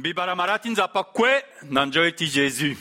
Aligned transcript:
Bibara 0.00 0.36
Maratin 0.36 0.76
Zapakwe, 0.76 1.42
Nanjoiti 1.68 2.26
Jésus. 2.26 2.76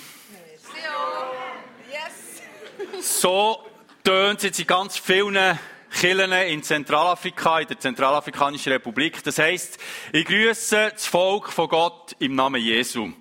So 3.01 3.65
tönt 4.03 4.37
es 4.37 4.43
jetzt 4.43 4.59
in 4.59 4.67
ganz 4.67 4.99
vielen 4.99 5.57
Kirchen 5.89 6.31
in 6.31 6.61
Zentralafrika, 6.61 7.59
in 7.61 7.67
der 7.69 7.79
Zentralafrikanischen 7.79 8.71
Republik. 8.71 9.23
Das 9.23 9.39
heisst, 9.39 9.79
ich 10.13 10.25
grüße 10.25 10.91
das 10.93 11.07
Volk 11.07 11.51
von 11.51 11.67
Gott 11.67 12.15
im 12.19 12.35
Namen 12.35 12.61
Jesu. 12.61 13.11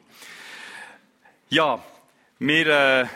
Ja, 1.48 1.82
wir, 2.38 2.66
äh, 2.66 3.06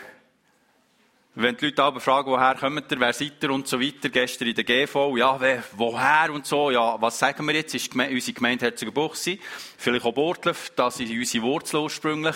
wenn 1.41 1.57
die 1.57 1.65
Leute 1.65 1.99
fragen, 1.99 2.31
woher 2.31 2.55
kommt 2.55 2.91
ihr, 2.91 2.99
wer 2.99 3.13
seid 3.13 3.43
ihr 3.43 3.51
und 3.51 3.67
so 3.67 3.79
weiter, 3.79 4.09
gestern 4.09 4.47
in 4.47 4.55
der 4.55 4.63
GV, 4.63 5.17
ja, 5.17 5.39
wer, 5.39 5.63
woher 5.73 6.31
und 6.31 6.45
so, 6.45 6.71
ja, 6.71 7.01
was 7.01 7.19
sagen 7.19 7.45
wir 7.47 7.55
jetzt, 7.55 7.73
ist 7.73 7.93
unsere 7.95 8.33
Gemeinde 8.33 8.65
Herzogenbuchsee, 8.65 9.39
vielleicht 9.77 10.05
auch 10.05 10.13
Bortlef, 10.13 10.71
das 10.75 10.99
ist 10.99 11.11
unsere 11.11 11.43
Wurzel 11.43 11.81
ursprünglich, 11.81 12.35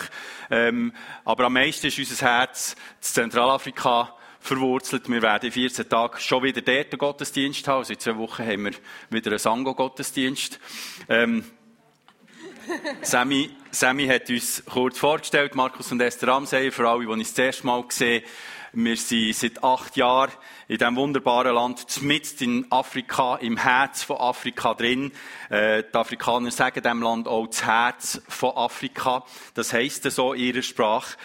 ähm, 0.50 0.94
aber 1.24 1.46
am 1.46 1.54
meisten 1.54 1.88
ist 1.88 2.00
unser 2.00 2.26
Herz 2.26 2.74
in 2.74 3.02
Zentralafrika 3.02 4.16
verwurzelt. 4.40 5.10
Wir 5.10 5.22
werden 5.22 5.48
in 5.48 5.52
14 5.52 5.90
Tagen 5.90 6.20
schon 6.20 6.44
wieder 6.44 6.62
dort 6.62 6.92
einen 6.92 7.00
Gottesdienst 7.00 7.68
haben, 7.68 7.80
also 7.80 7.94
in 7.94 8.00
zwei 8.00 8.18
Wochen 8.18 8.46
haben 8.46 8.66
wir 8.66 8.74
wieder 9.10 9.32
einen 9.32 9.40
Sango-Gottesdienst. 9.40 10.60
Ähm, 11.10 11.44
Sammy, 13.02 13.52
Sammy 13.72 14.08
hat 14.08 14.30
uns 14.30 14.64
kurz 14.66 14.98
vorgestellt, 14.98 15.56
Markus 15.56 15.92
und 15.92 16.02
Esther 16.02 16.30
Ramseyer, 16.30 16.72
für 16.72 16.90
alle, 16.90 17.06
die 17.06 17.22
ich 17.22 17.30
das 17.30 17.38
erste 17.38 17.66
Mal 17.66 17.84
gesehen 17.84 18.24
wir 18.76 18.98
sind 18.98 19.36
seit 19.36 19.64
acht 19.64 19.96
Jahren 19.96 20.32
in 20.68 20.78
diesem 20.78 20.96
wunderbaren 20.98 21.56
Land, 21.56 22.02
mitten 22.02 22.44
in 22.44 22.72
Afrika, 22.72 23.38
im 23.38 23.56
Herz 23.56 24.04
von 24.04 24.18
Afrika 24.18 24.74
drin. 24.74 25.14
Äh, 25.50 25.84
die 25.84 25.96
Afrikaner 25.96 26.52
sagen 26.52 26.84
dem 26.84 27.02
Land 27.02 27.28
auch 27.28 27.48
das 27.48 27.66
Herz 27.66 28.22
von 28.28 28.52
Afrika. 28.56 29.24
Das 29.54 29.72
heisst 29.72 30.04
so 30.12 30.34
in 30.34 30.44
ihrer 30.44 30.62
Sprache. 30.62 31.16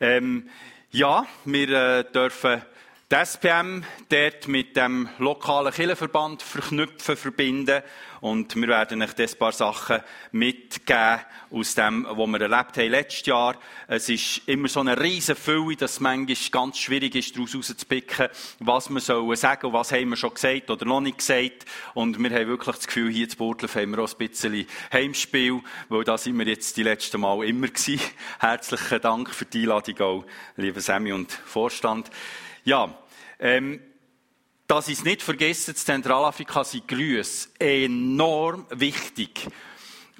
Ähm, 0.00 0.48
ja, 0.90 1.26
wir 1.44 1.68
äh, 1.68 2.04
dürfen 2.12 2.62
die 3.08 3.14
SPM 3.14 3.84
dort 4.08 4.48
mit 4.48 4.76
dem 4.76 5.08
lokalen 5.18 5.72
Kirchenverband 5.72 6.42
verknüpfen, 6.42 7.16
verbinden. 7.16 7.82
Und 8.20 8.56
wir 8.56 8.66
werden 8.66 9.00
euch 9.00 9.16
ein 9.16 9.38
paar 9.38 9.52
Sachen 9.52 10.00
mitgeben 10.32 11.20
aus 11.52 11.76
dem, 11.76 12.04
was 12.10 12.26
wir 12.26 12.40
erlebt 12.40 12.76
haben 12.76 12.90
letztes 12.90 13.26
Jahr. 13.26 13.54
Es 13.86 14.08
ist 14.08 14.48
immer 14.48 14.66
so 14.66 14.80
eine 14.80 15.00
riesen 15.00 15.36
Fülle, 15.36 15.76
dass 15.76 15.92
es 15.92 16.00
manchmal 16.00 16.36
ganz 16.50 16.78
schwierig 16.78 17.14
ist, 17.14 17.36
daraus 17.36 17.54
rauszupicken, 17.54 18.28
was 18.58 18.90
wir 18.90 18.98
sollen 18.98 19.36
sagen 19.36 19.66
und 19.66 19.72
was 19.72 19.92
haben 19.92 20.08
wir 20.08 20.16
schon 20.16 20.34
gesagt 20.34 20.68
oder 20.68 20.84
noch 20.84 21.00
nicht 21.00 21.18
gesagt. 21.18 21.64
Und 21.94 22.18
wir 22.18 22.30
haben 22.30 22.48
wirklich 22.48 22.74
das 22.74 22.88
Gefühl, 22.88 23.12
hier 23.12 23.28
zu 23.28 23.36
Burtlev 23.36 23.76
haben 23.76 23.92
wir 23.92 24.02
auch 24.02 24.10
ein 24.10 24.28
bisschen 24.28 24.66
Heimspiel, 24.92 25.60
weil 25.88 26.02
da 26.02 26.18
sind 26.18 26.36
wir 26.40 26.46
jetzt 26.46 26.76
die 26.76 26.82
letzten 26.82 27.20
Mal 27.20 27.44
immer 27.44 27.68
gewesen. 27.68 28.00
Herzlichen 28.40 29.00
Dank 29.00 29.32
für 29.32 29.44
die 29.44 29.62
Einladung 29.62 30.00
auch, 30.00 30.24
liebe 30.56 30.80
Sammy 30.80 31.12
und 31.12 31.30
Vorstand. 31.30 32.10
Ja, 32.66 32.98
ähm, 33.38 33.80
ich 34.88 34.98
es 34.98 35.04
nicht 35.04 35.22
vergesse, 35.22 35.70
in 35.70 35.76
Zentralafrika 35.76 36.64
sind 36.64 36.88
Grüße 36.88 37.50
enorm 37.60 38.66
wichtig. 38.70 39.46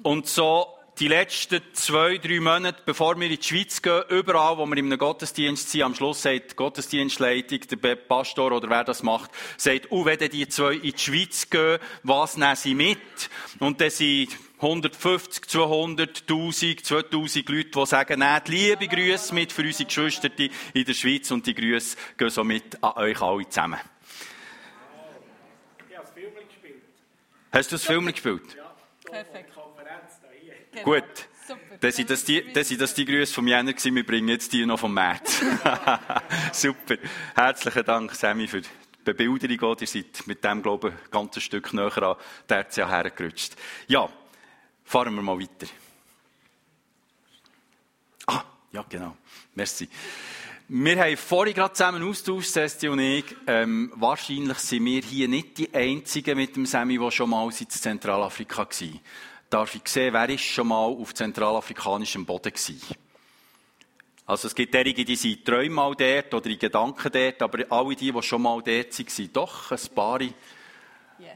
Und 0.01 0.27
so 0.27 0.67
die 0.97 1.09
letzten 1.09 1.61
zwei, 1.73 2.17
drei 2.17 2.39
Monate, 2.39 2.83
bevor 2.85 3.19
wir 3.19 3.29
in 3.29 3.35
die 3.35 3.43
Schweiz 3.43 3.81
gehen, 3.81 4.01
überall, 4.07 4.57
wo 4.57 4.65
wir 4.65 4.77
einem 4.77 4.97
Gottesdienst 4.97 5.69
sind, 5.69 5.81
am 5.81 5.93
Schluss 5.93 6.21
sagt 6.21 6.51
die 6.51 6.55
Gottesdienstleitung, 6.55 7.59
der 7.83 7.95
Pastor 7.97 8.53
oder 8.53 8.69
wer 8.69 8.85
das 8.85 9.03
macht, 9.03 9.31
sagt, 9.57 9.87
oh, 9.89 10.05
wenn 10.05 10.17
die 10.29 10.47
zwei 10.47 10.75
in 10.75 10.93
die 10.93 10.97
Schweiz 10.97 11.49
gehen, 11.49 11.79
was 12.03 12.37
nehmen 12.37 12.55
sie 12.55 12.75
mit? 12.75 13.29
Und 13.59 13.81
dann 13.81 13.89
sind 13.89 14.29
150, 14.59 15.45
200, 15.47 16.21
1000, 16.21 16.85
2000 16.85 17.49
Leute, 17.49 17.69
die 17.69 17.85
sagen, 17.85 18.19
nehmt 18.19 18.47
liebe 18.47 18.87
Grüße 18.87 19.33
mit 19.33 19.51
für 19.51 19.63
unsere 19.63 19.85
Geschwister 19.85 20.29
in 20.73 20.85
der 20.85 20.93
Schweiz 20.93 21.29
und 21.31 21.45
die 21.45 21.53
Grüße 21.53 21.95
gehen 22.17 22.29
so 22.29 22.43
mit 22.43 22.83
an 22.83 22.93
euch 22.97 23.21
alle 23.21 23.47
zusammen. 23.47 23.79
Ich 25.89 25.95
habe 25.95 26.05
das 26.05 26.13
Film 26.13 26.33
gespielt. 26.47 26.83
Hast 27.51 27.71
du 27.71 27.75
das 27.75 27.83
Film 27.85 28.05
gespielt? 28.07 28.55
Ja. 28.55 28.75
Perfekt. 29.11 29.57
Genau. 30.77 30.83
Gut. 30.83 31.03
Dann 31.79 31.91
sind, 31.91 32.09
das 32.09 32.23
die, 32.23 32.51
dann 32.51 32.63
sind 32.63 32.81
das 32.81 32.93
die 32.93 33.05
Grüße 33.05 33.33
vom 33.33 33.47
Jänner 33.47 33.71
gewesen. 33.71 33.95
Wir 33.95 34.05
bringen 34.05 34.27
jetzt 34.29 34.51
die 34.51 34.65
noch 34.65 34.79
vom 34.79 34.93
März. 34.93 35.41
Super. 36.51 36.97
Herzlichen 37.35 37.85
Dank, 37.85 38.13
Sammy, 38.15 38.47
für 38.47 38.61
die 38.61 38.69
Bebilderung. 39.03 39.77
Ihr 39.79 39.87
seid 39.87 40.25
mit 40.25 40.43
dem, 40.43 40.61
glaube 40.61 40.89
ich, 40.89 40.93
ein 40.93 41.11
ganzes 41.11 41.43
Stück 41.43 41.73
näher 41.73 42.03
an 42.03 42.15
der 42.49 42.59
RCA 42.61 42.89
hergerutscht. 42.89 43.55
Ja. 43.87 44.09
Fahren 44.87 45.13
wir 45.15 45.21
mal 45.21 45.37
weiter. 45.37 45.67
Ah, 48.25 48.41
ja, 48.71 48.85
genau. 48.87 49.17
Merci. 49.53 49.89
Wir 50.69 50.97
haben 50.97 51.17
vorhin 51.17 51.53
gerade 51.53 51.73
zusammen 51.73 52.09
austauscht, 52.09 52.47
Sesti 52.47 52.87
und 52.87 52.99
ich. 52.99 53.25
Ähm, 53.47 53.91
wahrscheinlich 53.95 54.57
sind 54.59 54.85
wir 54.85 55.01
hier 55.01 55.27
nicht 55.27 55.57
die 55.57 55.73
Einzigen 55.73 56.37
mit 56.37 56.55
dem 56.55 56.65
Semi, 56.65 56.97
die 56.97 57.11
schon 57.11 57.29
mal 57.29 57.49
in 57.49 57.69
Zentralafrika 57.69 58.59
waren. 58.59 58.99
Darf 59.49 59.75
ich 59.75 59.85
sehen, 59.89 60.13
wer 60.13 60.29
ist 60.29 60.43
schon 60.43 60.69
mal 60.69 60.85
auf 60.85 61.13
zentralafrikanischem 61.13 62.25
Boden 62.25 62.53
gewesen? 62.53 62.79
Also 64.25 64.47
es 64.47 64.55
gibt 64.55 64.73
derige, 64.73 65.03
die 65.03 65.17
sind 65.17 65.45
dreimal 65.45 65.95
dort 65.95 66.33
oder 66.33 66.49
in 66.49 66.59
Gedanken 66.59 67.11
dort, 67.11 67.41
aber 67.41 67.65
alle 67.69 67.93
die, 67.93 68.13
die 68.13 68.23
schon 68.23 68.41
mal 68.41 68.61
dort 68.61 68.99
waren, 68.99 69.33
doch 69.33 69.71
ein 69.71 69.79
paar. 69.93 70.21
Yes. 70.21 70.33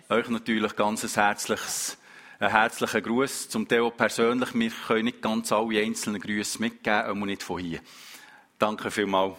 Euch 0.10 0.30
natürlich 0.30 0.74
ganz 0.78 1.04
ein 1.04 1.24
herzliches 1.24 1.98
einen 2.42 2.52
herzlichen 2.52 3.04
Gruß 3.04 3.50
zum 3.50 3.68
Theo 3.68 3.92
persönlich. 3.92 4.56
Wir 4.56 4.72
können 4.88 5.06
nicht 5.06 5.22
ganz 5.22 5.52
alle 5.52 5.80
einzelnen 5.80 6.20
Grüße 6.20 6.60
mitgeben, 6.60 7.02
aber 7.02 7.26
nicht 7.28 7.44
von 7.44 7.62
hier. 7.62 7.80
Danke 8.58 8.90
vielmals 8.90 9.36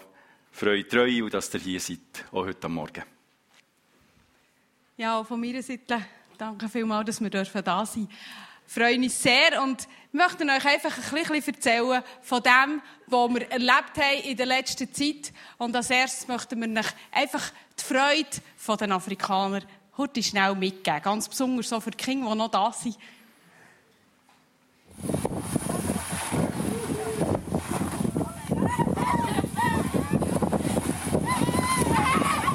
für 0.52 0.66
eure 0.66 0.86
Treue 0.86 1.28
dass 1.28 1.52
ihr 1.52 1.60
hier 1.60 1.80
seid, 1.80 1.98
auch 2.30 2.46
heute 2.46 2.68
Morgen. 2.68 3.02
Ja, 4.96 5.18
auch 5.18 5.26
von 5.26 5.40
meiner 5.40 5.62
Seite 5.62 6.00
danke 6.38 6.68
vielmals, 6.68 7.06
dass 7.06 7.20
wir 7.20 7.30
da 7.30 7.44
sein 7.84 8.06
dürfen. 8.06 8.14
freue 8.68 8.98
mich 9.00 9.14
sehr 9.14 9.60
und 9.60 9.88
möchte 10.12 10.44
euch 10.44 10.64
einfach 10.64 10.96
ein 10.96 11.22
bisschen 11.24 11.54
erzählen 11.54 12.04
von 12.22 12.40
dem, 12.40 12.82
was 13.08 13.30
wir 13.34 13.50
erlebt 13.50 13.96
haben 13.96 14.22
in 14.22 14.36
der 14.36 14.46
letzten 14.46 14.94
Zeit. 14.94 15.32
Und 15.58 15.74
als 15.74 15.90
erstes 15.90 16.28
möchten 16.28 16.60
wir 16.60 16.80
euch 16.80 16.92
einfach 17.10 17.50
die 17.80 17.82
Freude 17.82 18.78
der 18.78 18.90
Afrikaner 18.94 19.62
heute 19.96 20.22
schnell 20.22 20.54
mitgeben. 20.54 21.02
Ganz 21.02 21.28
besonders 21.28 21.68
so 21.68 21.80
für 21.80 21.90
die 21.90 21.96
Kinder, 21.96 22.30
die 22.30 22.36
noch 22.36 22.50
da 22.50 22.72
sind. 22.72 22.96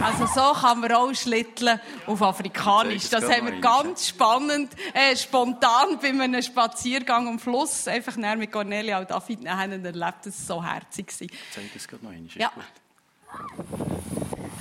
Also 0.02 0.26
so 0.26 0.60
kann 0.62 0.80
man 0.80 0.92
auch 0.94 1.14
schlitteln 1.14 1.80
auf 2.06 2.22
Afrikanisch. 2.22 3.10
Das 3.10 3.30
haben 3.30 3.46
wir 3.46 3.60
ganz 3.60 4.08
spannend, 4.08 4.72
äh, 4.94 5.16
spontan 5.18 6.00
bei 6.02 6.10
einem 6.10 6.42
Spaziergang 6.42 7.28
am 7.28 7.40
Fluss, 7.40 7.88
einfach 7.88 8.16
mit 8.16 8.52
Cornelia 8.52 9.00
und 9.00 9.12
David 9.12 9.48
haben 9.48 9.84
erlebt. 9.86 10.26
Das 10.26 10.50
war 10.50 10.56
so 10.56 10.64
herzig. 10.64 11.12
Zeig 11.12 11.30
es 11.76 11.88
gerade 11.88 12.06
noch 12.06 12.12
einmal. 12.12 12.32
Ja. 12.36 12.52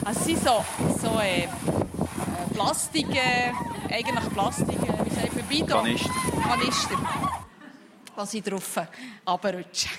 Also 0.04 0.20
es 0.20 0.26
sind 0.26 0.42
so, 0.42 0.64
so 1.00 1.20
äh, 1.20 1.48
Plastik, 2.56 3.14
äh, 3.14 3.52
eigentlich 3.90 4.32
Plastik, 4.32 4.78
äh, 4.78 5.04
wie 5.04 5.14
sagt 5.14 5.34
man, 5.34 5.44
Bidon? 5.46 5.84
Kanister. 5.84 6.10
Kanister. 6.42 6.98
Was 8.14 8.32
ich 8.32 8.42
drauf 8.42 8.78
runterrutschen. 9.28 9.90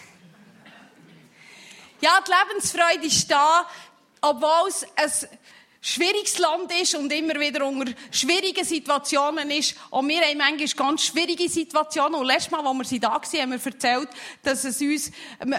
Ja, 2.01 2.19
die 2.25 2.31
Lebensfreude 2.31 3.06
ist 3.06 3.29
da, 3.29 3.68
obwohl 4.22 4.69
es 4.69 4.84
ein 4.95 5.29
schwieriges 5.82 6.38
Land 6.40 6.72
ist 6.82 6.96
und 6.96 7.12
immer 7.14 7.40
wieder 7.40 7.66
unter 7.66 7.92
schwierigen 8.12 8.66
Situationen 8.66 9.50
ist. 9.52 9.76
Und 9.90 10.08
wir 10.08 10.22
haben 10.22 10.38
manchmal 10.38 10.88
ganz 10.88 11.06
schwierige 11.06 11.48
Situationen. 11.48 12.16
Und 12.16 12.26
letztes 12.26 12.51
Mal, 12.51 12.66
als 12.66 12.92
wir 12.92 13.00
da 13.00 13.10
waren, 13.10 13.42
haben 13.42 13.51
wir 13.51 13.66
erzählt, 13.66 14.10
dass 14.44 14.63
es 14.63 14.81
uns, 14.81 15.12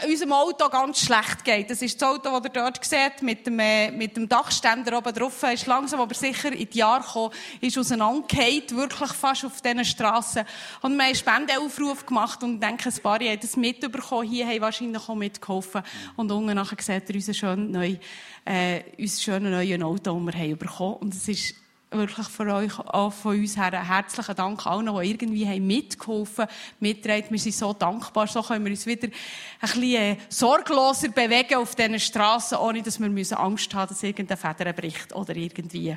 unserem 0.07 0.33
Auto 0.33 0.69
ganz 0.69 1.01
schlecht 1.01 1.45
geht. 1.45 1.71
Das 1.71 1.83
ist 1.83 2.01
das 2.01 2.09
Auto, 2.09 2.31
das 2.31 2.45
ihr 2.45 2.51
dort 2.51 2.85
seht, 2.85 3.23
mit 3.23 3.47
dem, 3.47 3.59
äh, 3.59 3.91
mit 3.91 4.17
dem 4.17 4.29
Dachständer 4.29 4.99
oben 4.99 5.15
drauf. 5.15 5.43
Ist 5.45 5.67
langsam 5.67 6.01
aber 6.01 6.15
sicher 6.15 6.53
in 6.53 6.69
die 6.69 6.79
Jahre 6.79 7.03
gekommen, 7.03 7.33
ist 7.61 7.79
auseinandergefallen, 7.79 8.71
wirklich 8.71 9.13
fast 9.13 9.45
auf 9.45 9.61
diesen 9.61 9.85
Strassen. 9.85 10.45
Und 10.83 10.97
wir 10.97 11.05
haben 11.05 11.07
einen 11.09 11.15
Spendenaufruf 11.15 12.07
gemacht 12.07 12.43
und 12.43 12.61
denke, 12.61 12.89
ein 12.89 13.03
paar 13.03 13.19
haben 13.21 13.41
das 13.41 13.57
mitbekommen. 13.57 14.29
Hier 14.29 14.47
haben 14.47 14.61
wahrscheinlich 14.61 15.09
auch 15.09 15.15
mitgeholfen. 15.15 15.83
Und 16.17 16.31
unten 16.31 16.55
nachher 16.55 16.77
seht 16.81 17.09
ihr 17.09 17.15
unseren 17.17 17.35
schönen 17.35 17.71
neuen 17.71 18.01
äh, 18.49 18.83
unser 18.99 19.21
schönes 19.21 19.51
neues 19.51 19.83
Auto, 19.83 20.19
das 20.19 20.35
wir 20.35 20.41
haben 20.41 20.57
bekommen 20.57 20.95
Und 20.97 21.15
es 21.15 21.29
ist 21.29 21.55
wirklich 21.91 22.29
für 22.29 22.47
euch, 22.53 22.79
auch 22.79 23.13
von 23.13 23.39
uns 23.39 23.57
her, 23.57 23.73
herzlichen 23.87 24.35
Dank 24.35 24.67
allen, 24.67 24.87
die 24.87 25.11
irgendwie 25.11 25.47
haben 25.47 25.67
mitgeholfen 25.67 26.45
haben, 26.45 26.53
mitgetragen. 26.81 27.27
Wir 27.31 27.39
sind 27.39 27.55
so 27.55 27.73
dankbar. 27.73 28.27
So 28.27 28.43
können 28.43 28.65
wir 28.65 28.71
uns 28.71 28.87
wieder 28.87 29.09
ein 29.09 29.13
bisschen 29.61 29.83
äh, 29.83 30.17
sorgloser 30.29 31.09
bewegen 31.09 31.57
auf 31.57 31.75
diesen 31.75 32.01
Strassen, 32.01 32.59
ohne 32.59 32.83
dass 32.83 32.99
wir 32.99 33.09
müssen 33.09 33.35
Angst 33.35 33.73
haben, 33.75 33.89
dass 33.89 34.03
irgendeine 34.03 34.39
Feder 34.39 34.73
bricht 34.73 35.15
oder 35.15 35.37
irgendwie 35.37 35.97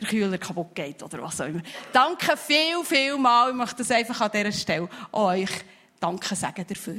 der 0.00 0.08
Kühler 0.08 0.38
kaputt 0.38 0.74
geht 0.74 1.02
oder 1.02 1.22
was 1.22 1.40
auch 1.40 1.46
immer. 1.46 1.62
Danke 1.92 2.36
viel, 2.36 2.84
viel 2.84 3.16
mal. 3.16 3.50
Ich 3.50 3.56
möchte 3.56 3.76
das 3.76 3.90
einfach 3.90 4.20
an 4.20 4.30
dieser 4.32 4.52
Stelle 4.52 4.88
euch 5.12 5.50
Danke 6.00 6.34
sagen 6.34 6.64
dafür. 6.68 6.98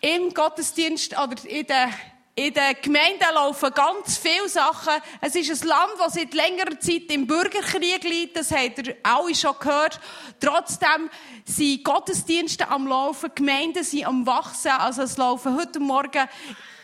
Im 0.00 0.32
Gottesdienst 0.32 1.12
oder 1.18 1.36
in 1.44 1.66
den 1.66 1.90
in 2.38 2.52
den 2.52 2.76
Gemeinden 2.82 3.34
laufen 3.34 3.70
ganz 3.72 4.18
viele 4.18 4.46
Sachen. 4.46 4.92
Es 5.22 5.34
ist 5.34 5.62
ein 5.62 5.68
Land, 5.68 5.92
das 5.98 6.12
seit 6.12 6.34
längerer 6.34 6.78
Zeit 6.78 7.10
im 7.10 7.26
Bürgerkrieg 7.26 8.04
liegt. 8.04 8.36
Das 8.36 8.52
habt 8.52 8.86
ihr 8.86 8.94
alle 9.02 9.34
schon 9.34 9.54
gehört. 9.58 9.98
Trotzdem 10.38 11.08
sind 11.46 11.82
Gottesdienste 11.82 12.68
am 12.68 12.86
Laufen, 12.86 13.30
Gemeinden 13.34 13.82
sind 13.82 14.06
am 14.06 14.26
Wachsen. 14.26 14.70
Also 14.72 15.02
es 15.02 15.16
laufen 15.16 15.56
heute 15.56 15.80
Morgen 15.80 16.28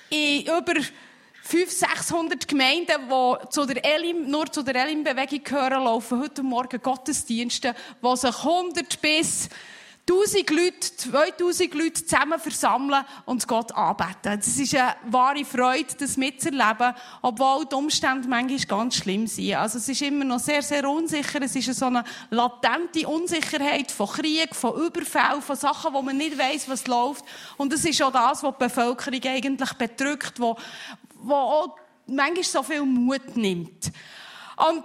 in 0.08 0.46
über 0.46 0.72
500, 1.43 1.98
600 1.98 2.48
Gemeinden, 2.48 3.10
die 3.10 3.48
zu 3.50 3.66
der 3.66 3.84
Elim, 3.84 4.31
nur 4.31 4.50
zu 4.50 4.62
der 4.62 4.76
Elim-Bewegung 4.76 5.44
gehören, 5.44 5.84
laufen 5.84 6.19
heute 6.19 6.43
Morgen 6.43 6.81
Gottesdienste, 6.81 7.75
wo 8.00 8.16
sich 8.16 8.34
100 8.38 9.02
bis 9.02 9.50
1000 10.08 10.50
Leute, 10.50 10.96
2000 10.96 11.75
Leute 11.75 12.04
zusammen 12.04 12.40
versammeln 12.40 13.04
und 13.25 13.46
Gott 13.46 13.70
anbeten. 13.72 14.40
Das 14.40 14.58
ist 14.58 14.75
eine 14.75 14.96
wahre 15.04 15.44
Freude, 15.44 15.94
das 15.96 16.16
mitzuerleben, 16.16 16.94
obwohl 17.22 17.66
die 17.66 17.76
Umstände 17.76 18.28
manchmal 18.28 18.58
ganz 18.66 18.96
schlimm 18.96 19.28
sind. 19.28 19.54
Also 19.54 19.78
es 19.78 19.88
ist 19.88 20.02
immer 20.02 20.25
noch 20.25 20.40
sehr, 20.40 20.62
sehr 20.62 20.88
unsicher. 20.88 21.40
Es 21.43 21.54
ist 21.54 21.72
so 21.72 21.87
eine 21.87 22.02
latente 22.31 23.06
Unsicherheit 23.06 23.93
von 23.93 24.08
Krieg, 24.08 24.56
von 24.56 24.75
Überfällen, 24.75 25.40
von 25.40 25.54
Sachen, 25.54 25.94
wo 25.94 26.02
man 26.02 26.16
nicht 26.16 26.37
weiß, 26.37 26.69
was 26.69 26.88
läuft. 26.88 27.25
Und 27.56 27.72
es 27.72 27.84
ist 27.84 28.02
auch 28.02 28.12
das, 28.12 28.43
was 28.43 28.55
die 28.58 28.64
Bevölkerung 28.64 29.22
eigentlich 29.25 29.72
bedrückt, 29.75 30.40
wo, 30.40 30.56
wo 31.20 31.34
auch 31.34 31.76
manchmal 32.08 32.43
so 32.43 32.62
viel 32.64 32.84
Mut 32.84 33.37
nimmt. 33.37 33.93
Und 34.56 34.84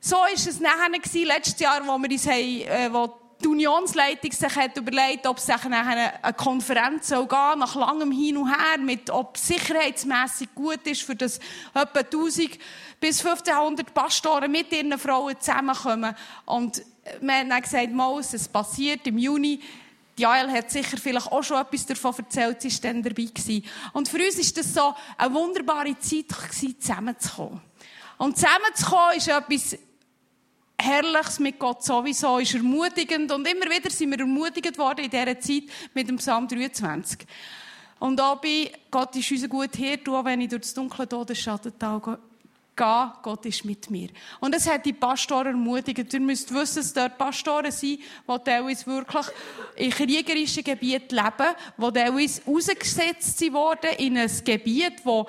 so 0.00 0.16
ist 0.32 0.48
es 0.48 0.58
nachher 0.58 0.88
letztes 0.90 1.60
Jahr, 1.60 1.86
wo 1.86 1.98
wir 1.98 2.10
uns 2.10 2.26
haben, 2.26 2.60
äh, 2.62 2.88
wo 2.90 3.27
die 3.40 3.46
Unionsleitung 3.46 4.32
sich 4.32 4.56
hat 4.56 4.76
überlegt, 4.76 5.26
ob 5.26 5.38
es 5.38 5.46
nachher 5.46 6.20
eine 6.22 6.34
Konferenz 6.34 7.08
soll 7.08 7.26
gehen, 7.26 7.58
nach 7.58 7.76
langem 7.76 8.10
Hin 8.10 8.36
und 8.36 8.48
Her, 8.48 8.78
mit, 8.78 9.10
ob 9.10 9.36
es 9.36 9.46
sicherheitsmässig 9.46 10.48
gut 10.54 10.84
ist, 10.86 11.02
für 11.02 11.14
das 11.14 11.38
etwa 11.72 12.00
1000 12.00 12.58
bis 13.00 13.24
1500 13.24 13.94
Pastoren 13.94 14.50
mit 14.50 14.72
ihren 14.72 14.98
Frauen 14.98 15.38
zusammenkommen. 15.38 16.16
Und 16.46 16.82
man 17.20 17.36
hat 17.36 17.50
dann 17.50 17.62
gesagt, 17.62 17.92
Maus, 17.92 18.34
es 18.34 18.48
passiert 18.48 19.06
im 19.06 19.18
Juni. 19.18 19.60
Die 20.16 20.22
Jael 20.22 20.50
hat 20.50 20.70
sicher 20.70 20.96
vielleicht 20.96 21.30
auch 21.30 21.44
schon 21.44 21.60
etwas 21.60 21.86
davon 21.86 22.14
erzählt, 22.18 22.60
sie 22.60 22.72
war 22.72 22.90
dann 22.90 23.02
dabei. 23.04 23.22
Gewesen. 23.22 23.64
Und 23.92 24.08
für 24.08 24.18
uns 24.18 24.36
war 24.36 24.62
das 24.62 24.74
so 24.74 24.94
eine 25.16 25.34
wunderbare 25.34 25.96
Zeit, 26.00 26.26
zusammenzukommen. 26.80 27.60
Und 28.18 28.36
zusammenzukommen 28.36 29.16
ist 29.16 29.28
etwas 29.28 29.78
Herrliches 30.88 31.38
mit 31.38 31.58
Gott 31.58 31.84
sowieso 31.84 32.38
ist 32.38 32.54
ermutigend 32.54 33.30
und 33.30 33.46
immer 33.46 33.66
wieder 33.66 33.90
sind 33.90 34.10
wir 34.10 34.20
ermutigt 34.20 34.78
worden 34.78 35.04
in 35.04 35.10
dieser 35.10 35.38
Zeit 35.38 35.64
mit 35.92 36.08
dem 36.08 36.16
Psalm 36.16 36.48
23. 36.48 37.26
Und 37.98 38.20
auch 38.20 38.40
bei 38.40 38.72
Gott 38.90 39.14
ist 39.16 39.30
unser 39.30 39.48
gut 39.48 39.76
Hirt, 39.76 40.08
auch 40.08 40.24
wenn 40.24 40.40
ich 40.40 40.48
durch 40.48 40.62
das 40.62 40.74
dunkle 40.74 41.06
Todesschattental 41.06 42.00
gehe, 42.00 43.12
Gott 43.22 43.44
ist 43.44 43.64
mit 43.64 43.90
mir. 43.90 44.08
Und 44.40 44.54
es 44.54 44.66
hat 44.66 44.86
die 44.86 44.94
Pastoren 44.94 45.48
ermutigt. 45.48 46.14
Ihr 46.14 46.20
müsst 46.20 46.54
wissen, 46.54 46.76
dass 46.76 46.92
dort 46.94 47.18
Pastoren 47.18 47.70
sind, 47.70 48.00
die 48.00 48.38
teilweise 48.44 48.86
wirklich 48.86 49.26
in 49.76 49.90
kriegerischen 49.90 50.64
Gebieten 50.64 51.16
leben, 51.16 51.54
die 51.76 51.92
teilweise 51.92 52.42
ausgesetzt 52.46 53.40
wurden 53.52 53.90
in 53.98 54.16
ein 54.16 54.30
Gebiet, 54.44 55.04
wo 55.04 55.26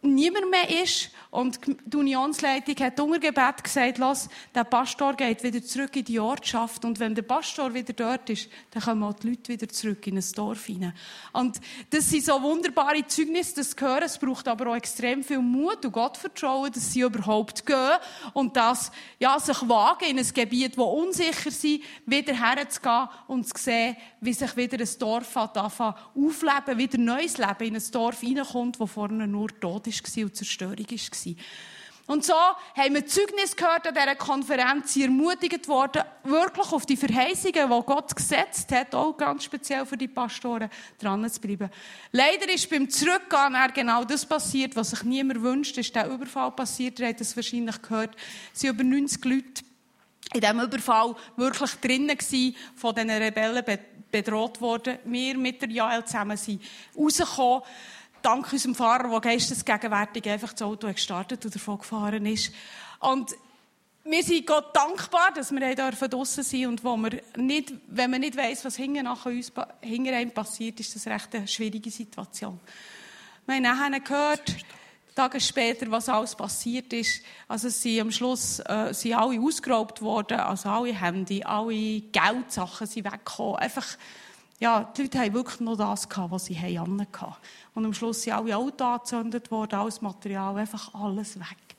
niemand 0.00 0.50
mehr 0.50 0.82
ist. 0.82 1.10
Und 1.34 1.58
die 1.66 1.96
Unionsleitung 1.96 2.76
hat 2.76 3.00
unter 3.00 3.18
Gebet 3.18 3.64
gesagt, 3.64 3.98
lass, 3.98 4.28
der 4.54 4.62
Pastor 4.62 5.14
geht 5.14 5.42
wieder 5.42 5.60
zurück 5.64 5.96
in 5.96 6.04
die 6.04 6.20
Ortschaft. 6.20 6.84
Und 6.84 7.00
wenn 7.00 7.12
der 7.12 7.22
Pastor 7.22 7.74
wieder 7.74 7.92
dort 7.92 8.30
ist, 8.30 8.48
dann 8.70 8.84
kommen 8.84 9.02
auch 9.02 9.14
die 9.14 9.30
Leute 9.30 9.52
wieder 9.52 9.68
zurück 9.68 10.06
in 10.06 10.16
ein 10.16 10.24
Dorf 10.36 10.66
hinein. 10.66 10.94
Und 11.32 11.60
das 11.90 12.08
sind 12.08 12.24
so 12.24 12.40
wunderbare 12.40 13.04
Zeugnisse, 13.08 13.56
das 13.56 13.74
gehören. 13.74 14.04
Es 14.04 14.16
braucht 14.16 14.46
aber 14.46 14.70
auch 14.70 14.76
extrem 14.76 15.24
viel 15.24 15.40
Mut 15.40 15.84
und 15.84 15.90
Gottvertrauen, 15.90 16.70
dass 16.70 16.92
sie 16.92 17.00
überhaupt 17.00 17.66
gehen 17.66 17.98
und 18.32 18.56
das, 18.56 18.92
ja, 19.18 19.36
sich 19.40 19.68
wagen 19.68 20.04
in 20.10 20.20
ein 20.20 20.28
Gebiet, 20.32 20.78
wo 20.78 20.84
unsicher 20.84 21.50
sind, 21.50 21.82
wieder 22.06 22.34
herzugehen 22.34 23.08
und 23.26 23.48
zu 23.48 23.60
sehen, 23.60 23.96
wie 24.20 24.34
sich 24.34 24.56
wieder 24.56 24.78
ein 24.78 24.98
Dorf 25.00 25.36
aufleben, 25.36 26.78
wieder 26.78 26.98
neues 26.98 27.38
Leben 27.38 27.64
in 27.64 27.74
ein 27.74 27.90
Dorf 27.90 28.20
hineinkommt, 28.20 28.78
wo 28.78 28.86
vorne 28.86 29.26
nur 29.26 29.48
Tod 29.48 29.88
war 29.88 30.24
und 30.24 30.36
Zerstörung 30.36 30.78
war. 30.78 31.23
Und 32.06 32.22
so 32.22 32.34
haben 32.34 32.94
wir 32.94 33.06
Zeugnis 33.06 33.56
gehört 33.56 33.86
an 33.86 33.94
dieser 33.94 34.14
Konferenz, 34.14 34.92
sie 34.92 35.04
ermutigt 35.04 35.66
worden, 35.68 36.02
wirklich 36.22 36.70
auf 36.70 36.84
die 36.84 36.98
Verheißungen, 36.98 37.70
die 37.70 37.86
Gott 37.86 38.14
gesetzt 38.14 38.70
hat, 38.72 38.94
auch 38.94 39.16
ganz 39.16 39.44
speziell 39.44 39.86
für 39.86 39.96
die 39.96 40.08
Pastoren, 40.08 40.68
dran 40.98 41.28
zu 41.30 41.40
bleiben. 41.40 41.70
Leider 42.12 42.52
ist 42.52 42.68
beim 42.68 42.90
Zurückgehen 42.90 43.56
genau 43.72 44.04
das 44.04 44.26
passiert, 44.26 44.76
was 44.76 44.90
sich 44.90 45.02
niemand 45.04 45.40
wünscht, 45.40 45.78
ist 45.78 45.94
der 45.94 46.10
Überfall 46.10 46.50
passiert, 46.50 47.00
ihr 47.00 47.08
habt 47.08 47.22
es 47.22 47.34
wahrscheinlich 47.36 47.80
gehört, 47.80 48.14
es 48.52 48.60
sind 48.60 48.70
über 48.70 48.84
90 48.84 49.24
Leute 49.24 49.64
in 50.34 50.40
diesem 50.40 50.60
Überfall 50.60 51.14
wirklich 51.36 51.70
drinnen 51.76 52.18
gewesen, 52.18 52.56
von 52.76 52.94
diesen 52.94 53.10
Rebellen 53.10 53.64
bedroht 54.10 54.60
worden. 54.60 54.98
Wir 55.04 55.38
mit 55.38 55.62
der 55.62 55.70
Jael 55.70 56.04
zusammen 56.04 56.36
sind 56.36 56.62
rausgekommen, 56.96 57.62
dank 58.24 58.52
unserem 58.52 58.74
Fahrer, 58.74 59.08
der 59.08 59.20
geistesgegenwärtig 59.20 60.28
einfach 60.28 60.52
das 60.52 60.62
Auto 60.62 60.92
gestartet 60.92 61.44
und 61.44 61.54
davon 61.54 61.78
gefahren 61.78 62.26
ist. 62.26 62.52
Und 63.00 63.34
wir 64.04 64.22
sind 64.22 64.46
Gott 64.46 64.74
dankbar, 64.74 65.32
dass 65.34 65.50
wir 65.50 65.74
dürfen 65.74 66.10
draussen 66.10 66.42
sein 66.44 66.66
und 66.66 66.84
wo 66.84 66.96
wir 66.96 67.22
nicht, 67.36 67.72
wenn 67.88 68.10
man 68.10 68.20
nicht 68.20 68.36
weiss, 68.36 68.64
was 68.64 68.76
hinten 68.76 69.04
nach 69.04 69.24
uns, 69.24 69.52
hinter 69.80 70.12
einem 70.14 70.30
passiert, 70.30 70.78
ist 70.80 70.94
das 70.94 71.06
recht 71.06 71.34
eine 71.34 71.48
schwierige 71.48 71.90
Situation. 71.90 72.60
Wir 73.46 73.56
haben 73.56 73.62
nachher 73.62 74.00
gehört, 74.00 74.56
Tage 75.14 75.40
später, 75.40 75.90
was 75.90 76.08
alles 76.08 76.34
passiert 76.34 76.92
ist. 76.92 77.22
Also 77.46 77.68
sie 77.68 78.00
am 78.00 78.10
Schluss 78.10 78.58
äh, 78.58 78.92
sind 78.92 79.14
alle 79.14 79.40
ausgeraubt 79.40 80.02
worden, 80.02 80.40
also 80.40 80.68
alle 80.68 80.92
Handy, 80.92 81.44
alle 81.44 82.00
Geldsachen 82.00 82.86
sind 82.86 83.04
weggekommen. 83.04 83.56
Einfach, 83.56 83.86
ja, 84.64 84.90
die 84.96 85.02
Leute 85.02 85.18
haben 85.18 85.34
wirklich 85.34 85.60
nur 85.60 85.76
das 85.76 86.08
gehabt, 86.08 86.30
was 86.30 86.46
sie 86.46 86.58
haben 86.58 86.98
hatten. 86.98 87.34
Und 87.74 87.84
am 87.84 87.92
Schluss 87.92 88.22
sind 88.22 88.32
alle 88.32 88.56
Autos 88.56 88.80
angezündet 88.80 89.50
worden, 89.50 89.78
alles 89.78 90.00
Material, 90.00 90.56
einfach 90.56 90.94
alles 90.94 91.38
weg. 91.38 91.76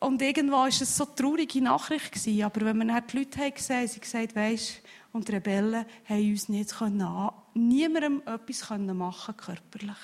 Und 0.00 0.20
irgendwann 0.20 0.62
war 0.62 0.66
es 0.66 0.96
so 0.96 1.06
eine 1.06 1.14
traurige 1.14 1.62
Nachricht 1.62 2.10
gewesen. 2.10 2.42
Aber 2.42 2.62
wenn 2.62 2.78
man 2.78 2.88
dann 2.88 3.04
die 3.06 3.18
Leute 3.18 3.38
haben 3.40 3.54
gesehen, 3.54 3.86
sie 3.86 4.00
gesagt, 4.00 4.34
weisst, 4.34 4.82
und 5.12 5.28
die 5.28 5.32
Rebellen 5.32 5.86
haben 6.08 6.30
uns 6.32 6.48
nicht 6.48 6.76
können, 6.76 7.30
niemandem 7.54 8.20
etwas 8.26 8.68
machen 8.70 9.36
körperlich. 9.36 9.96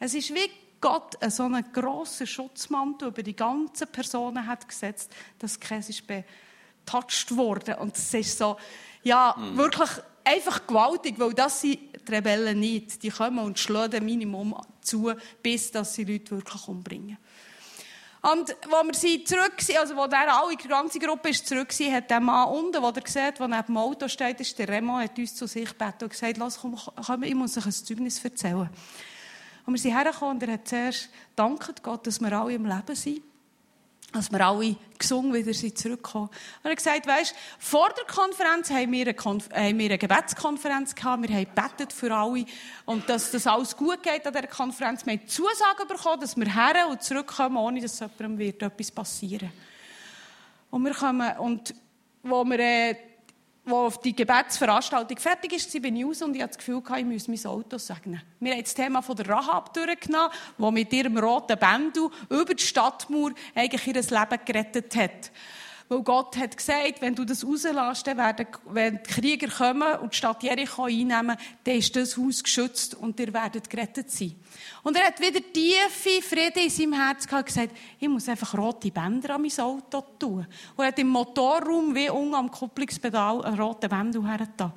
Es 0.00 0.12
ist 0.12 0.34
wie 0.34 0.50
Gott 0.80 1.16
so 1.28 1.44
einen 1.44 1.72
grossen 1.72 2.26
Schutzmantel 2.26 3.08
über 3.08 3.22
die 3.22 3.36
ganzen 3.36 3.86
Personen 3.86 4.44
hat 4.44 4.66
gesetzt, 4.66 5.14
dass 5.38 5.60
keiner 5.60 5.88
ist 5.88 6.02
betouched 6.84 7.36
wurde. 7.36 7.76
Und 7.76 7.96
es 7.96 8.12
ist 8.12 8.38
so, 8.38 8.56
ja, 9.06 9.36
mhm. 9.38 9.56
wirklich 9.56 9.90
einfach 10.24 10.66
gewaltig, 10.66 11.14
weil 11.18 11.32
das 11.32 11.60
sind 11.60 11.78
die 12.08 12.12
Rebellen 12.12 12.58
nicht. 12.58 13.02
Die 13.02 13.10
kommen 13.10 13.38
und 13.38 13.58
schlagen 13.58 14.04
Minimum 14.04 14.56
zu, 14.80 15.12
bis 15.42 15.70
dass 15.70 15.94
sie 15.94 16.04
Leute 16.04 16.32
wirklich 16.32 16.66
umbringen. 16.66 17.16
Und 18.22 18.56
wo 18.68 18.84
wir 18.84 18.94
sie 18.94 19.22
zurück 19.22 19.54
sind, 19.60 19.78
also 19.78 19.94
wo 19.94 20.08
der 20.08 20.34
alle, 20.34 20.56
die 20.56 20.66
ganze 20.66 20.98
Gruppe 20.98 21.28
ist 21.28 21.46
zurück 21.46 21.68
war, 21.78 21.92
hat 21.92 22.10
der 22.10 22.18
Mann 22.18 22.48
unten, 22.48 22.82
wo 22.82 22.88
er 22.88 23.06
sieht, 23.06 23.38
der 23.38 23.46
neben 23.46 23.66
dem 23.66 23.76
Auto 23.76 24.08
steht, 24.08 24.40
ist 24.40 24.58
der 24.58 24.68
Remo, 24.68 24.98
hat 24.98 25.16
uns 25.16 25.36
zu 25.36 25.46
sich 25.46 25.68
gebeten 25.68 26.02
und 26.02 26.10
gesagt, 26.10 26.36
lass, 26.36 26.58
komm, 26.58 26.76
komm, 27.06 27.22
ich 27.22 27.34
muss 27.36 27.56
euch 27.56 27.66
ein 27.66 27.72
Zeugnis 27.72 28.24
erzählen. 28.24 28.68
Und 29.64 29.74
wir 29.74 29.78
sind 29.80 29.96
hergekommen 29.96 30.34
und 30.34 30.42
er 30.42 30.54
hat 30.54 30.66
zuerst 30.66 31.10
dankt 31.36 31.80
Gott, 31.84 32.04
dass 32.08 32.20
wir 32.20 32.32
alle 32.32 32.54
im 32.54 32.66
Leben 32.66 32.96
sind. 32.96 33.22
Dass 34.12 34.30
wir 34.30 34.40
alle 34.40 34.76
gesungen 34.98 35.34
wieder 35.34 35.52
sind 35.52 35.76
zurückgekommen. 35.76 36.28
Und 36.62 36.70
er 36.70 36.76
gesagt, 36.76 37.06
weisst, 37.06 37.34
vor 37.58 37.88
der 37.90 38.04
Konferenz 38.04 38.70
haben 38.70 38.92
wir, 38.92 39.02
eine, 39.02 39.14
Konf 39.14 39.50
haben 39.50 39.78
wir 39.78 39.86
eine 39.86 39.98
Gebetskonferenz 39.98 40.94
gehabt. 40.94 41.28
Wir 41.28 41.36
haben 41.36 41.46
gebetet 41.54 41.92
für 41.92 42.14
alle. 42.14 42.46
Und 42.84 43.08
dass 43.08 43.30
das 43.30 43.46
alles 43.46 43.76
gut 43.76 44.02
geht 44.02 44.26
an 44.26 44.32
dieser 44.32 44.46
Konferenz. 44.46 45.04
Wir 45.04 45.14
haben 45.14 45.28
Zusagen 45.28 45.88
bekommen, 45.88 46.20
dass 46.20 46.36
wir 46.36 46.46
her 46.46 46.88
und 46.88 47.02
zurückkommen, 47.02 47.56
ohne 47.56 47.80
dass 47.80 48.00
jemandem 48.00 48.38
wird 48.38 48.62
etwas 48.62 48.90
passieren. 48.90 49.52
Und 50.70 50.84
wir 50.84 50.94
kommen, 50.94 51.36
und 51.38 51.74
wo 52.22 52.44
wir, 52.44 52.58
äh, 52.58 52.96
wo 53.66 53.90
die 54.02 54.14
Gebetsveranstaltung 54.14 55.18
fertig 55.18 55.52
ist, 55.52 55.82
bin 55.82 55.96
ich 55.96 56.04
raus 56.04 56.22
und 56.22 56.36
ich 56.36 56.42
hatte 56.42 56.56
das 56.56 56.58
Gefühl, 56.58 56.82
ich 56.98 57.04
müsse 57.04 57.30
mein 57.30 57.46
Auto 57.46 57.78
segnen. 57.78 58.22
Wir 58.38 58.52
haben 58.52 58.62
das 58.62 58.74
Thema 58.74 59.02
von 59.02 59.16
der 59.16 59.28
Rahab 59.28 59.74
durchgenommen, 59.74 60.30
die 60.56 60.70
mit 60.70 60.92
ihrem 60.92 61.18
roten 61.18 61.58
Bändel 61.58 62.08
über 62.30 62.54
die 62.54 62.62
Stadtmauer 62.62 63.32
eigentlich 63.56 63.86
ihr 63.86 63.94
Leben 63.94 64.44
gerettet 64.44 64.94
hat. 64.94 65.32
Weil 65.88 66.02
Gott 66.02 66.36
hat 66.36 66.56
gesagt, 66.56 67.00
wenn 67.00 67.14
du 67.14 67.24
das 67.24 67.44
rauslässt, 67.44 68.06
dann 68.08 68.16
werden, 68.16 68.46
wenn 68.64 69.00
die 69.02 69.02
Krieger 69.08 69.48
kommen 69.48 69.98
und 70.00 70.12
die 70.12 70.16
Stadt 70.16 70.42
Jericho 70.42 70.84
einnehmen, 70.84 71.36
dann 71.62 71.74
ist 71.76 71.94
das 71.94 72.16
Haus 72.16 72.42
geschützt 72.42 72.96
und 72.96 73.20
ihr 73.20 73.32
werdet 73.32 73.70
gerettet 73.70 74.10
sein. 74.10 74.34
Und 74.82 74.96
er 74.96 75.06
hat 75.06 75.20
wieder 75.20 75.40
tiefe 75.52 76.22
Friede 76.22 76.60
in 76.60 76.70
seinem 76.70 76.92
Herz 76.94 77.26
gehabt 77.26 77.42
und 77.42 77.54
gesagt, 77.54 77.76
ich 78.00 78.08
muss 78.08 78.28
einfach 78.28 78.58
rote 78.58 78.90
Bänder 78.90 79.36
an 79.36 79.42
mein 79.42 79.58
Auto 79.60 80.00
tun. 80.18 80.46
Und 80.76 80.84
er 80.84 80.88
hat 80.88 80.98
im 80.98 81.08
Motorraum 81.08 81.94
wie 81.94 82.10
unten 82.10 82.34
am 82.34 82.50
Kupplungspedal 82.50 83.44
einen 83.44 83.60
roten 83.60 83.88
Bändel 83.88 84.26
hergetan. 84.26 84.72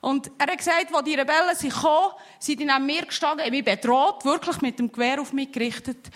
Und 0.00 0.30
er 0.38 0.46
hat 0.46 0.58
gesagt, 0.58 0.94
als 0.94 1.04
die 1.04 1.14
Rebellen 1.14 1.56
sind 1.56 1.74
gekommen, 1.74 2.12
sind 2.38 2.60
die 2.60 2.64
neben 2.64 2.86
mir 2.86 3.04
gestanden, 3.04 3.44
haben 3.44 3.50
mich 3.50 3.64
bedroht, 3.64 4.24
wirklich 4.24 4.60
mit 4.62 4.78
dem 4.78 4.92
Gewehr 4.92 5.20
auf 5.20 5.32
mich 5.32 5.50
gerichtet. 5.50 6.10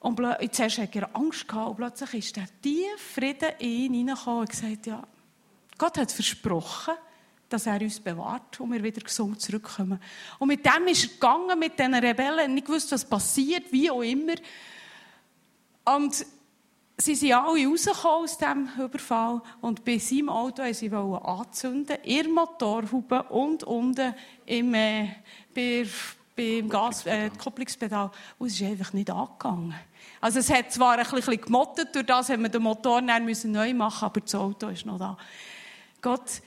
Und 0.00 0.18
zuerst 0.52 0.78
hatte 0.78 1.00
er 1.00 1.14
Angst 1.14 1.46
gehabt, 1.46 1.70
und 1.70 1.76
plötzlich 1.76 2.14
ist 2.14 2.36
der 2.36 2.46
tiefe 2.62 2.98
Frieden 2.98 3.50
in 3.58 3.68
ihn 3.68 3.94
hineingekommen 3.94 4.40
und 4.40 4.50
gesagt, 4.50 4.86
ja, 4.86 5.06
Gott 5.76 5.98
hat 5.98 6.10
versprochen, 6.10 6.94
dass 7.50 7.66
er 7.66 7.80
uns 7.80 8.00
bewahrt 8.00 8.60
und 8.60 8.72
wir 8.72 8.82
wieder 8.82 9.02
gesund 9.02 9.40
zurückkommen. 9.40 10.00
Und 10.38 10.48
mit 10.48 10.64
dem 10.64 10.86
ist 10.86 11.04
er 11.04 11.10
gegangen, 11.10 11.58
mit 11.58 11.78
diesen 11.78 11.94
Rebellen, 11.94 12.54
nicht 12.54 12.66
gewusst, 12.66 12.92
was 12.92 13.04
passiert, 13.04 13.70
wie 13.72 13.90
auch 13.90 14.02
immer. 14.02 14.34
Und 15.84 16.24
sie 16.96 17.14
sind 17.14 17.32
alle 17.32 17.66
rausgekommen 17.66 18.24
aus 18.24 18.38
diesem 18.38 18.68
Überfall 18.78 19.42
und 19.60 19.84
bei 19.84 19.98
seinem 19.98 20.28
Auto 20.28 20.62
wollten 20.62 20.74
sie 20.74 20.90
anzünden, 20.92 21.98
ihr 22.04 22.28
Motorhaube 22.28 23.22
und 23.24 23.64
unten 23.64 24.14
im, 24.46 24.74
äh, 24.74 25.08
bei, 25.54 25.86
beim 26.40 26.68
Gas, 26.68 27.04
äh, 27.04 27.30
Kupplungspedal. 27.30 28.10
Und 28.38 28.46
es 28.46 28.60
ist 28.60 28.66
einfach 28.66 28.92
nicht 28.92 29.10
angegangen. 29.10 29.74
Also 30.20 30.38
es 30.38 30.50
hat 30.50 30.72
zwar 30.72 30.98
ein 30.98 31.06
bisschen 31.06 31.40
gemottet, 31.40 31.94
durch 31.94 32.06
das 32.06 32.30
haben 32.30 32.42
wir 32.42 32.48
den 32.48 32.62
Motor 32.62 33.00
neu 33.02 33.74
machen 33.74 34.04
aber 34.04 34.20
das 34.20 34.34
Auto 34.34 34.68
ist 34.68 34.86
noch 34.86 34.98
da. 34.98 35.16
Gott 36.00 36.42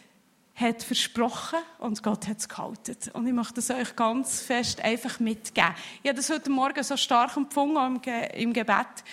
hat 0.55 0.83
versprochen 0.83 1.59
und 1.79 2.01
Gott 2.03 2.27
hat 2.27 2.38
es 2.38 2.50
gehalten. 2.50 2.97
Und 3.13 3.27
ich 3.27 3.33
möchte 3.33 3.59
es 3.59 3.71
euch 3.71 3.95
ganz 3.95 4.41
fest 4.41 4.81
einfach 4.81 5.19
mitgeben. 5.19 5.73
Ich 6.01 6.09
habe 6.09 6.17
das 6.17 6.29
heute 6.29 6.50
Morgen 6.50 6.83
so 6.83 6.97
stark 6.97 7.38
empfunden 7.38 8.01
im 8.35 8.53
Gebet. 8.53 9.03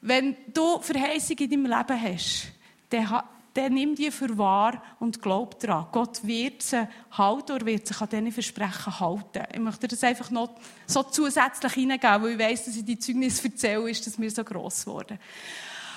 Wenn 0.00 0.36
du 0.52 0.80
Verheißung 0.80 1.38
in 1.38 1.50
deinem 1.50 1.66
Leben 1.66 2.02
hast, 2.02 2.48
dann, 2.90 3.22
dann 3.54 3.74
nimm 3.74 3.94
die 3.94 4.10
für 4.10 4.36
wahr 4.38 4.82
und 4.98 5.20
glaub 5.20 5.58
daran. 5.58 5.86
Gott 5.90 6.24
wird 6.24 6.62
sie 6.62 6.88
halten 7.12 7.52
oder 7.52 7.66
wird 7.66 7.86
sich 7.86 8.00
an 8.00 8.08
diesen 8.08 8.32
Versprechen 8.32 9.00
halten. 9.00 9.42
Ich 9.52 9.58
möchte 9.58 9.88
das 9.88 10.04
einfach 10.04 10.30
noch 10.30 10.50
so 10.86 11.02
zusätzlich 11.02 11.72
hineingeben, 11.72 12.22
weil 12.22 12.32
ich 12.32 12.38
weiss, 12.38 12.64
dass 12.64 12.76
ich 12.76 12.84
die 12.84 12.98
Zeugnis 12.98 13.44
erzähle, 13.44 13.90
ist 13.90 14.06
das 14.06 14.18
mir 14.18 14.30
so 14.30 14.44
gross 14.44 14.84
geworden. 14.84 15.18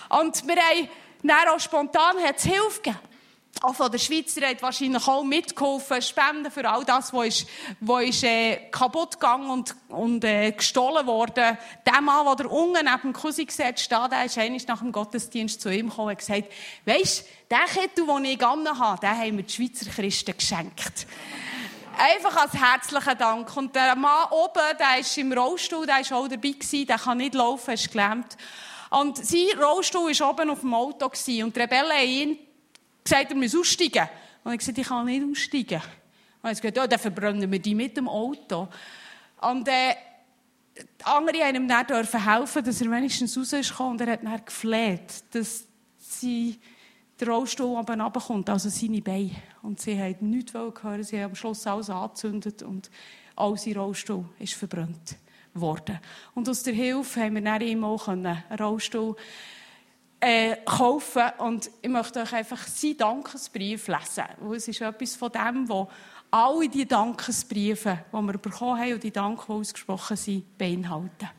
Und 0.10 0.48
wir 0.48 0.55
haben 0.55 0.89
dann 1.22 1.48
auch 1.50 1.60
spontan 1.60 2.17
Hilfe 2.17 2.81
gegeben 2.81 3.12
auch 3.62 3.75
von 3.75 3.91
der 3.91 4.00
Schweizer 4.00 4.45
hat 4.48 4.62
wahrscheinlich 4.62 5.07
auch 5.07 5.24
mitgeholfen, 5.24 6.01
Spenden 6.01 6.51
für 6.51 6.67
all 6.69 6.83
das, 6.83 7.13
was 7.13 7.27
ist, 7.27 7.48
was 7.79 8.03
ist 8.03 8.24
äh, 8.24 8.69
kaputt 8.72 9.13
gegangen 9.13 9.50
und, 9.50 9.75
und 9.89 10.24
äh, 10.24 10.51
gestohlen 10.51 11.05
worden. 11.05 11.57
Der 11.86 12.01
Mann, 12.01 12.36
der 12.38 12.51
unten 12.51 12.86
neben 12.86 13.01
dem 13.01 13.13
Cousin 13.13 13.45
gesetzt 13.45 13.83
steht, 13.83 14.12
der 14.12 14.25
ist 14.25 14.38
eigentlich 14.38 14.67
nach 14.67 14.79
dem 14.79 14.91
Gottesdienst 14.91 15.62
zu 15.62 15.69
ihm 15.69 15.89
gekommen 15.89 16.10
und 16.10 16.17
gesagt, 16.17 16.51
weisst, 16.86 17.25
den 17.50 17.81
Kittel, 17.81 18.05
den 18.05 18.25
ich 18.25 18.39
gegangen 18.39 18.79
habe, 18.79 19.00
den 19.00 19.17
haben 19.17 19.36
mir 19.36 19.43
die 19.43 19.53
Schweizer 19.53 19.89
Christen 19.89 20.36
geschenkt. 20.36 21.07
Einfach 21.95 22.36
als 22.36 22.53
herzlichen 22.53 23.17
Dank. 23.19 23.55
Und 23.55 23.75
der 23.75 23.95
Mann 23.95 24.29
oben, 24.31 24.77
der 24.79 25.00
ist 25.00 25.15
im 25.17 25.31
Rollstuhl, 25.31 25.86
der 25.86 26.00
ist 26.00 26.12
auch 26.12 26.27
dabei 26.27 26.50
gewesen, 26.50 26.88
der 26.88 26.98
kann 26.98 27.19
nicht 27.19 27.36
laufen, 27.36 27.75
ist 27.75 27.91
gelähmt. 27.91 28.36
Und 28.89 29.24
sein 29.24 29.48
Rollstuhl 29.62 30.12
war 30.19 30.29
oben 30.31 30.50
auf 30.50 30.62
dem 30.62 30.74
Auto 30.74 31.07
gewesen, 31.07 31.43
und 31.43 31.55
die 31.55 31.62
Rebellen 31.62 31.91
haben 31.91 32.07
ihn 32.07 32.39
gesagt, 33.03 33.31
er 33.31 33.36
muss 33.36 33.55
aussteigen. 33.55 34.07
Und 34.43 34.53
ich 34.53 34.60
gesagt, 34.60 34.77
ich 34.77 34.88
kann 34.88 35.05
nicht 35.05 35.24
aussteigen. 35.24 35.81
Und 36.41 36.50
er 36.50 36.55
gesagt, 36.55 36.77
ja, 36.77 36.88
dann 36.88 37.00
verbrennen 37.00 37.51
wir 37.51 37.60
die 37.60 37.75
mit 37.75 37.95
dem 37.98 38.07
Auto. 38.07 38.67
Und 39.41 39.67
äh, 39.67 39.95
die 40.75 41.05
anderen 41.05 41.41
haben 41.41 41.55
ihm 41.55 41.67
dann 41.67 41.86
dürfen 41.86 42.24
helfen, 42.24 42.63
dass 42.63 42.81
er 42.81 42.91
wenigstens 42.91 43.38
raus 43.38 43.53
ist 43.53 43.79
und 43.79 44.01
er 44.01 44.13
hat 44.13 44.24
dann 44.24 44.43
gefleht, 44.43 45.24
dass 45.31 45.65
sie 45.98 46.60
der 47.19 47.27
Rollstuhl 47.27 47.77
oben 47.77 48.01
runterkommt, 48.01 48.50
also 48.50 48.69
seine 48.69 49.01
Beine. 49.01 49.31
Und 49.62 49.79
sie 49.79 50.00
haben 50.00 50.29
nichts 50.29 50.53
hören, 50.53 51.03
sie 51.03 51.17
haben 51.17 51.31
am 51.31 51.36
Schluss 51.36 51.67
alles 51.67 51.89
angezündet 51.89 52.63
und 52.63 52.89
all 53.36 53.57
sein 53.57 53.77
Rollstuhl 53.77 54.25
ist 54.39 54.53
verbrannt 54.53 55.15
worden. 55.53 56.00
Und 56.33 56.50
aus 56.50 56.63
der 56.63 56.74
Hilfe 56.74 57.22
haben 57.22 57.36
wir 57.36 57.41
dann 57.41 57.62
ihm 57.62 57.83
einen 57.83 58.43
Rollstuhl 58.60 59.15
äh, 60.23 60.55
kaufen. 60.65 61.23
Und 61.39 61.69
ich 61.81 61.89
möchte 61.89 62.21
euch 62.21 62.33
einfach 62.33 62.65
seinen 62.65 62.97
Dankesbrief 62.97 63.87
lesen. 63.87 64.23
Weil 64.39 64.57
es 64.57 64.67
ist 64.67 64.81
etwas 64.81 65.15
von 65.15 65.31
dem, 65.31 65.67
wo 65.67 65.89
alle 66.31 66.69
die 66.69 66.87
Dankesbriefe, 66.87 67.99
die 68.11 68.21
wir 68.21 68.37
bekommen 68.37 68.79
haben 68.79 68.93
und 68.93 69.03
die 69.03 69.11
Dank, 69.11 69.45
die 69.45 69.51
ausgesprochen 69.51 70.17
sind, 70.17 70.57
beinhalten. 70.57 71.29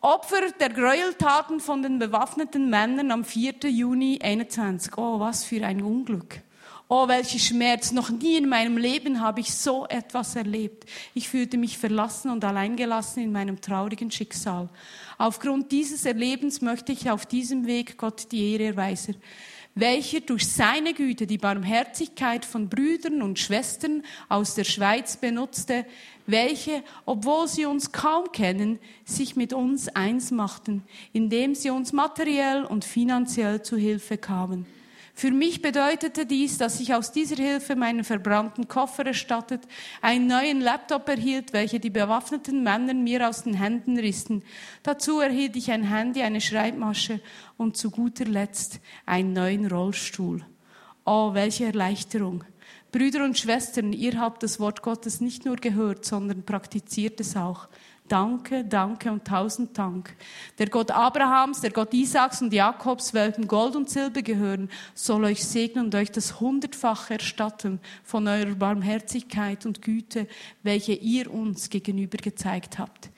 Opfer 0.00 0.50
der 0.60 0.70
Gräueltaten 0.70 1.60
von 1.60 1.82
den 1.82 1.98
bewaffneten 1.98 2.68
Männern 2.68 3.10
am 3.10 3.24
4. 3.24 3.54
Juni 3.68 4.18
21. 4.22 4.96
Oh, 4.96 5.18
was 5.18 5.44
für 5.44 5.64
ein 5.64 5.82
Unglück. 5.82 6.40
Oh, 6.90 7.06
welcher 7.06 7.38
Schmerz. 7.38 7.92
Noch 7.92 8.08
nie 8.08 8.36
in 8.36 8.48
meinem 8.48 8.78
Leben 8.78 9.20
habe 9.20 9.40
ich 9.40 9.54
so 9.54 9.86
etwas 9.86 10.36
erlebt. 10.36 10.86
Ich 11.12 11.28
fühlte 11.28 11.58
mich 11.58 11.76
verlassen 11.76 12.30
und 12.30 12.42
alleingelassen 12.44 13.22
in 13.22 13.30
meinem 13.30 13.60
traurigen 13.60 14.10
Schicksal. 14.10 14.70
Aufgrund 15.18 15.70
dieses 15.70 16.06
Erlebens 16.06 16.62
möchte 16.62 16.92
ich 16.92 17.10
auf 17.10 17.26
diesem 17.26 17.66
Weg 17.66 17.98
Gott 17.98 18.32
die 18.32 18.52
Ehre 18.52 18.64
erweisen 18.64 19.16
welcher 19.80 20.20
durch 20.20 20.48
seine 20.48 20.92
Güte 20.92 21.26
die 21.26 21.38
Barmherzigkeit 21.38 22.44
von 22.44 22.68
Brüdern 22.68 23.22
und 23.22 23.38
Schwestern 23.38 24.02
aus 24.28 24.54
der 24.54 24.64
Schweiz 24.64 25.16
benutzte, 25.16 25.86
welche, 26.26 26.82
obwohl 27.06 27.46
sie 27.46 27.64
uns 27.64 27.92
kaum 27.92 28.32
kennen, 28.32 28.80
sich 29.04 29.36
mit 29.36 29.52
uns 29.52 29.88
eins 29.88 30.30
machten, 30.30 30.82
indem 31.12 31.54
sie 31.54 31.70
uns 31.70 31.92
materiell 31.92 32.64
und 32.64 32.84
finanziell 32.84 33.62
zu 33.62 33.76
Hilfe 33.76 34.18
kamen. 34.18 34.66
Für 35.18 35.32
mich 35.32 35.62
bedeutete 35.62 36.26
dies, 36.26 36.58
dass 36.58 36.78
ich 36.78 36.94
aus 36.94 37.10
dieser 37.10 37.34
Hilfe 37.34 37.74
meinen 37.74 38.04
verbrannten 38.04 38.68
Koffer 38.68 39.04
erstattet, 39.04 39.62
einen 40.00 40.28
neuen 40.28 40.60
Laptop 40.60 41.08
erhielt, 41.08 41.52
welche 41.52 41.80
die 41.80 41.90
bewaffneten 41.90 42.62
Männer 42.62 42.94
mir 42.94 43.28
aus 43.28 43.42
den 43.42 43.54
Händen 43.54 43.98
rissen. 43.98 44.44
Dazu 44.84 45.18
erhielt 45.18 45.56
ich 45.56 45.72
ein 45.72 45.82
Handy, 45.82 46.22
eine 46.22 46.40
Schreibmasche 46.40 47.20
und 47.56 47.76
zu 47.76 47.90
guter 47.90 48.26
Letzt 48.26 48.78
einen 49.06 49.32
neuen 49.32 49.66
Rollstuhl. 49.66 50.46
Oh, 51.04 51.34
welche 51.34 51.64
Erleichterung! 51.64 52.44
Brüder 52.92 53.24
und 53.24 53.36
Schwestern, 53.36 53.92
ihr 53.92 54.20
habt 54.20 54.44
das 54.44 54.60
Wort 54.60 54.82
Gottes 54.82 55.20
nicht 55.20 55.44
nur 55.44 55.56
gehört, 55.56 56.04
sondern 56.04 56.44
praktiziert 56.44 57.18
es 57.18 57.36
auch. 57.36 57.68
Danke, 58.08 58.64
danke 58.64 59.12
und 59.12 59.26
tausend 59.26 59.76
Dank. 59.76 60.16
Der 60.58 60.68
Gott 60.68 60.90
Abrahams, 60.90 61.60
der 61.60 61.70
Gott 61.70 61.92
Isaaks 61.92 62.40
und 62.40 62.52
Jakobs, 62.54 63.12
welchem 63.12 63.46
Gold 63.46 63.76
und 63.76 63.90
Silber 63.90 64.22
gehören, 64.22 64.70
soll 64.94 65.24
euch 65.24 65.44
segnen 65.44 65.86
und 65.86 65.94
euch 65.94 66.10
das 66.10 66.40
hundertfache 66.40 67.14
erstatten 67.14 67.80
von 68.02 68.26
eurer 68.26 68.54
Barmherzigkeit 68.54 69.66
und 69.66 69.82
Güte, 69.82 70.26
welche 70.62 70.94
ihr 70.94 71.30
uns 71.30 71.68
gegenüber 71.68 72.16
gezeigt 72.16 72.78
habt. 72.78 73.10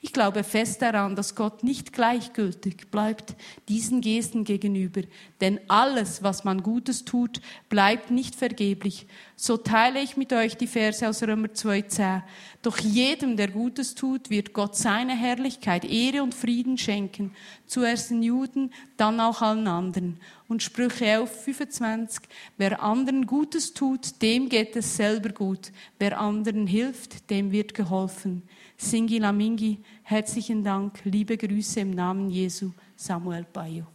Ich 0.00 0.12
glaube 0.12 0.44
fest 0.44 0.80
daran, 0.80 1.16
dass 1.16 1.34
Gott 1.34 1.64
nicht 1.64 1.92
gleichgültig 1.92 2.88
bleibt 2.92 3.34
diesen 3.68 4.00
Gesten 4.00 4.44
gegenüber, 4.44 5.00
denn 5.40 5.58
alles, 5.66 6.22
was 6.22 6.44
man 6.44 6.62
Gutes 6.62 7.04
tut, 7.04 7.40
bleibt 7.68 8.12
nicht 8.12 8.36
vergeblich. 8.36 9.08
So 9.34 9.56
teile 9.56 10.00
ich 10.00 10.16
mit 10.16 10.32
euch 10.32 10.56
die 10.56 10.68
Verse 10.68 11.08
aus 11.08 11.24
Römer 11.24 11.48
2,10. 11.48 12.22
Doch 12.62 12.78
jedem, 12.78 13.36
der 13.36 13.48
Gutes 13.48 13.96
tut, 13.96 14.30
wird 14.30 14.52
Gott 14.52 14.76
seine 14.76 15.16
Herrlichkeit, 15.16 15.84
Ehre 15.84 16.22
und 16.22 16.34
Frieden 16.34 16.78
schenken. 16.78 17.32
Zuerst 17.66 18.10
den 18.10 18.22
Juden, 18.22 18.72
dann 18.96 19.18
auch 19.18 19.42
allen 19.42 19.66
anderen. 19.66 20.20
Und 20.46 20.62
Sprüche 20.62 21.06
11, 21.06 21.42
25. 21.44 22.22
Wer 22.56 22.82
anderen 22.82 23.26
Gutes 23.26 23.74
tut, 23.74 24.22
dem 24.22 24.48
geht 24.48 24.76
es 24.76 24.96
selber 24.96 25.30
gut. 25.30 25.72
Wer 25.98 26.20
anderen 26.20 26.68
hilft, 26.68 27.30
dem 27.30 27.50
wird 27.50 27.74
geholfen. 27.74 28.42
Singi 28.80 29.18
Lamingi, 29.18 29.82
herzlichen 30.04 30.62
Dank, 30.62 31.00
liebe 31.02 31.36
Grüße 31.36 31.80
im 31.80 31.90
Namen 31.90 32.30
Jesu, 32.30 32.70
Samuel 32.94 33.44
Bayo. 33.52 33.88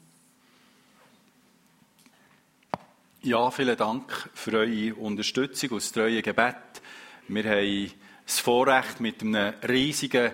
Ja, 3.22 3.50
vielen 3.50 3.78
Dank 3.78 4.30
für 4.34 4.58
eure 4.58 4.94
Unterstützung 4.96 5.70
und 5.70 5.78
das 5.78 5.94
treue 5.94 6.22
Gebet. 6.22 6.82
Wir 7.30 7.44
haben 7.46 7.92
das 8.26 8.40
Vorrecht 8.40 9.00
mit 9.00 9.22
einem 9.22 9.54
riesigen 9.66 10.34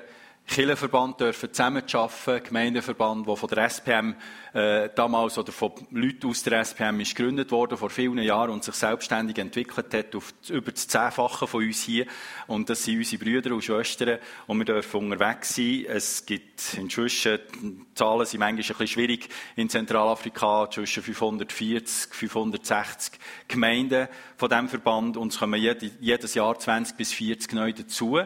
Kirchenverband 0.49 1.19
dürfen 1.19 1.53
zusammenarbeiten, 1.53 2.43
Gemeindeverband, 2.43 3.27
der 3.27 3.35
von 3.35 3.49
der 3.49 3.65
SPM 3.65 4.15
äh, 4.53 4.89
damals 4.95 5.37
oder 5.37 5.51
von 5.51 5.73
Leuten 5.91 6.27
aus 6.27 6.41
der 6.41 6.61
SPM 6.61 6.99
ist 7.01 7.15
gegründet 7.15 7.51
worden 7.51 7.77
vor 7.77 7.91
vielen 7.91 8.17
Jahren 8.17 8.49
und 8.49 8.63
sich 8.63 8.73
selbstständig 8.73 9.37
entwickelt 9.37 9.93
hat 9.93 10.15
auf 10.15 10.33
über 10.49 10.71
das 10.71 10.87
Zehnfache 10.87 11.45
von 11.45 11.63
uns 11.63 11.83
hier. 11.83 12.07
Und 12.47 12.67
das 12.67 12.83
sind 12.83 12.97
unsere 12.97 13.23
Brüder 13.23 13.53
und 13.53 13.63
Schwestern 13.63 14.17
und 14.47 14.57
wir 14.57 14.65
dürfen 14.65 15.11
unterwegs 15.11 15.55
sein. 15.55 15.85
Es 15.87 16.25
gibt 16.25 16.73
inzwischen, 16.73 17.39
die 17.61 17.85
Zahlen 17.93 18.25
sind 18.25 18.39
manchmal 18.39 18.63
ein 18.63 18.65
bisschen 18.65 18.87
schwierig 18.87 19.29
in 19.55 19.69
Zentralafrika, 19.69 20.67
zwischen 20.71 21.03
540, 21.03 22.11
560 22.11 23.19
Gemeinden 23.47 24.07
von 24.35 24.49
diesem 24.49 24.67
Verband 24.67 25.15
und 25.15 25.31
es 25.31 25.37
kommen 25.37 25.61
jedes 25.61 26.33
Jahr 26.33 26.57
20 26.57 26.97
bis 26.97 27.13
40 27.13 27.53
neu 27.53 27.71
dazu. 27.71 28.19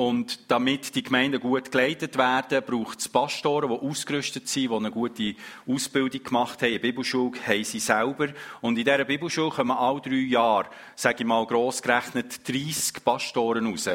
Und 0.00 0.50
damit 0.50 0.94
die 0.94 1.02
Gemeinden 1.02 1.38
gut 1.38 1.70
geleitet 1.70 2.16
werden, 2.16 2.62
braucht 2.66 3.00
es 3.00 3.08
Pastoren, 3.10 3.68
die 3.68 3.86
ausgerüstet 3.86 4.48
sind, 4.48 4.70
die 4.70 4.74
eine 4.74 4.90
gute 4.90 5.34
Ausbildung 5.68 6.22
gemacht 6.22 6.62
haben. 6.62 6.70
Eine 6.70 6.78
Bibelschule 6.78 7.38
haben 7.46 7.64
sie 7.64 7.80
selber. 7.80 8.28
Und 8.62 8.78
in 8.78 8.84
dieser 8.86 9.04
Bibelschule 9.04 9.50
kommen 9.50 9.76
alle 9.76 10.00
drei 10.00 10.14
Jahre, 10.14 10.70
sage 10.96 11.16
ich 11.18 11.26
mal 11.26 11.44
gross 11.44 11.82
gerechnet, 11.82 12.48
30 12.48 13.04
Pastoren 13.04 13.66
raus. 13.66 13.90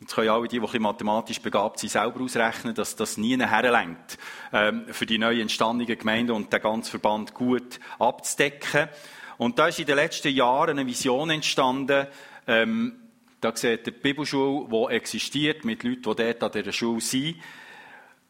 Jetzt 0.00 0.14
können 0.14 0.28
alle 0.28 0.46
die, 0.46 0.60
die 0.60 0.78
mathematisch 0.78 1.40
begabt 1.40 1.80
sind, 1.80 1.90
selber 1.90 2.20
ausrechnen, 2.20 2.76
dass 2.76 2.94
das 2.94 3.16
nie 3.16 3.36
herlenkt, 3.36 4.18
ähm, 4.52 4.84
für 4.92 5.06
die 5.06 5.18
neu 5.18 5.40
entstandenen 5.40 5.98
Gemeinden 5.98 6.36
und 6.36 6.52
den 6.52 6.62
ganzen 6.62 6.90
Verband 6.90 7.34
gut 7.34 7.80
abzudecken. 7.98 8.88
Und 9.38 9.58
da 9.58 9.66
ist 9.66 9.80
in 9.80 9.86
den 9.86 9.96
letzten 9.96 10.32
Jahren 10.32 10.78
eine 10.78 10.86
Vision 10.86 11.30
entstanden, 11.30 12.06
ähm, 12.46 13.01
da 13.42 13.54
seht 13.56 13.88
ihr 13.88 13.92
die 13.92 13.98
Bibelschule, 13.98 14.68
die 14.70 14.94
existiert, 14.94 15.64
mit 15.64 15.82
Leuten, 15.82 16.02
die 16.02 16.14
dort 16.14 16.42
an 16.44 16.52
dieser 16.52 16.72
Schule 16.72 17.00
sind. 17.00 17.36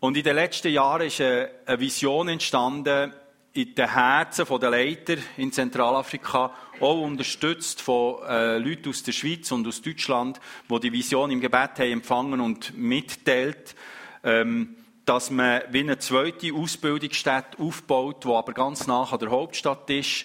Und 0.01 0.17
in 0.17 0.25
den 0.25 0.35
letzten 0.35 0.73
Jahren 0.73 1.03
ist 1.03 1.21
eine 1.21 1.51
Vision 1.79 2.29
entstanden, 2.29 3.13
in 3.53 3.75
den 3.75 3.93
Herzen 3.93 4.47
der 4.59 4.71
Leiter 4.71 5.17
in 5.37 5.53
Zentralafrika, 5.53 6.55
auch 6.81 7.03
unterstützt 7.03 7.83
von 7.83 8.23
äh, 8.27 8.57
Leuten 8.57 8.89
aus 8.89 9.03
der 9.03 9.13
Schweiz 9.13 9.53
und 9.53 9.69
aus 9.69 9.83
Deutschland, 9.83 10.41
die 10.71 10.81
die 10.81 10.93
Vision 10.93 11.31
im 11.31 11.43
Gebet 11.43 11.79
haben 11.79 11.93
empfangen 11.93 12.41
und 12.41 12.77
mitteilt, 12.79 13.77
ähm, 14.25 14.77
dass 15.05 15.31
man 15.31 15.61
wie 15.71 15.81
eine 15.81 15.99
zweite 15.99 16.55
Ausbildungsstätte 16.55 17.59
aufbaut, 17.59 18.25
die 18.25 18.29
aber 18.29 18.55
ganz 18.55 18.87
nach 18.87 19.13
an 19.13 19.19
der 19.19 19.31
Hauptstadt 19.31 19.91
ist, 19.91 20.25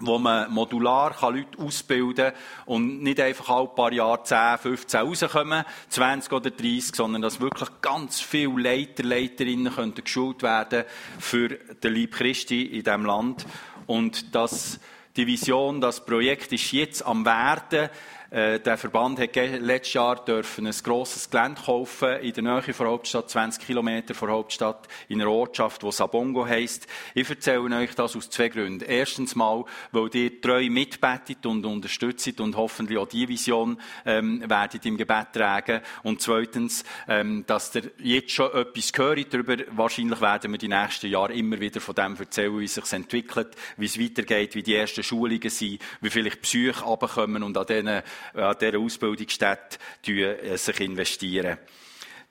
wo 0.00 0.18
man 0.18 0.50
modular 0.50 1.14
kann 1.14 1.36
Leute 1.36 1.58
ausbilden 1.58 2.32
kann 2.32 2.34
und 2.66 3.02
nicht 3.02 3.20
einfach 3.20 3.48
alle 3.48 3.68
paar 3.68 3.92
Jahre 3.92 4.22
10, 4.22 4.58
15 4.58 5.00
rauskommen, 5.00 5.64
20 5.88 6.32
oder 6.32 6.50
30, 6.50 6.96
sondern 6.96 7.22
dass 7.22 7.40
wirklich 7.40 7.68
ganz 7.82 8.20
viele 8.20 8.60
Leiter, 8.60 9.02
Leiterinnen 9.02 9.72
könnten 9.72 10.04
geschult 10.04 10.42
werden 10.42 10.84
für 11.18 11.48
den 11.48 11.94
Lieb 11.94 12.14
Christi 12.14 12.62
in 12.62 12.82
diesem 12.82 13.04
Land. 13.04 13.46
Und 13.86 14.34
dass 14.34 14.80
die 15.16 15.26
Vision, 15.26 15.80
das 15.80 16.04
Projekt 16.04 16.52
ist 16.52 16.72
jetzt 16.72 17.04
am 17.04 17.24
Werden, 17.24 17.90
der 18.30 18.78
Verband 18.78 19.18
hat 19.18 19.34
letztes 19.34 19.94
Jahr 19.94 20.24
dürfen 20.24 20.66
ein 20.66 20.74
grosses 20.84 21.28
Gelände 21.28 21.60
kaufen 21.60 22.20
in 22.20 22.32
der 22.32 22.42
Nähe 22.44 22.62
der 22.62 22.86
Hauptstadt, 22.86 23.28
20 23.28 23.66
Kilometer 23.66 24.14
der 24.14 24.28
Hauptstadt, 24.28 24.86
in 25.08 25.20
einer 25.20 25.30
Ortschaft, 25.30 25.82
die 25.82 25.90
Sabongo 25.90 26.46
heisst. 26.46 26.86
Ich 27.14 27.28
erzähle 27.28 27.76
euch 27.76 27.94
das 27.94 28.14
aus 28.14 28.30
zwei 28.30 28.48
Gründen. 28.48 28.84
Erstens 28.84 29.34
mal, 29.34 29.64
weil 29.90 30.14
ihr 30.14 30.40
treu 30.40 30.70
mitbettet 30.70 31.44
und 31.44 31.66
unterstützt 31.66 32.40
und 32.40 32.56
hoffentlich 32.56 32.98
auch 32.98 33.08
diese 33.08 33.28
Vision 33.28 33.80
ähm, 34.06 34.48
werdet 34.48 34.86
im 34.86 34.96
Gebet 34.96 35.32
tragen. 35.32 35.80
Und 36.02 36.20
zweitens, 36.20 36.84
ähm, 37.08 37.44
dass 37.46 37.74
ihr 37.74 37.90
jetzt 37.98 38.30
schon 38.30 38.52
etwas 38.52 38.92
gehört 38.92 39.32
darüber. 39.34 39.56
Wahrscheinlich 39.72 40.20
werden 40.20 40.52
wir 40.52 40.58
die 40.58 40.68
nächsten 40.68 41.08
Jahre 41.08 41.32
immer 41.32 41.58
wieder 41.58 41.80
von 41.80 41.94
dem 41.94 42.16
erzählen, 42.16 42.58
wie 42.58 42.64
es 42.64 42.74
sich 42.74 42.92
entwickelt, 42.92 43.56
wie 43.76 43.86
es 43.86 43.98
weitergeht, 43.98 44.54
wie 44.54 44.62
die 44.62 44.74
ersten 44.74 45.02
Schulungen 45.02 45.50
sind, 45.50 45.80
wie 46.00 46.10
vielleicht 46.10 46.42
Psyche 46.42 46.84
runterkommen 46.84 47.42
und 47.42 47.56
an 47.56 47.66
diesen 47.66 48.02
an 48.34 48.56
dieser 48.60 48.78
Ausbildungsstätte 48.78 49.78
äh, 50.06 50.56
sich 50.56 50.80
investieren. 50.80 51.58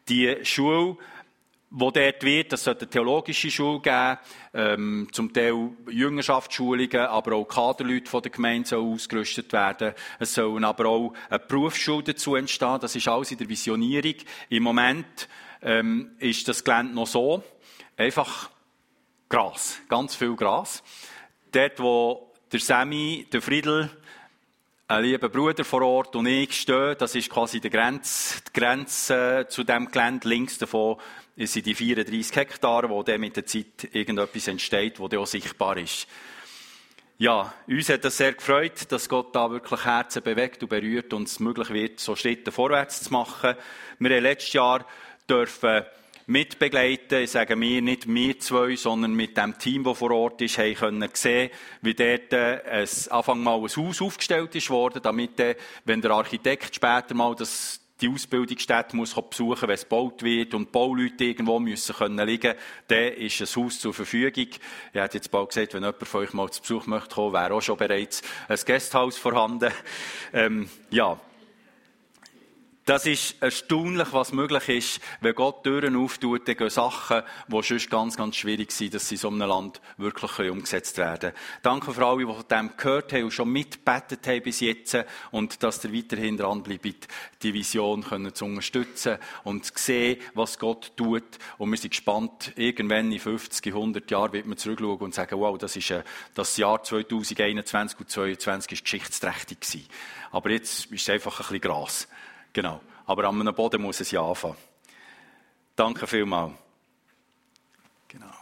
Die 0.08 0.38
Schule, 0.44 0.98
wo 1.72 1.92
dort 1.92 2.24
wird, 2.24 2.52
das 2.52 2.64
sollte 2.64 2.86
eine 2.86 2.90
theologische 2.90 3.52
Schule 3.52 3.80
geben, 3.80 4.18
ähm, 4.54 5.08
zum 5.12 5.32
Teil 5.32 5.72
Jüngerschaftsschulungen, 5.90 7.02
aber 7.02 7.36
auch 7.36 7.46
Kaderleute 7.46 8.10
von 8.10 8.24
der 8.24 8.32
Gemeinde 8.32 8.68
sollen 8.68 8.94
ausgerüstet 8.94 9.54
werden. 9.54 9.94
Es 10.18 10.34
sollen 10.34 10.64
aber 10.64 10.86
auch 10.88 11.14
eine 11.30 11.40
Berufsschule 11.40 12.04
dazu 12.04 12.36
entstehen. 12.36 12.80
Das 12.82 12.96
ist 12.96 13.08
alles 13.08 13.32
in 13.32 13.38
der 13.38 13.50
Visionierung. 13.50 14.16
Im 14.50 14.64
Moment 14.64 15.30
ähm, 15.62 16.12
ist 16.18 16.48
das 16.48 16.64
Gelände 16.64 16.94
noch 16.94 17.08
so. 17.08 17.44
Einfach 17.98 18.50
Gras. 19.30 19.80
Ganz 19.90 20.16
viel 20.16 20.36
Gras. 20.36 20.82
Dort, 21.52 21.80
wo 21.80 22.34
der 22.52 22.60
Semi, 22.60 23.28
der 23.32 23.44
Friedel, 23.44 23.92
ein 24.90 25.04
lieber 25.04 25.30
Bruder 25.30 25.64
vor 25.64 25.84
Ort 25.84 26.16
und 26.16 26.26
ich 26.26 26.62
stehen. 26.62 26.96
Das 26.98 27.14
ist 27.14 27.30
quasi 27.30 27.62
die 27.62 27.70
Grenze, 27.70 28.42
die 28.48 28.60
Grenze 28.60 29.46
zu 29.48 29.64
dem 29.64 29.92
Gelände. 29.92 30.28
Links 30.28 30.58
davon 30.58 30.98
sind 31.38 31.68
die 31.68 31.76
34 31.76 32.36
Hektare, 32.36 32.90
wo 32.90 33.04
dann 33.04 33.22
mit 33.22 33.36
der 33.36 33.46
Zeit 33.46 33.88
irgendetwas 33.94 34.48
entsteht, 34.48 35.00
wo 35.00 35.08
dann 35.08 35.20
auch 35.20 35.28
sichtbar 35.28 35.78
ist. 35.78 36.08
Ja, 37.20 37.54
uns 37.68 37.90
hat 37.90 38.04
das 38.04 38.18
sehr 38.18 38.34
gefreut, 38.34 38.92
dass 38.92 39.08
Gott 39.08 39.36
da 39.36 39.52
wirklich 39.52 39.86
Herzen 39.86 40.24
bewegt 40.24 40.64
und 40.64 40.70
berührt 40.70 41.14
und 41.14 41.28
es 41.28 41.40
möglich 41.40 41.70
wird, 41.70 42.00
so 42.00 42.16
Schritte 42.16 42.52
vorwärts 42.52 43.04
zu 43.04 43.14
machen. 43.14 43.54
Wir 44.00 44.16
haben 44.16 44.24
letztes 44.24 44.54
Jahr 44.54 44.88
dürfen 45.30 45.84
mitbegleiten. 46.30 47.24
Ich 47.24 47.32
sage 47.32 47.56
mir 47.56 47.82
nicht 47.82 48.08
wir 48.08 48.40
zwei, 48.40 48.76
sondern 48.76 49.14
mit 49.14 49.36
dem 49.36 49.58
Team, 49.58 49.84
das 49.84 49.98
vor 49.98 50.12
Ort 50.12 50.42
ist, 50.42 50.60
haben 50.60 50.76
können 50.76 51.10
sehen, 51.14 51.50
wie 51.82 51.96
dort 51.96 52.32
äh, 52.32 52.62
ein, 52.70 52.88
Anfang 53.10 53.42
mal 53.42 53.58
ein 53.58 53.64
Haus 53.64 54.02
aufgestellt 54.02 54.54
ist 54.56 54.70
worden, 54.70 55.02
damit, 55.02 55.40
äh, 55.40 55.56
wenn 55.86 56.02
der 56.02 56.12
Architekt 56.12 56.76
später 56.76 57.16
mal 57.16 57.36
das 57.36 57.82
die 58.02 58.08
Ausbildungsstätte 58.08 58.96
muss 58.96 59.14
besuchen, 59.14 59.68
wenn 59.68 59.76
es 59.76 59.82
gebaut 59.82 60.24
wird 60.24 60.54
und 60.54 60.72
Bauleute 60.72 61.26
irgendwo 61.26 61.60
müssen 61.60 61.94
können 61.94 62.26
liegen, 62.26 62.54
dann 62.88 63.14
ist 63.14 63.42
ein 63.42 63.62
Haus 63.62 63.80
zur 63.80 63.94
Verfügung. 63.94 64.46
Ich 64.46 64.60
hätte 64.94 65.18
jetzt 65.18 65.30
bald 65.32 65.50
gesagt, 65.50 65.74
wenn 65.74 65.84
jemand 65.84 66.08
von 66.08 66.22
euch 66.22 66.32
mal 66.32 66.50
zu 66.50 66.62
Besuch 66.62 66.88
möchte 66.88 67.16
kommen, 67.16 67.34
wäre 67.34 67.54
auch 67.54 67.62
schon 67.62 67.76
bereits 67.76 68.22
ein 68.48 68.58
Gasthaus 68.66 69.18
vorhanden. 69.18 69.74
Ähm, 70.32 70.70
ja, 70.92 71.20
das 72.90 73.06
ist 73.06 73.36
erstaunlich, 73.40 74.08
was 74.14 74.32
möglich 74.32 74.68
ist, 74.70 75.02
wenn 75.22 75.36
Gott 75.36 75.64
Türen 75.64 75.96
auftut, 75.96 76.48
dann 76.48 76.58
gehen 76.58 76.72
Sachen, 76.72 77.22
die 77.48 77.62
sonst 77.62 77.88
ganz, 77.92 78.18
ganz 78.18 78.36
schwierig 78.36 78.72
sind, 78.72 78.96
dass 78.96 79.08
sie 79.08 79.14
in 79.14 79.22
so 79.22 79.28
einem 79.28 79.48
Land 79.48 79.80
wirklich 79.98 80.50
umgesetzt 80.50 80.98
werden 80.98 81.32
können. 81.32 81.36
Danke 81.62 81.94
für 81.94 82.04
alle, 82.04 82.26
die 82.26 82.34
von 82.34 82.44
dem 82.50 82.72
gehört 82.76 83.14
haben 83.14 83.26
und 83.26 83.32
schon 83.32 83.50
mitbetet 83.50 84.26
haben 84.26 84.42
bis 84.42 84.62
jetzt 84.62 84.98
und 85.30 85.62
dass 85.62 85.84
ihr 85.84 85.94
weiterhin 85.94 86.36
dranbleibt, 86.36 87.08
die 87.44 87.54
Vision 87.54 88.04
können 88.04 88.34
zu 88.34 88.46
unterstützen 88.46 89.20
und 89.44 89.66
zu 89.66 89.74
sehen, 89.76 90.18
was 90.34 90.58
Gott 90.58 90.94
tut. 90.98 91.38
Und 91.60 91.70
wir 91.70 91.78
sind 91.78 91.92
gespannt, 91.92 92.54
irgendwann 92.56 93.12
in 93.12 93.20
50, 93.20 93.72
100 93.72 94.10
Jahren 94.10 94.34
wird 94.34 94.48
man 94.48 94.58
zurückschauen 94.58 94.98
und 94.98 95.14
sagen, 95.14 95.40
wow, 95.40 95.56
das 95.60 95.76
ist 95.76 95.94
das 96.34 96.58
Jahr 96.58 96.82
2021 96.82 98.00
und 98.00 98.10
2022 98.10 98.72
ist 98.72 98.84
geschichtsträchtig. 98.84 99.88
Aber 100.32 100.50
jetzt 100.50 100.88
ist 100.88 101.04
es 101.04 101.10
einfach 101.10 101.40
ein 101.40 101.44
bisschen 101.44 101.62
Gras. 101.62 102.08
Genau. 102.54 102.82
Aber 103.06 103.26
an 103.26 103.40
einem 103.40 103.56
Boden 103.56 103.82
muss 103.82 104.00
es 104.00 104.12
ja 104.12 104.22
anfangen. 104.22 104.58
Danke 105.76 106.06
vielmals. 106.08 106.54
Genau. 108.08 108.34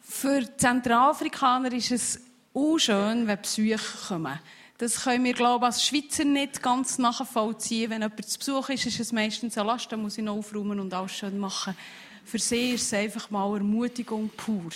Für 0.00 0.56
Zentralafrikaner 0.56 1.72
ist 1.72 1.90
es 1.90 2.20
auch 2.54 2.78
schön, 2.78 3.26
wenn 3.26 3.40
Besucher 3.40 4.08
kommen. 4.08 4.40
Das 4.78 5.04
können 5.04 5.24
wir, 5.24 5.34
glaube 5.34 5.64
ich, 5.64 5.66
als 5.66 5.84
Schweizer 5.84 6.24
nicht 6.24 6.62
ganz 6.62 6.98
nachvollziehen. 6.98 7.90
Wenn 7.90 8.02
jemand 8.02 8.28
zu 8.28 8.38
Besuch 8.38 8.68
ist, 8.70 8.86
ist 8.86 8.98
es 8.98 9.12
meistens 9.12 9.56
eine 9.56 9.68
Last, 9.68 9.92
dann 9.92 10.02
muss 10.02 10.18
ich 10.18 10.24
noch 10.24 10.36
aufräumen 10.36 10.80
und 10.80 10.92
alles 10.92 11.12
schön 11.12 11.38
machen. 11.38 11.76
Für 12.24 12.38
sie 12.38 12.72
ist 12.72 12.82
es 12.82 12.94
einfach 12.94 13.30
mal 13.30 13.54
Ermutigung 13.54 14.30
pur. 14.36 14.70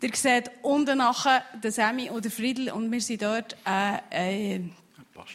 Ihr 0.00 0.14
seht 0.14 0.50
unten 0.62 0.98
nachher 0.98 1.42
den 1.62 1.72
Sammy 1.72 2.08
und 2.08 2.24
den 2.24 2.30
Friedel 2.30 2.70
und 2.70 2.90
wir 2.90 3.00
sind 3.00 3.20
dort 3.20 3.56
äh, 3.66 4.54
äh, 4.56 4.60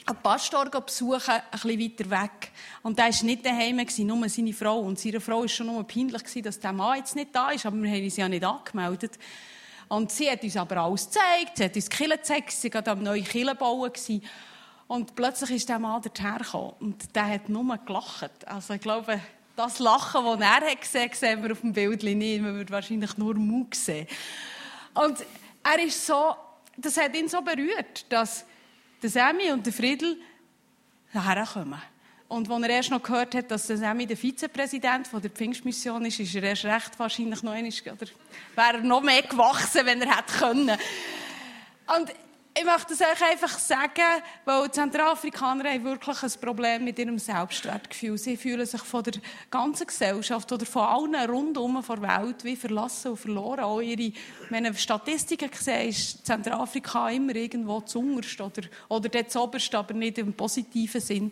einen 0.05 0.17
Pastor 0.21 0.69
besuchen, 0.69 1.31
ein 1.31 1.41
bisschen 1.51 1.79
weiter 1.79 2.09
weg. 2.09 2.51
Und 2.81 2.97
der 2.97 3.05
war 3.05 3.23
nicht 3.23 3.45
daheim, 3.45 3.85
nur 4.07 4.29
seine 4.29 4.53
Frau. 4.53 4.79
Und 4.79 4.99
seine 4.99 5.21
Frau 5.21 5.41
war 5.41 5.47
schon 5.47 5.67
nur 5.67 5.83
peinlich, 5.87 6.23
dass 6.41 6.59
der 6.59 6.73
Mann 6.73 6.97
jetzt 6.97 7.15
nicht 7.15 7.33
da 7.33 7.51
ist, 7.51 7.65
aber 7.65 7.77
wir 7.77 7.91
haben 7.91 8.03
uns 8.03 8.17
ja 8.17 8.27
nicht 8.27 8.43
angemeldet. 8.43 9.17
Und 9.87 10.11
sie 10.11 10.29
hat 10.29 10.43
uns 10.43 10.57
aber 10.57 10.77
alles 10.77 11.05
gezeigt, 11.05 11.57
sie 11.57 11.65
hat 11.65 11.75
uns 11.75 11.89
Kirche 11.89 12.17
gezeigt, 12.17 12.51
sie 12.51 12.73
war 12.73 12.81
gerade 12.81 12.91
am 12.91 13.03
neuen 13.03 13.23
Kirche 13.23 13.55
bauen. 13.55 13.91
Und 14.87 15.15
plötzlich 15.15 15.51
ist 15.51 15.69
der 15.69 15.79
Mann 15.79 16.01
dorthin 16.01 16.73
und 16.79 17.15
der 17.15 17.27
hat 17.27 17.49
nur 17.49 17.77
gelacht. 17.77 18.47
Also 18.47 18.73
ich 18.73 18.81
glaube, 18.81 19.19
das 19.55 19.79
Lachen, 19.79 20.23
das 20.23 20.39
er 20.39 20.71
hat 20.71 20.81
gesehen 20.81 21.09
hat, 21.09 21.15
sehen 21.15 21.43
wir 21.43 21.51
auf 21.51 21.61
dem 21.61 21.73
Bild 21.73 22.03
nicht. 22.03 22.41
Man 22.41 22.55
würde 22.55 22.73
wahrscheinlich 22.73 23.17
nur 23.17 23.35
Mut 23.35 23.75
sehen. 23.75 24.07
Und 24.93 25.17
er 25.63 25.83
ist 25.83 26.05
so, 26.05 26.35
das 26.77 26.97
hat 26.97 27.15
ihn 27.15 27.27
so 27.27 27.41
berührt, 27.41 28.05
dass 28.09 28.45
der 29.03 29.09
Sammy 29.09 29.51
und 29.51 29.65
der 29.65 29.73
Friedel 29.73 30.17
herkommen. 31.11 31.81
Und 32.27 32.49
als 32.49 32.63
er 32.63 32.69
erst 32.69 32.89
noch 32.89 33.03
gehört 33.03 33.35
hat, 33.35 33.51
dass 33.51 33.67
der 33.67 33.77
Sammy 33.77 34.07
der 34.07 34.17
Vizepräsident 34.17 35.07
der 35.13 35.29
Pfingstmission 35.29 36.05
ist, 36.05 36.19
ist 36.19 36.33
er 36.33 36.43
erst 36.43 36.65
recht 36.65 36.97
wahrscheinlich 36.97 37.43
noch 37.43 37.51
einmal, 37.51 37.71
oder 37.71 38.07
wäre 38.55 38.77
er 38.77 38.81
noch 38.81 39.01
mehr 39.01 39.21
gewachsen, 39.21 39.85
wenn 39.85 40.01
er 40.01 40.17
hätte 40.17 40.33
können. 40.39 40.77
Und 41.95 42.13
ich 42.55 42.65
möchte 42.65 42.93
es 42.93 43.01
euch 43.01 43.31
einfach 43.31 43.57
sagen, 43.57 44.21
weil 44.45 44.65
die 44.65 44.71
Zentralafrikaner 44.71 45.71
haben 45.71 45.83
wirklich 45.83 46.21
ein 46.21 46.31
Problem 46.39 46.83
mit 46.83 46.99
ihrem 46.99 47.17
Selbstwertgefühl. 47.17 48.17
Sie 48.17 48.37
fühlen 48.37 48.65
sich 48.65 48.81
von 48.81 49.03
der 49.03 49.13
ganzen 49.49 49.87
Gesellschaft 49.87 50.51
oder 50.51 50.65
von 50.65 50.83
allen 50.83 51.29
rundum 51.29 51.83
der 51.87 52.01
Welt 52.01 52.43
wie 52.43 52.55
verlassen 52.55 53.11
und 53.11 53.17
verloren. 53.17 53.61
Auch 53.61 53.81
ihre, 53.81 54.13
wenn 54.49 54.65
ich 54.65 54.79
Statistiken 54.79 55.49
sehe, 55.51 55.87
ist 55.87 56.25
Zentralafrika 56.25 57.09
immer 57.09 57.35
irgendwo 57.35 57.81
zuunterst 57.81 58.39
oder, 58.39 58.61
oder 58.87 59.09
dort 59.09 59.35
oberst, 59.35 59.73
aber 59.73 59.95
nicht 59.95 60.19
im 60.19 60.33
positiven 60.33 61.01
Sinn. 61.01 61.31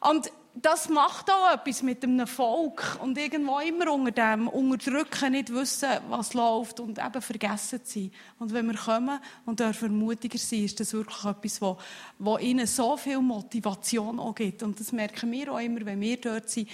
Und 0.00 0.30
das 0.62 0.88
macht 0.88 1.30
auch 1.30 1.52
etwas 1.52 1.82
mit 1.82 2.02
einem 2.02 2.26
Volk 2.26 2.98
und 3.02 3.18
irgendwo 3.18 3.58
immer 3.60 3.92
unter 3.92 4.10
dem 4.10 4.48
Unterdrücken 4.48 5.32
nicht 5.32 5.52
wissen, 5.52 5.88
was 6.08 6.34
läuft 6.34 6.80
und 6.80 6.98
eben 6.98 7.22
vergessen 7.22 7.84
zu 7.84 8.00
sein. 8.00 8.10
Und 8.38 8.52
wenn 8.52 8.66
wir 8.66 8.76
kommen 8.76 9.20
und 9.46 9.60
dürfen 9.60 9.98
mutiger 9.98 10.38
sein, 10.38 10.64
ist 10.64 10.80
das 10.80 10.92
wirklich 10.92 11.24
etwas, 11.24 11.60
wo, 11.60 11.78
wo 12.18 12.38
ihnen 12.38 12.66
so 12.66 12.96
viel 12.96 13.20
Motivation 13.20 14.18
auch 14.18 14.34
gibt. 14.34 14.62
Und 14.62 14.80
das 14.80 14.92
merken 14.92 15.30
wir 15.30 15.52
auch 15.52 15.60
immer, 15.60 15.84
wenn 15.84 16.00
wir 16.00 16.20
dort 16.20 16.48
sind. 16.48 16.68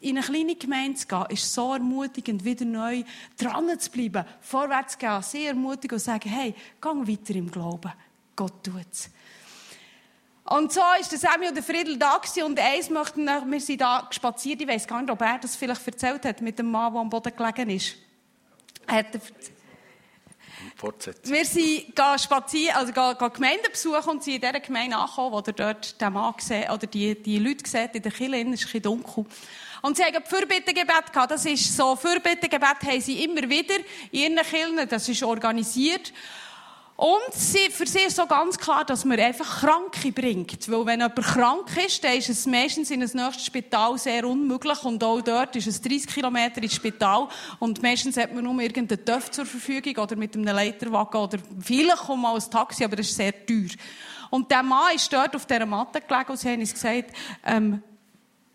In 0.00 0.16
eine 0.16 0.24
kleine 0.24 0.54
Gemeinde 0.54 0.98
zu 0.98 1.08
gehen, 1.08 1.26
ist 1.30 1.52
so 1.52 1.72
ermutigend, 1.74 2.44
wieder 2.44 2.64
neu 2.64 3.02
dran 3.36 3.78
zu 3.80 3.90
bleiben, 3.90 4.24
vorwärts 4.40 4.92
zu 4.92 4.98
gehen, 4.98 5.22
sehr 5.22 5.48
ermutigend 5.48 5.94
und 5.94 5.98
zu 5.98 6.04
sagen, 6.04 6.28
hey, 6.28 6.54
gang 6.80 7.08
weiter 7.08 7.34
im 7.34 7.50
Glauben. 7.50 7.92
Gott 8.36 8.62
tut's. 8.62 9.10
Und 10.50 10.72
so 10.72 10.80
ist 10.98 11.12
der 11.12 11.18
Samuel 11.18 11.50
und 11.50 11.56
der 11.56 11.62
Friedel 11.62 11.98
da 11.98 12.16
gewesen. 12.16 12.44
und 12.44 12.58
eins 12.58 12.88
möchten 12.88 13.24
wir, 13.24 13.44
wir 13.46 13.60
sind 13.60 13.80
da 13.80 14.08
spaziert, 14.10 14.62
ich 14.62 14.68
weiß 14.68 14.86
gar 14.86 15.02
nicht, 15.02 15.10
ob 15.10 15.20
er 15.20 15.38
das 15.38 15.56
vielleicht 15.56 15.86
erzählt 15.86 16.24
hat, 16.24 16.40
mit 16.40 16.58
dem 16.58 16.70
Mann, 16.70 16.92
der 16.92 17.02
am 17.02 17.10
Boden 17.10 17.32
gelegen 17.36 17.70
ist. 17.70 17.96
Er 18.86 18.96
hat 18.96 19.06
Fortsetzen. 20.74 21.32
wir 21.32 21.44
sind 21.44 21.92
spazieren, 22.20 22.76
also 22.76 22.92
gehen, 22.92 23.32
Gemeinden 23.32 23.70
besuchen 23.70 24.08
und 24.08 24.24
sind 24.24 24.36
in 24.36 24.40
dieser 24.40 24.60
Gemeinde 24.60 24.96
angekommen, 24.96 25.32
wo 25.32 25.42
ihr 25.46 25.52
dort 25.52 26.00
den 26.00 26.12
Mann 26.12 26.34
gesehen, 26.36 26.70
oder 26.70 26.86
die, 26.86 27.20
die 27.20 27.38
Leute 27.38 27.64
gesehen 27.64 27.90
in 27.92 28.02
der 28.02 28.12
Kirche, 28.12 28.48
es 28.52 28.64
ist 28.64 28.74
ein 28.74 28.82
dunkel. 28.82 29.26
Und 29.82 29.96
sie 29.96 30.02
haben 30.02 30.24
Fürbittegebet 30.24 31.12
gehabt. 31.12 31.30
Das 31.30 31.44
ist 31.44 31.76
so, 31.76 31.94
Fürbittegebet 31.94 32.82
haben 32.84 33.00
sie 33.00 33.22
immer 33.22 33.42
wieder 33.48 33.76
in 34.10 34.36
ihren 34.36 34.46
Kirchen, 34.46 34.88
das 34.88 35.08
ist 35.08 35.22
organisiert. 35.22 36.12
Und 36.98 37.32
sie, 37.32 37.70
für 37.70 37.86
sie 37.86 38.00
ist 38.00 38.16
so 38.16 38.26
ganz 38.26 38.58
klar, 38.58 38.84
dass 38.84 39.04
man 39.04 39.20
einfach 39.20 39.60
Kranke 39.60 40.10
bringt. 40.10 40.68
Weil 40.68 40.84
wenn 40.84 40.98
jemand 40.98 41.14
krank 41.14 41.76
ist, 41.86 42.02
dann 42.02 42.16
ist 42.16 42.28
es 42.28 42.44
meistens 42.44 42.90
in 42.90 43.00
ein 43.00 43.08
nächstes 43.14 43.46
Spital 43.46 43.96
sehr 43.98 44.26
unmöglich. 44.26 44.82
Und 44.82 45.04
auch 45.04 45.20
dort 45.20 45.54
ist 45.54 45.68
es 45.68 45.80
30 45.80 46.08
Kilometer 46.08 46.60
ins 46.60 46.74
Spital. 46.74 47.28
Und 47.60 47.80
meistens 47.84 48.16
hat 48.16 48.34
man 48.34 48.42
nur 48.42 48.60
irgendeinen 48.60 49.04
Töpf 49.04 49.30
zur 49.30 49.46
Verfügung 49.46 49.96
oder 49.96 50.16
mit 50.16 50.34
einem 50.34 50.46
Leiterwagen 50.46 51.20
oder 51.20 51.38
vielleicht 51.60 51.98
kommt 51.98 52.20
mal 52.20 52.34
ein 52.34 52.50
Taxi, 52.50 52.82
aber 52.82 52.96
das 52.96 53.06
ist 53.06 53.14
sehr 53.14 53.46
teuer. 53.46 53.70
Und 54.30 54.50
der 54.50 54.64
Mann 54.64 54.96
ist 54.96 55.12
dort 55.12 55.36
auf 55.36 55.46
dieser 55.46 55.66
Matte 55.66 56.00
gelegen 56.00 56.30
und 56.30 56.36
sie 56.36 56.48
haben 56.48 56.58
uns 56.58 56.72
gesagt, 56.72 57.12
ähm, 57.46 57.80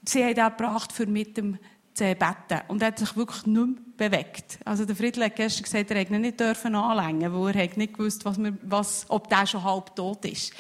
sie 0.04 0.22
haben 0.22 0.36
ihn 0.36 0.58
gebracht, 0.58 0.92
für 0.92 1.06
mit 1.06 1.38
dem 1.38 1.58
zu 1.94 2.16
beten. 2.16 2.62
Und 2.68 2.82
er 2.82 2.88
hat 2.90 3.00
sich 3.00 3.16
wirklich 3.16 3.46
nicht 3.46 3.68
mehr 3.98 4.10
bewegt. 4.10 4.60
Also 4.66 4.86
der 4.86 4.96
Friedel 4.96 5.26
hat 5.26 5.36
gestern 5.36 5.64
gesagt, 5.64 5.92
er 5.92 5.98
hätte 5.98 6.14
nicht 6.14 6.40
dürfen 6.40 6.76
anlängen, 6.76 7.34
weil 7.34 7.56
er 7.56 7.78
nicht 7.78 7.94
gewusst, 7.94 8.26
was 8.26 8.38
wir, 8.38 8.58
was, 8.64 9.06
ob 9.10 9.30
der 9.30 9.46
schon 9.46 9.64
halb 9.64 9.96
tot 9.96 10.26
ist. 10.26 10.54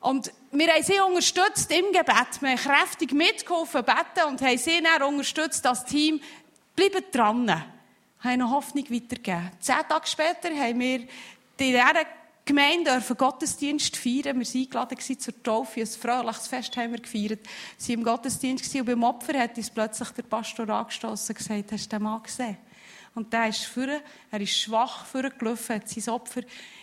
Und 0.00 0.32
wir 0.50 0.66
haben 0.66 0.82
sie 0.82 0.98
unterstützt 1.00 1.70
im 1.70 1.86
Gebet. 1.92 2.40
Wir 2.40 2.50
haben 2.50 2.56
kräftig 2.56 3.12
mitgeholfen, 3.12 3.84
beten 3.84 4.28
und 4.28 4.42
haben 4.42 4.58
sie 4.58 4.82
dann 4.82 5.02
unterstützt, 5.02 5.64
das 5.64 5.84
Team, 5.84 6.20
bleiben 6.74 7.04
dran. 7.12 7.50
Haben 7.50 7.64
eine 8.20 8.50
Hoffnung 8.50 8.84
weitergegeben. 8.90 9.50
Zehn 9.60 9.76
Tage 9.88 10.06
später 10.06 10.50
haben 10.50 10.80
wir 10.80 11.06
dieser 11.58 12.04
Gemeinde 12.44 12.90
dürfen 12.90 13.16
Gottesdienst 13.16 13.96
feiern. 13.96 14.40
Wir 14.40 14.46
waren 14.46 14.88
eingeladen 14.88 15.20
zur 15.20 15.42
Taufe. 15.44 15.80
Ein 15.80 15.86
fröhliches 15.86 16.48
Fest 16.48 16.76
haben 16.76 16.90
wir 16.90 17.00
gefeiert. 17.00 17.40
Wir 17.78 17.88
waren 17.88 17.94
im 17.94 18.04
Gottesdienst 18.04 18.74
und 18.74 18.84
beim 18.84 19.04
Opfer 19.04 19.38
hat 19.38 19.56
uns 19.56 19.70
plötzlich 19.70 20.08
der 20.10 20.22
Pastor 20.24 20.68
angestoßen 20.68 21.34
und 21.34 21.38
gesagt, 21.38 21.72
hast 21.72 21.92
du 21.92 21.96
den 21.96 22.02
Mann 22.02 22.22
gesehen? 22.22 22.56
Und 23.14 23.32
der 23.32 23.48
ist 23.48 23.66
vorne, 23.66 24.00
er 24.30 24.40
ist 24.40 24.58
schwach 24.58 25.04
vorgelaufen, 25.04 25.76
hat 25.76 25.88
sein 25.88 26.14
Opfer 26.14 26.40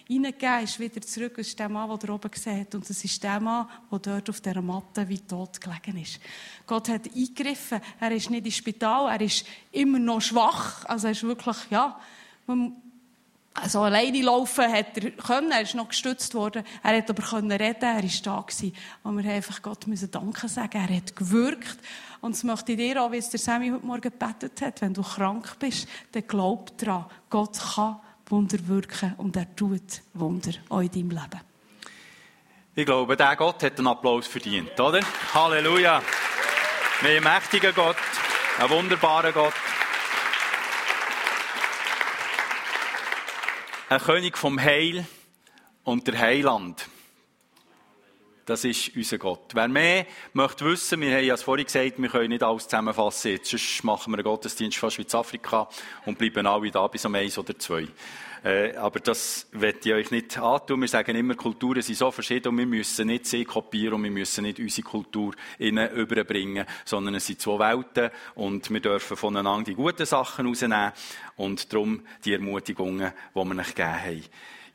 reingegeben, 0.10 0.64
ist 0.64 0.80
wieder 0.80 1.02
zurück. 1.02 1.34
Das 1.36 1.48
ist 1.48 1.60
der 1.60 1.70
Mann, 1.70 1.90
den 1.90 2.10
er 2.10 2.16
oben 2.16 2.32
hat. 2.32 2.76
Und 2.76 2.90
das 2.90 3.04
ist 3.04 3.24
der 3.24 3.40
Mann, 3.40 3.68
der 3.92 4.00
dort 4.00 4.30
auf 4.30 4.40
dieser 4.40 4.62
Matte 4.62 5.10
wie 5.10 5.20
tot 5.20 5.60
gelegen 5.60 5.98
ist. 5.98 6.20
Gott 6.68 6.88
hat 6.88 7.08
eingegriffen. 7.08 7.82
Er 8.00 8.12
ist 8.12 8.30
nicht 8.30 8.46
ins 8.46 8.56
Spital, 8.56 9.10
er 9.10 9.22
ist 9.22 9.46
immer 9.72 10.00
noch 10.00 10.22
schwach. 10.22 10.86
Also 10.86 11.08
er 11.08 11.12
ist 11.12 11.24
wirklich, 11.24 11.58
ja, 11.70 12.00
man 12.46 12.76
also 13.62 13.82
alleine 13.82 14.22
laufen 14.22 14.72
hat 14.72 14.98
er 14.98 15.12
können, 15.12 15.52
er 15.52 15.62
ist 15.62 15.76
noch 15.76 15.90
gestützt 15.90 16.34
worden, 16.34 16.64
er 16.84 16.98
hat 16.98 17.10
aber 17.10 17.24
können 17.24 17.52
reden, 17.52 17.84
er 17.84 18.04
ist 18.04 18.26
da 18.26 18.42
gewesen. 18.42 18.76
Und 19.04 19.24
wir 19.24 19.32
einfach 19.32 19.62
Gott 19.62 19.88
müssen 19.88 20.12
Danke 20.12 20.48
sagen, 20.48 20.78
er 20.78 20.96
hat 20.96 21.16
gewirkt. 21.16 21.78
Und 22.22 22.36
das 22.36 22.44
möchte 22.44 22.76
dir 22.76 23.02
auch, 23.02 23.12
wie 23.12 23.18
es 23.18 23.30
der 23.30 23.40
Sammy 23.40 23.70
heute 23.70 23.86
Morgen 23.86 24.02
gebetet 24.02 24.62
hat, 24.62 24.82
wenn 24.82 24.94
du 24.94 25.02
krank 25.02 25.58
bist, 25.60 25.88
dann 26.12 26.28
glaub 26.28 26.78
dran, 26.78 27.06
Gott 27.30 27.58
kann 27.76 28.00
Wunder 28.30 28.60
wirken 28.68 29.16
und 29.18 29.36
er 29.36 29.56
tut 29.56 30.02
Wunder 30.14 30.52
auch 30.70 30.82
in 30.82 30.92
deinem 30.92 31.10
Leben. 31.10 31.42
Ich 32.76 32.86
glaube, 32.86 33.18
der 33.18 33.36
Gott 33.36 33.64
hat 33.64 33.78
einen 33.78 33.88
Applaus 33.88 34.28
verdient, 34.28 34.80
oder? 34.80 35.02
Halleluja! 35.34 36.02
Wir 37.02 37.16
haben 37.16 37.24
mächtigen 37.24 37.74
Gott, 37.74 37.96
einen 38.60 38.70
wunderbaren 38.70 39.34
Gott. 39.34 39.54
Ein 43.92 44.02
König 44.02 44.38
vom 44.38 44.62
Heil 44.62 45.04
und 45.84 46.06
der 46.06 46.20
Heiland. 46.20 46.88
Das 48.46 48.64
ist 48.64 48.96
unser 48.96 49.18
Gott. 49.18 49.50
Wer 49.56 49.68
mehr 49.68 50.06
möchte 50.34 50.66
wissen, 50.66 51.02
wir 51.02 51.12
haben 51.18 51.26
ja 51.26 51.36
vorhin 51.38 51.66
gesagt, 51.66 52.00
wir 52.00 52.10
können 52.10 52.30
nicht 52.30 52.44
alles 52.44 52.66
zusammenfassen. 52.66 53.32
Jetzt 53.32 53.84
machen 53.84 54.14
wir 54.14 54.18
einen 54.18 54.26
Gottesdienst 54.26 54.78
fast 54.78 55.00
wie 55.00 55.08
Afrika 55.12 55.68
und 56.06 56.20
bleiben 56.20 56.46
alle 56.46 56.70
da 56.70 56.86
bis 56.86 57.04
um 57.04 57.16
eins 57.16 57.36
oder 57.40 57.58
zwei. 57.58 57.88
Äh, 58.44 58.76
aber 58.76 59.00
das 59.00 59.48
werde 59.52 59.80
ich 59.84 59.94
euch 59.94 60.12
nicht 60.12 60.38
antun. 60.38 60.82
Wir 60.82 60.88
sagen 60.88 61.16
immer, 61.16 61.36
Kulturen 61.36 61.82
sind 61.82 61.98
so 61.98 62.10
verschieden 62.12 62.50
und 62.50 62.58
wir 62.58 62.66
müssen 62.66 63.08
nicht 63.08 63.26
sie 63.26 63.44
kopieren 63.44 63.96
und 63.96 64.04
wir 64.04 64.12
müssen 64.12 64.44
nicht 64.44 64.60
unsere 64.60 64.88
Kultur 64.88 65.34
innen 65.58 65.92
überbringen, 65.92 66.66
sondern 66.86 67.16
es 67.16 67.26
sind 67.26 67.42
zwei 67.42 67.60
Welten 67.60 68.12
und 68.36 68.70
wir 68.70 68.80
dürfen 68.80 69.18
voneinander 69.18 69.66
die 69.66 69.76
guten 69.76 70.06
Sachen 70.06 70.48
rausnehmen 70.48 70.94
und 71.36 71.72
darum 71.74 72.02
die 72.24 72.34
Ermutigungen, 72.34 73.12
die 73.36 73.40
wir 73.40 73.60
euch 73.60 73.76
gegeben 73.76 74.04
haben. 74.06 74.24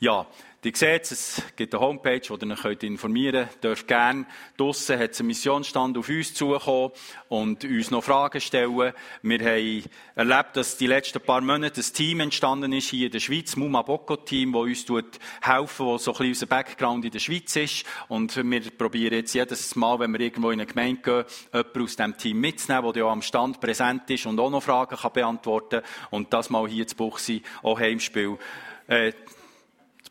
Ja, 0.00 0.26
Ihr 0.64 0.72
seht, 0.74 1.12
es 1.12 1.42
gibt 1.56 1.74
eine 1.74 1.84
Homepage, 1.84 2.22
wo 2.28 2.36
ihr 2.36 2.64
euch 2.64 2.82
informieren 2.84 3.34
könnt. 3.34 3.54
Ihr 3.56 3.60
dürft 3.60 3.86
gerne. 3.86 4.24
Draussen 4.56 4.98
hat 4.98 5.10
es 5.10 5.20
einen 5.20 5.26
Missionsstand 5.26 5.98
auf 5.98 6.08
uns 6.08 6.32
zukommen 6.32 6.92
und 7.28 7.64
uns 7.64 7.90
noch 7.90 8.02
Fragen 8.02 8.40
stellen. 8.40 8.74
Wir 9.20 9.40
haben 9.40 9.84
erlebt, 10.14 10.56
dass 10.56 10.78
die 10.78 10.86
letzten 10.86 11.20
paar 11.20 11.42
Monate 11.42 11.82
ein 11.82 11.92
Team 11.92 12.20
entstanden 12.20 12.72
ist 12.72 12.88
hier 12.88 13.06
in 13.06 13.12
der 13.12 13.20
Schweiz, 13.20 13.56
Muma 13.56 13.82
Boko 13.82 14.16
Team, 14.16 14.54
das 14.54 14.88
uns 14.88 15.20
helfen, 15.42 15.84
wo 15.84 15.98
so 15.98 16.12
ein 16.12 16.16
bisschen 16.16 16.28
unser 16.28 16.46
Background 16.46 17.04
in 17.04 17.10
der 17.10 17.18
Schweiz 17.18 17.54
ist. 17.56 17.84
Und 18.08 18.34
wir 18.34 18.70
probieren 18.70 19.16
jetzt 19.16 19.34
jedes 19.34 19.76
Mal, 19.76 19.98
wenn 19.98 20.14
wir 20.14 20.20
irgendwo 20.20 20.50
in 20.50 20.60
eine 20.60 20.66
Gemeinde 20.66 21.02
gehen, 21.02 21.24
jemanden 21.52 21.82
aus 21.82 21.96
diesem 21.96 22.16
Team 22.16 22.40
mitzunehmen, 22.40 22.90
der 22.94 23.02
ja 23.02 23.10
am 23.10 23.20
Stand 23.20 23.60
präsent 23.60 24.08
ist 24.08 24.24
und 24.24 24.40
auch 24.40 24.50
noch 24.50 24.62
Fragen 24.62 24.96
kann 24.96 25.12
beantworten 25.12 25.82
kann. 25.82 26.08
Und 26.10 26.32
das 26.32 26.48
mal 26.48 26.66
hier 26.66 26.86
zu 26.86 26.96
Buchsi, 26.96 27.42
auch 27.62 27.78
Heimspiel. 27.78 28.38
Äh, 28.86 29.12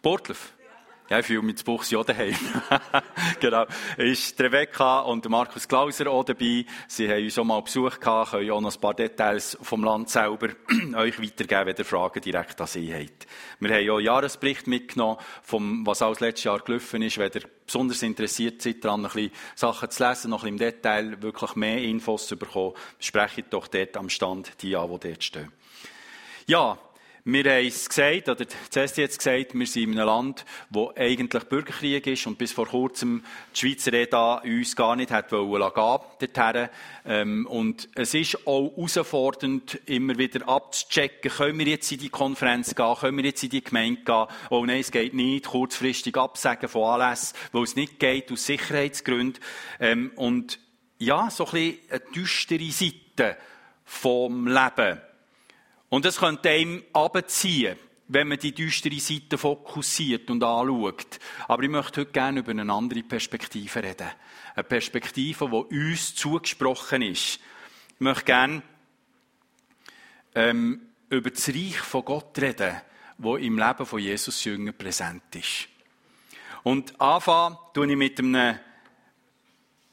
Sportler. 0.03 0.35
Ja, 1.09 1.19
ich 1.19 1.27
fühle 1.27 1.43
mich 1.43 1.59
zu 1.59 1.63
Buchsi 1.63 1.95
auch 1.95 2.03
daheim. 2.03 2.35
genau. 3.39 3.65
Ist 3.95 4.37
Rebecca 4.41 4.99
und 4.99 5.29
Markus 5.29 5.65
Klauser 5.65 6.11
auch 6.11 6.25
dabei. 6.25 6.65
Sie 6.89 7.07
haben 7.07 7.23
uns 7.23 7.39
auch 7.39 7.45
mal 7.45 7.61
Besuch 7.61 8.01
gehabt, 8.01 8.31
können 8.31 8.51
auch 8.51 8.59
noch 8.59 8.75
ein 8.75 8.81
paar 8.81 8.95
Details 8.95 9.57
vom 9.61 9.81
Land 9.81 10.09
selber 10.09 10.49
euch 10.97 11.21
weitergeben, 11.21 11.67
wenn 11.67 11.77
ihr 11.77 11.85
Fragen 11.85 12.19
direkt 12.19 12.59
an 12.59 12.67
sie 12.67 12.93
habt. 12.93 13.27
Wir 13.61 13.73
haben 13.73 13.89
auch 13.91 13.95
einen 13.95 14.05
Jahresbericht 14.05 14.67
mitgenommen, 14.67 15.19
vom, 15.41 15.87
was 15.87 16.01
alles 16.01 16.19
letztes 16.19 16.43
Jahr 16.43 16.59
gelaufen 16.59 17.01
ist. 17.01 17.17
Wenn 17.17 17.31
ihr 17.33 17.43
besonders 17.65 18.03
interessiert 18.03 18.61
seid, 18.61 18.83
daran 18.83 19.05
ein 19.05 19.11
bisschen 19.13 19.31
Sachen 19.55 19.89
zu 19.89 20.05
lesen, 20.05 20.31
noch 20.31 20.43
ein 20.43 20.57
bisschen 20.57 20.67
im 20.67 20.81
Detail 20.81 21.21
wirklich 21.21 21.55
mehr 21.55 21.81
Infos 21.81 22.27
zu 22.27 22.35
bekommen, 22.35 22.73
sprecht 22.99 23.53
doch 23.53 23.67
dort 23.69 23.95
am 23.95 24.09
Stand 24.09 24.61
die 24.61 24.75
an, 24.75 24.91
die 24.99 25.07
dort 25.07 25.23
stehen. 25.23 25.53
Ja, 26.45 26.77
wir 27.25 27.45
haben 27.45 27.67
es 27.67 27.87
gesagt, 27.87 28.27
oder 28.27 28.45
zuerst 28.69 28.97
jetzt 28.97 29.17
gesagt, 29.17 29.53
wir 29.53 29.65
sind 29.65 29.83
in 29.83 29.99
einem 29.99 30.07
Land, 30.07 30.45
wo 30.69 30.91
eigentlich 30.93 31.43
Bürgerkrieg 31.45 32.05
ist 32.05 32.27
und 32.27 32.37
bis 32.37 32.51
vor 32.51 32.67
kurzem 32.67 33.23
die 33.55 33.59
Schweizer 33.59 33.93
EDA 33.93 34.41
uns 34.43 34.75
gar 34.75 34.97
nicht 34.97 35.09
hat 35.11 35.31
wollen 35.31 35.61
dorthin. 35.61 36.67
Ähm, 37.05 37.47
und 37.47 37.87
es 37.95 38.13
ist 38.13 38.45
auch 38.45 38.75
herausfordernd, 38.75 39.79
immer 39.85 40.17
wieder 40.17 40.49
abzuchecken, 40.49 41.31
können 41.31 41.59
wir 41.59 41.67
jetzt 41.67 41.91
in 41.93 41.99
die 41.99 42.09
Konferenz 42.09 42.75
gehen, 42.75 42.95
können 42.95 43.17
wir 43.17 43.23
jetzt 43.23 43.43
in 43.43 43.51
die 43.51 43.63
Gemeinde 43.63 44.01
gehen, 44.01 44.25
oh 44.49 44.65
nein, 44.65 44.81
es 44.81 44.91
geht 44.91 45.13
nicht, 45.13 45.45
kurzfristig 45.45 46.17
absagen 46.17 46.67
von 46.67 47.01
Anlässen, 47.01 47.37
wo 47.53 47.63
es 47.63 47.77
nicht 47.77 47.99
geht, 47.99 48.33
aus 48.33 48.45
Sicherheitsgründen. 48.45 49.41
Ähm, 49.79 50.11
und 50.17 50.59
ja, 50.97 51.29
so 51.29 51.45
ein 51.45 51.51
bisschen 51.51 51.77
eine 51.89 51.99
düstere 52.13 52.71
Seite 52.71 53.37
vom 53.85 54.47
Leben. 54.47 54.99
Und 55.93 56.07
es 56.07 56.17
könnte 56.17 56.49
einem 56.49 56.83
abziehen. 56.91 57.77
wenn 58.07 58.27
man 58.27 58.39
die 58.39 58.51
düstere 58.51 58.99
Seite 58.99 59.37
fokussiert 59.37 60.29
und 60.31 60.43
anschaut. 60.43 61.19
Aber 61.47 61.61
ich 61.61 61.69
möchte 61.69 62.01
heute 62.01 62.11
gerne 62.11 62.39
über 62.39 62.49
eine 62.49 62.73
andere 62.73 63.03
Perspektive 63.03 63.83
reden. 63.83 64.09
Eine 64.55 64.63
Perspektive, 64.63 65.47
die 65.47 65.91
uns 65.91 66.15
zugesprochen 66.15 67.03
ist. 67.03 67.39
Ich 67.89 67.99
möchte 67.99 68.25
gerne 68.25 68.63
ähm, 70.33 70.81
über 71.09 71.29
das 71.29 71.47
Reich 71.49 71.77
von 71.77 72.05
Gott 72.05 72.39
reden, 72.39 72.75
wo 73.19 73.37
im 73.37 73.59
Leben 73.59 73.85
von 73.85 73.99
Jesus 73.99 74.43
Jünger 74.43 74.71
präsent 74.71 75.35
ist. 75.35 75.69
Und 76.63 76.99
anfangen 76.99 77.55
tue 77.71 77.91
ich 77.91 77.95
mit 77.95 78.17
einem 78.17 78.57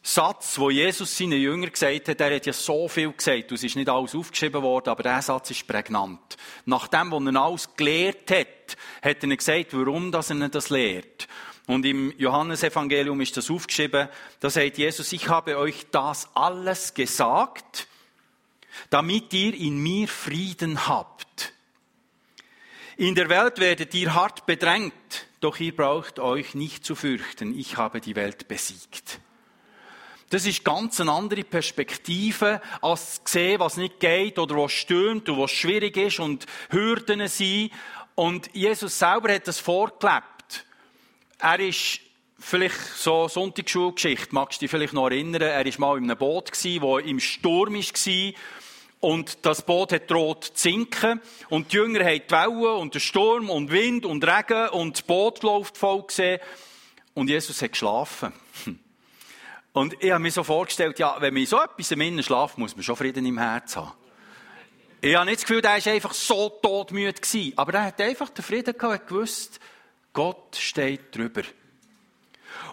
Satz, 0.02 0.58
wo 0.58 0.70
Jesus 0.70 1.16
seinen 1.16 1.40
Jüngern 1.40 1.70
gesagt 1.70 2.08
hat, 2.08 2.20
er 2.20 2.34
hat 2.34 2.46
ja 2.46 2.54
so 2.54 2.88
viel 2.88 3.12
gesagt, 3.12 3.52
es 3.52 3.62
ist 3.62 3.76
nicht 3.76 3.88
alles 3.88 4.14
aufgeschrieben 4.14 4.62
worden, 4.62 4.88
aber 4.88 5.02
der 5.02 5.20
Satz 5.20 5.50
ist 5.50 5.66
prägnant. 5.66 6.38
Nachdem, 6.64 7.10
wo 7.10 7.20
er 7.20 7.36
alles 7.36 7.68
gelehrt 7.76 8.30
hat, 8.30 8.76
hat 9.02 9.22
er 9.22 9.36
gesagt, 9.36 9.74
warum 9.74 10.10
dass 10.10 10.30
er 10.30 10.48
das 10.48 10.70
lehrt. 10.70 11.28
Und 11.66 11.84
im 11.84 12.12
Johannesevangelium 12.18 13.20
ist 13.20 13.36
das 13.36 13.50
aufgeschrieben, 13.50 14.08
da 14.40 14.50
sagt 14.50 14.78
Jesus, 14.78 15.12
ich 15.12 15.28
habe 15.28 15.58
euch 15.58 15.86
das 15.90 16.28
alles 16.34 16.94
gesagt, 16.94 17.86
damit 18.88 19.32
ihr 19.34 19.54
in 19.54 19.78
mir 19.78 20.08
Frieden 20.08 20.88
habt. 20.88 21.52
In 22.96 23.14
der 23.14 23.28
Welt 23.28 23.58
werdet 23.58 23.94
ihr 23.94 24.14
hart 24.14 24.46
bedrängt, 24.46 24.92
doch 25.40 25.60
ihr 25.60 25.76
braucht 25.76 26.18
euch 26.18 26.54
nicht 26.54 26.84
zu 26.84 26.94
fürchten, 26.94 27.56
ich 27.56 27.76
habe 27.76 28.00
die 28.00 28.16
Welt 28.16 28.48
besiegt. 28.48 29.20
Das 30.30 30.46
ist 30.46 30.64
ganz 30.64 31.00
eine 31.00 31.10
andere 31.10 31.42
Perspektive, 31.42 32.60
als 32.80 33.24
zu 33.24 33.32
sehen, 33.32 33.58
was 33.58 33.76
nicht 33.76 33.98
geht 33.98 34.38
oder 34.38 34.56
was 34.56 34.70
stürmt 34.70 35.28
und 35.28 35.40
was 35.40 35.50
schwierig 35.50 35.96
ist 35.96 36.20
und 36.20 36.46
Hürden 36.70 37.26
sind. 37.26 37.72
Und 38.14 38.48
Jesus 38.54 38.96
selber 38.96 39.34
hat 39.34 39.48
das 39.48 39.58
vorgelebt. 39.58 40.64
Er 41.40 41.58
ist 41.58 41.98
vielleicht 42.38 42.78
so 42.96 43.26
Sonntagsschulgeschichte, 43.26 44.32
magst 44.32 44.60
du 44.60 44.64
dich 44.64 44.70
vielleicht 44.70 44.92
noch 44.92 45.08
erinnern, 45.08 45.42
er 45.42 45.64
war 45.64 45.80
mal 45.80 45.98
in 45.98 46.04
einem 46.04 46.16
Boot, 46.16 46.50
das 46.50 46.64
im 46.64 47.18
Sturm 47.18 47.74
war. 47.74 48.32
Und 49.00 49.38
das 49.44 49.62
Boot 49.62 49.92
hat 49.92 50.08
droht 50.08 50.44
zu 50.44 50.52
sinken. 50.54 51.20
Und 51.48 51.72
die 51.72 51.76
Jünger 51.76 52.04
haben 52.04 52.22
die 52.24 52.30
Wellen 52.30 52.78
und 52.78 52.94
den 52.94 53.00
Sturm 53.00 53.50
und 53.50 53.72
Wind 53.72 54.06
und 54.06 54.24
Regen 54.24 54.68
und 54.68 54.96
das 54.98 55.02
Boot 55.02 55.42
läuft 55.42 55.76
voll 55.76 56.04
gesehen. 56.06 56.38
Und 57.14 57.28
Jesus 57.30 57.60
hat 57.62 57.72
geschlafen. 57.72 58.32
Und 59.72 60.02
ich 60.02 60.10
habe 60.10 60.20
mir 60.20 60.30
so 60.32 60.42
vorgestellt, 60.42 60.98
ja, 60.98 61.16
wenn 61.20 61.34
man 61.34 61.46
so 61.46 61.60
etwas 61.60 61.90
im 61.92 62.00
Innen 62.00 62.22
schlaft, 62.22 62.58
muss 62.58 62.74
man 62.74 62.82
schon 62.82 62.96
Frieden 62.96 63.24
im 63.24 63.38
Herz 63.38 63.76
haben. 63.76 63.92
Ich 65.00 65.14
habe 65.14 65.26
nicht 65.26 65.38
das 65.38 65.46
Gefühl, 65.46 65.64
er 65.64 65.84
war 65.84 65.92
einfach 65.92 66.12
so 66.12 66.48
todmüde. 66.60 67.20
Aber 67.56 67.74
er 67.74 67.84
hat 67.84 68.00
einfach 68.00 68.28
den 68.30 68.44
Frieden 68.44 68.76
gehabt, 68.76 69.08
gewusst, 69.08 69.60
Gott 70.12 70.56
steht 70.56 71.14
drüber. 71.16 71.42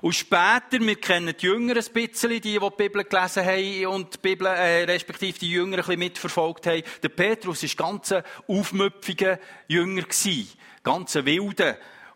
Und 0.01 0.13
später, 0.13 0.79
wir 0.79 0.95
kennen 0.95 1.33
die 1.39 1.45
Jünger 1.45 1.75
ein 1.75 1.93
bisschen, 1.93 2.29
die, 2.29 2.41
die 2.41 2.59
die 2.59 2.69
Bibel 2.77 3.03
gelesen 3.03 3.45
haben 3.45 3.85
und 3.87 4.15
die 4.15 4.17
Bibel, 4.17 4.47
äh, 4.47 4.83
respektive 4.83 5.39
die 5.39 5.51
Jünger 5.51 5.77
ein 5.77 5.83
bisschen 5.83 5.99
mitverfolgt 5.99 6.67
haben. 6.67 6.83
Der 7.01 7.09
Petrus 7.09 7.63
war 7.63 7.87
ganz 7.87 8.11
ein 8.11 8.23
aufmüpfiger 8.47 9.39
Jünger 9.67 10.01
gewesen. 10.01 10.51
Ganz 10.83 11.15
ein. 11.15 11.51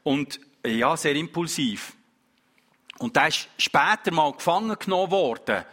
Und, 0.03 0.39
ja, 0.65 0.97
sehr 0.97 1.15
impulsiv. 1.15 1.93
Und 3.01 3.15
der 3.15 3.27
ist 3.29 3.47
später 3.57 4.11
mal 4.11 4.31
gefangen 4.33 4.77
genommen 4.77 5.11
worden. 5.11 5.65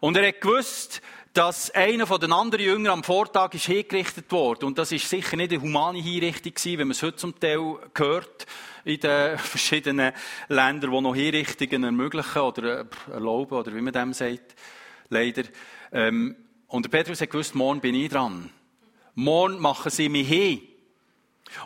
Und 0.00 0.16
er 0.16 0.28
hat 0.28 0.40
gewusst, 0.40 1.00
dass 1.32 1.70
einer 1.70 2.06
von 2.06 2.20
den 2.20 2.32
anderen 2.32 2.64
Jüngern 2.64 2.92
am 2.92 3.04
Vortag 3.04 3.54
ist 3.54 3.66
hingerichtet 3.66 4.30
wurde. 4.30 4.66
Und 4.66 4.76
das 4.76 4.92
ist 4.92 5.08
sicher 5.08 5.36
nicht 5.36 5.52
eine 5.52 5.62
humane 5.62 5.98
Hinrichtung 5.98 6.52
gewesen, 6.52 6.78
wenn 6.78 6.88
man 6.88 6.92
es 6.92 7.02
heute 7.02 7.16
zum 7.16 7.38
Teil 7.38 7.76
hört, 7.96 8.46
in 8.84 9.00
den 9.00 9.38
verschiedenen 9.38 10.12
Ländern, 10.48 10.90
die 10.90 11.00
noch 11.00 11.14
Hinrichtungen 11.14 11.84
ermöglichen 11.84 12.42
oder 12.42 12.86
erlauben, 13.10 13.58
oder 13.58 13.74
wie 13.74 13.80
man 13.80 13.92
dem 13.92 14.12
sagt. 14.12 14.54
Leider. 15.08 15.44
Ähm, 15.92 16.36
und 16.66 16.84
der 16.84 16.90
Petrus 16.90 17.20
hat 17.20 17.30
gewusst, 17.30 17.54
morgen 17.54 17.80
bin 17.80 17.94
ich 17.94 18.10
dran. 18.10 18.50
Morgen 19.14 19.58
machen 19.58 19.90
sie 19.90 20.08
mich 20.08 20.28
hin. 20.28 20.62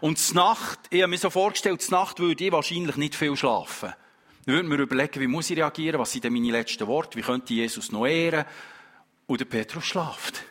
Und 0.01 0.31
die 0.31 0.35
Nacht, 0.35 0.79
ich 0.91 1.03
habe 1.03 1.11
mir 1.11 1.19
so 1.19 1.29
vorgestellt, 1.29 1.85
die 1.87 1.91
Nacht 1.91 2.21
würde 2.21 2.45
ich 2.45 2.53
wahrscheinlich 2.53 2.97
nicht 2.97 3.17
viel 3.17 3.37
schlafen. 3.37 3.95
Dann 4.45 4.57
würde 4.57 4.69
mir 4.69 4.79
überlegen, 4.79 5.21
wie 5.21 5.27
muss 5.27 5.51
ich 5.51 5.57
reagieren, 5.57 6.01
was 6.01 6.13
sind 6.13 6.25
denn 6.25 6.33
meine 6.33 6.51
letzten 6.51 6.87
Worte, 6.87 7.17
wie 7.17 7.23
könnte 7.23 7.55
Jesus 7.55 7.93
noch 7.93 8.07
ehren? 8.07 8.45
Und 9.27 9.41
der 9.41 9.45
Petrus 9.45 9.85
schlaft. 9.85 10.43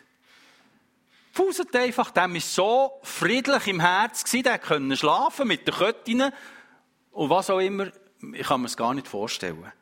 Fuset 1.32 1.74
einfach, 1.76 2.10
dem 2.10 2.36
ist 2.36 2.54
so 2.54 3.00
friedlich 3.02 3.66
im 3.66 3.80
Herz 3.80 4.24
gewesen, 4.24 4.42
der 4.44 4.58
konnte 4.58 4.96
schlafen 4.96 5.48
mit 5.48 5.66
den 5.66 5.74
Köttinnen 5.74 6.32
und 7.10 7.30
was 7.30 7.50
auch 7.50 7.58
immer. 7.58 7.90
Ich 8.34 8.46
kann 8.46 8.60
mir 8.60 8.66
es 8.66 8.76
gar 8.76 8.94
nicht 8.94 9.08
vorstellen. 9.08 9.72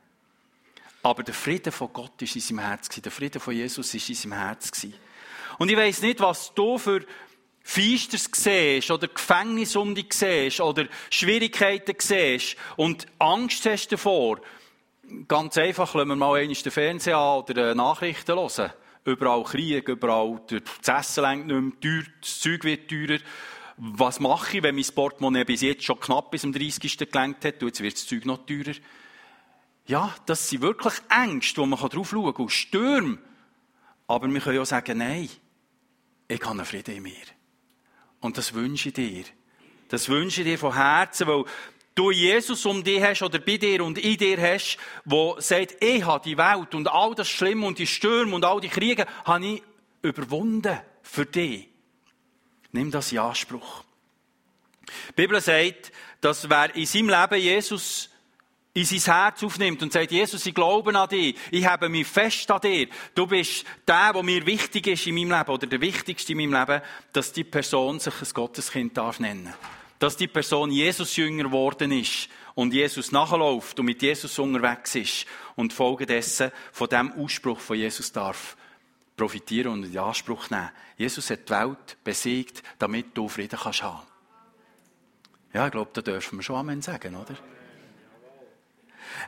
Aber 1.03 1.23
der 1.23 1.35
Friede 1.35 1.73
von 1.73 1.93
Gott 1.93 2.21
ist 2.23 2.35
in 2.35 2.41
seinem 2.41 2.59
Herz 2.61 2.89
gewesen. 2.89 3.03
Der 3.03 3.13
Friede 3.13 3.41
von 3.41 3.55
Jesus 3.55 3.95
ist 3.95 4.09
in 4.09 4.15
seinem 4.15 4.33
Herz 4.35 4.71
gewesen. 4.71 4.95
Und 5.59 5.71
ich 5.71 5.77
weiss 5.77 6.03
nicht, 6.03 6.21
was 6.21 6.53
du 6.55 6.79
für 6.79 7.05
Feisters 7.71 8.29
siehst 8.33 8.91
oder 8.91 9.07
Gefängnis 9.07 9.77
um 9.77 9.95
dich 9.95 10.13
siehst 10.13 10.61
oder 10.61 10.87
Schwierigkeiten 11.09 11.95
siehst 11.99 12.57
und 12.77 13.07
Angst 13.21 13.65
hast 13.65 13.93
davor, 13.93 14.41
ganz 15.29 15.57
einfach, 15.57 15.95
lassen 15.95 16.09
wir 16.09 16.17
mal 16.17 16.41
einmal 16.41 16.53
den 16.53 16.73
Fernseher 16.73 17.17
an 17.17 17.39
oder 17.43 17.77
Nachrichten 17.77 18.35
hören. 18.37 18.73
Überall 19.05 19.45
Krieg, 19.45 19.89
überall, 19.89 20.41
das 20.83 21.11
Essen 21.11 21.23
längt 21.23 21.47
nicht 21.47 21.85
mehr, 21.85 22.03
das 22.21 22.41
Zeug 22.41 22.65
wird 22.65 22.91
teurer. 22.91 23.21
Was 23.77 24.19
mache 24.19 24.57
ich, 24.57 24.63
wenn 24.65 24.75
mein 24.75 24.85
Portemonnaie 24.93 25.45
bis 25.45 25.61
jetzt 25.61 25.85
schon 25.85 26.01
knapp 26.01 26.33
bis 26.33 26.41
zum 26.41 26.53
30. 26.53 26.99
gelenkt 26.99 27.45
hat 27.45 27.63
und 27.63 27.69
jetzt 27.69 27.81
wird 27.81 27.95
das 27.95 28.07
Zeug 28.07 28.27
noch 28.27 28.45
teurer? 28.47 28.75
Ja, 29.87 30.13
das 30.27 30.49
sind 30.49 30.63
wirklich 30.63 30.95
Ängste, 31.09 31.61
wo 31.61 31.67
man 31.67 31.79
drauf 31.79 32.11
schauen 32.11 32.35
kann, 32.35 32.43
und 32.43 32.51
Stürme. 32.51 33.19
Aber 34.09 34.27
wir 34.27 34.41
können 34.41 34.57
ja 34.57 34.65
sagen, 34.65 34.99
nein, 34.99 35.31
ich 36.27 36.41
habe 36.41 36.51
einen 36.51 36.65
Frieden 36.65 36.97
in 36.97 37.05
mir. 37.05 37.40
Und 38.21 38.39
das 38.39 38.55
wünsche 38.55 38.89
ich 38.89 38.95
dir. 38.95 39.25
Das 39.89 40.09
wünsche 40.09 40.43
ich 40.43 40.47
dir 40.47 40.59
von 40.59 40.75
Herzen, 40.75 41.27
weil 41.27 41.45
du 41.95 42.11
Jesus 42.11 42.65
um 42.67 42.85
dich 42.85 43.03
hast 43.03 43.23
oder 43.23 43.39
bei 43.39 43.57
dir 43.57 43.85
und 43.85 43.99
in 43.99 44.17
dir 44.17 44.41
hast, 44.41 44.79
wo 45.05 45.37
sagt, 45.41 45.83
ich 45.83 46.05
habe 46.05 46.25
die 46.25 46.37
Welt 46.37 46.75
und 46.75 46.89
all 46.89 47.15
das 47.15 47.29
Schlimme 47.29 47.67
und 47.67 47.79
die 47.79 47.87
Stürme 47.87 48.35
und 48.35 48.45
all 48.45 48.61
die 48.61 48.69
Kriege 48.69 49.07
habe 49.25 49.47
ich 49.47 49.63
überwunden 50.03 50.79
für 51.03 51.27
dich. 51.27 51.69
Nimm 52.73 52.91
das 52.91 53.11
in 53.13 53.19
Anspruch. 53.19 53.85
Die 55.09 55.13
Bibel 55.15 55.41
sagt, 55.41 55.93
dass 56.21 56.49
wer 56.49 56.75
in 56.75 56.87
seinem 56.87 57.09
Leben 57.09 57.41
Jesus 57.41 58.11
in 58.73 58.85
sein 58.85 59.15
Herz 59.15 59.43
aufnimmt 59.43 59.83
und 59.83 59.93
sagt, 59.93 60.13
Jesus, 60.13 60.47
ich 60.47 60.55
glaube 60.55 60.97
an 60.97 61.09
dich, 61.09 61.37
ich 61.51 61.67
habe 61.67 61.89
mich 61.89 62.07
fest 62.07 62.51
an 62.51 62.61
dir, 62.61 62.87
du 63.15 63.27
bist 63.27 63.65
der, 63.87 64.13
der 64.13 64.23
mir 64.23 64.47
wichtig 64.47 64.87
ist 64.87 65.07
in 65.07 65.17
meinem 65.17 65.37
Leben 65.37 65.51
oder 65.51 65.67
der 65.67 65.81
wichtigste 65.81 66.33
in 66.33 66.39
meinem 66.39 66.55
Leben, 66.55 66.83
dass 67.13 67.33
die 67.33 67.45
Person 67.45 67.99
sich 67.99 68.15
ein 68.21 68.29
Gotteskind 68.33 68.97
darf 68.97 69.19
nennen. 69.19 69.53
Dass 69.99 70.17
die 70.17 70.29
Person 70.29 70.71
Jesus 70.71 71.17
Jünger 71.17 71.45
geworden 71.45 71.93
ist 71.93 72.29
und 72.55 72.73
Jesus 72.73 73.13
nachläuft 73.13 73.79
und 73.81 73.87
mit 73.87 74.03
Jesus 74.03 74.39
unterwegs 74.39 74.95
ist 74.95 75.27
und 75.57 75.73
folgedessen 75.73 76.53
von 76.73 76.89
dem 76.89 77.13
Ausspruch 77.13 77.59
von 77.59 77.77
Jesus 77.77 78.13
darf 78.13 78.57
profitieren 79.17 79.73
und 79.73 79.85
in 79.85 79.99
Anspruch 79.99 80.49
nehmen. 80.49 80.71
Jesus 80.97 81.29
hat 81.29 81.49
die 81.49 81.53
Welt 81.53 81.99
besiegt, 82.05 82.63
damit 82.79 83.09
du 83.15 83.29
Frieden 83.29 83.59
kannst 83.61 83.83
haben. 83.83 84.07
Ja, 85.53 85.67
ich 85.67 85.73
glaube, 85.73 85.91
da 85.93 86.01
dürfen 86.01 86.39
wir 86.39 86.43
schon 86.43 86.57
Amen 86.57 86.81
sagen, 86.81 87.17
oder? 87.17 87.37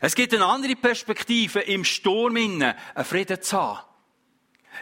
Es 0.01 0.15
gibt 0.15 0.35
eine 0.35 0.47
andere 0.47 0.77
Perspektive, 0.77 1.61
im 1.61 1.85
Sturm 1.85 2.37
innen 2.37 2.75
einen 2.95 3.05
Frieden 3.05 3.41
zu 3.43 3.61
haben. 3.61 3.81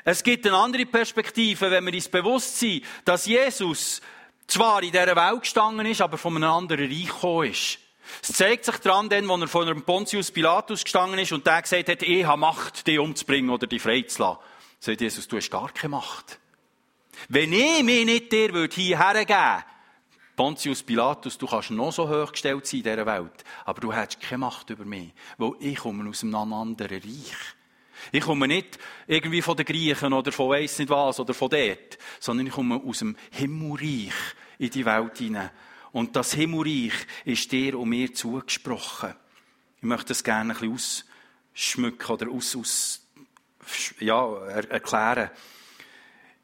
Es 0.04 0.22
gibt 0.22 0.46
eine 0.46 0.56
andere 0.56 0.86
Perspektive, 0.86 1.70
wenn 1.70 1.84
wir 1.84 1.94
uns 1.94 2.08
bewusst 2.08 2.58
sind, 2.58 2.84
dass 3.04 3.26
Jesus 3.26 4.00
zwar 4.46 4.82
in 4.82 4.92
dieser 4.92 5.16
Welt 5.16 5.42
gestanden 5.42 5.86
ist, 5.86 6.00
aber 6.00 6.16
von 6.18 6.36
einem 6.36 6.50
anderen 6.50 6.88
Reich 6.88 7.06
gekommen 7.06 7.50
ist. 7.50 7.78
Es 8.22 8.32
zeigt 8.32 8.64
sich 8.64 8.76
daran, 8.78 9.10
wo 9.10 9.36
er 9.36 9.48
von 9.48 9.68
einem 9.68 9.82
Pontius 9.82 10.30
Pilatus 10.30 10.82
gestanden 10.84 11.18
ist 11.18 11.32
und 11.32 11.46
der 11.46 11.62
gesagt 11.62 11.88
hat, 11.88 12.02
ich 12.02 12.24
habe 12.24 12.40
Macht, 12.40 12.86
dich 12.86 12.98
umzubringen 12.98 13.50
oder 13.50 13.66
dich 13.66 13.82
freizulassen. 13.82 14.42
Sagt 14.80 15.00
Jesus, 15.00 15.28
du 15.28 15.36
hast 15.36 15.50
gar 15.50 15.70
keine 15.72 15.90
Macht. 15.90 16.38
Wenn 17.28 17.52
ich 17.52 17.82
mich 17.82 18.04
nicht 18.04 18.32
dir 18.32 18.68
hierher 18.72 19.24
geben 19.24 19.38
würde, 19.38 19.64
Pontius 20.40 20.82
Pilatus, 20.82 21.36
du 21.36 21.46
kannst 21.46 21.70
noch 21.70 21.92
so 21.92 22.08
hoch 22.08 22.32
gestellt 22.32 22.66
sein 22.66 22.78
in 22.78 22.84
dieser 22.84 23.04
Welt, 23.04 23.44
aber 23.66 23.82
du 23.82 23.92
hast 23.92 24.22
keine 24.22 24.38
Macht 24.38 24.70
über 24.70 24.86
mich, 24.86 25.12
weil 25.36 25.52
ich 25.60 25.76
komme 25.76 26.08
aus 26.08 26.22
einem 26.22 26.34
anderen 26.34 26.90
Reich. 26.90 27.36
Ich 28.10 28.22
komme 28.22 28.48
nicht 28.48 28.78
irgendwie 29.06 29.42
von 29.42 29.54
den 29.54 29.66
Griechen 29.66 30.14
oder 30.14 30.32
von 30.32 30.48
weiss 30.48 30.78
nicht 30.78 30.88
was 30.88 31.20
oder 31.20 31.34
von 31.34 31.50
dort, 31.50 31.98
sondern 32.20 32.46
ich 32.46 32.54
komme 32.54 32.82
aus 32.82 33.00
dem 33.00 33.18
Himmelreich 33.32 34.14
in 34.56 34.70
die 34.70 34.86
Welt 34.86 35.18
hinein. 35.18 35.50
Und 35.92 36.16
das 36.16 36.32
Himmelreich 36.32 36.94
ist 37.26 37.52
dir 37.52 37.78
und 37.78 37.90
mir 37.90 38.14
zugesprochen. 38.14 39.12
Ich 39.76 39.82
möchte 39.82 40.06
das 40.06 40.24
gerne 40.24 40.54
ein 40.54 40.58
bisschen 40.58 41.04
ausschmücken 41.52 42.14
oder 42.14 42.30
aus, 42.30 42.56
aus 42.56 43.06
ja, 43.98 44.26
er, 44.46 44.70
erklären. 44.70 45.28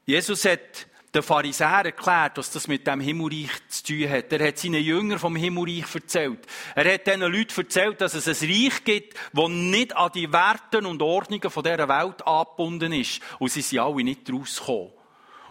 Jesus 0.04 0.44
hat 0.44 0.86
den 1.16 1.22
Pharisäern 1.22 1.86
erklärt, 1.86 2.36
was 2.36 2.50
das 2.50 2.68
mit 2.68 2.86
dem 2.86 3.00
Himmelreich 3.00 3.50
zu 3.68 3.84
tun 3.84 4.10
hat. 4.10 4.32
Er 4.32 4.48
hat 4.48 4.58
seinen 4.58 4.82
Jüngern 4.82 5.18
vom 5.18 5.34
Himmelreich 5.34 5.94
erzählt. 5.94 6.46
Er 6.74 6.92
hat 6.92 7.06
diesen 7.06 7.20
Leuten 7.20 7.60
erzählt, 7.60 8.00
dass 8.00 8.14
es 8.14 8.28
ein 8.28 8.48
Reich 8.48 8.84
gibt, 8.84 9.14
das 9.32 9.48
nicht 9.48 9.96
an 9.96 10.12
die 10.14 10.30
Werten 10.32 10.86
und 10.86 11.02
Ordnungen 11.02 11.50
von 11.50 11.64
dieser 11.64 11.88
Welt 11.88 12.26
angebunden 12.26 12.92
ist. 12.92 13.20
Und 13.38 13.50
sie 13.50 13.62
sind 13.62 13.78
alle 13.78 14.04
nicht 14.04 14.30
rausgekommen. 14.30 14.92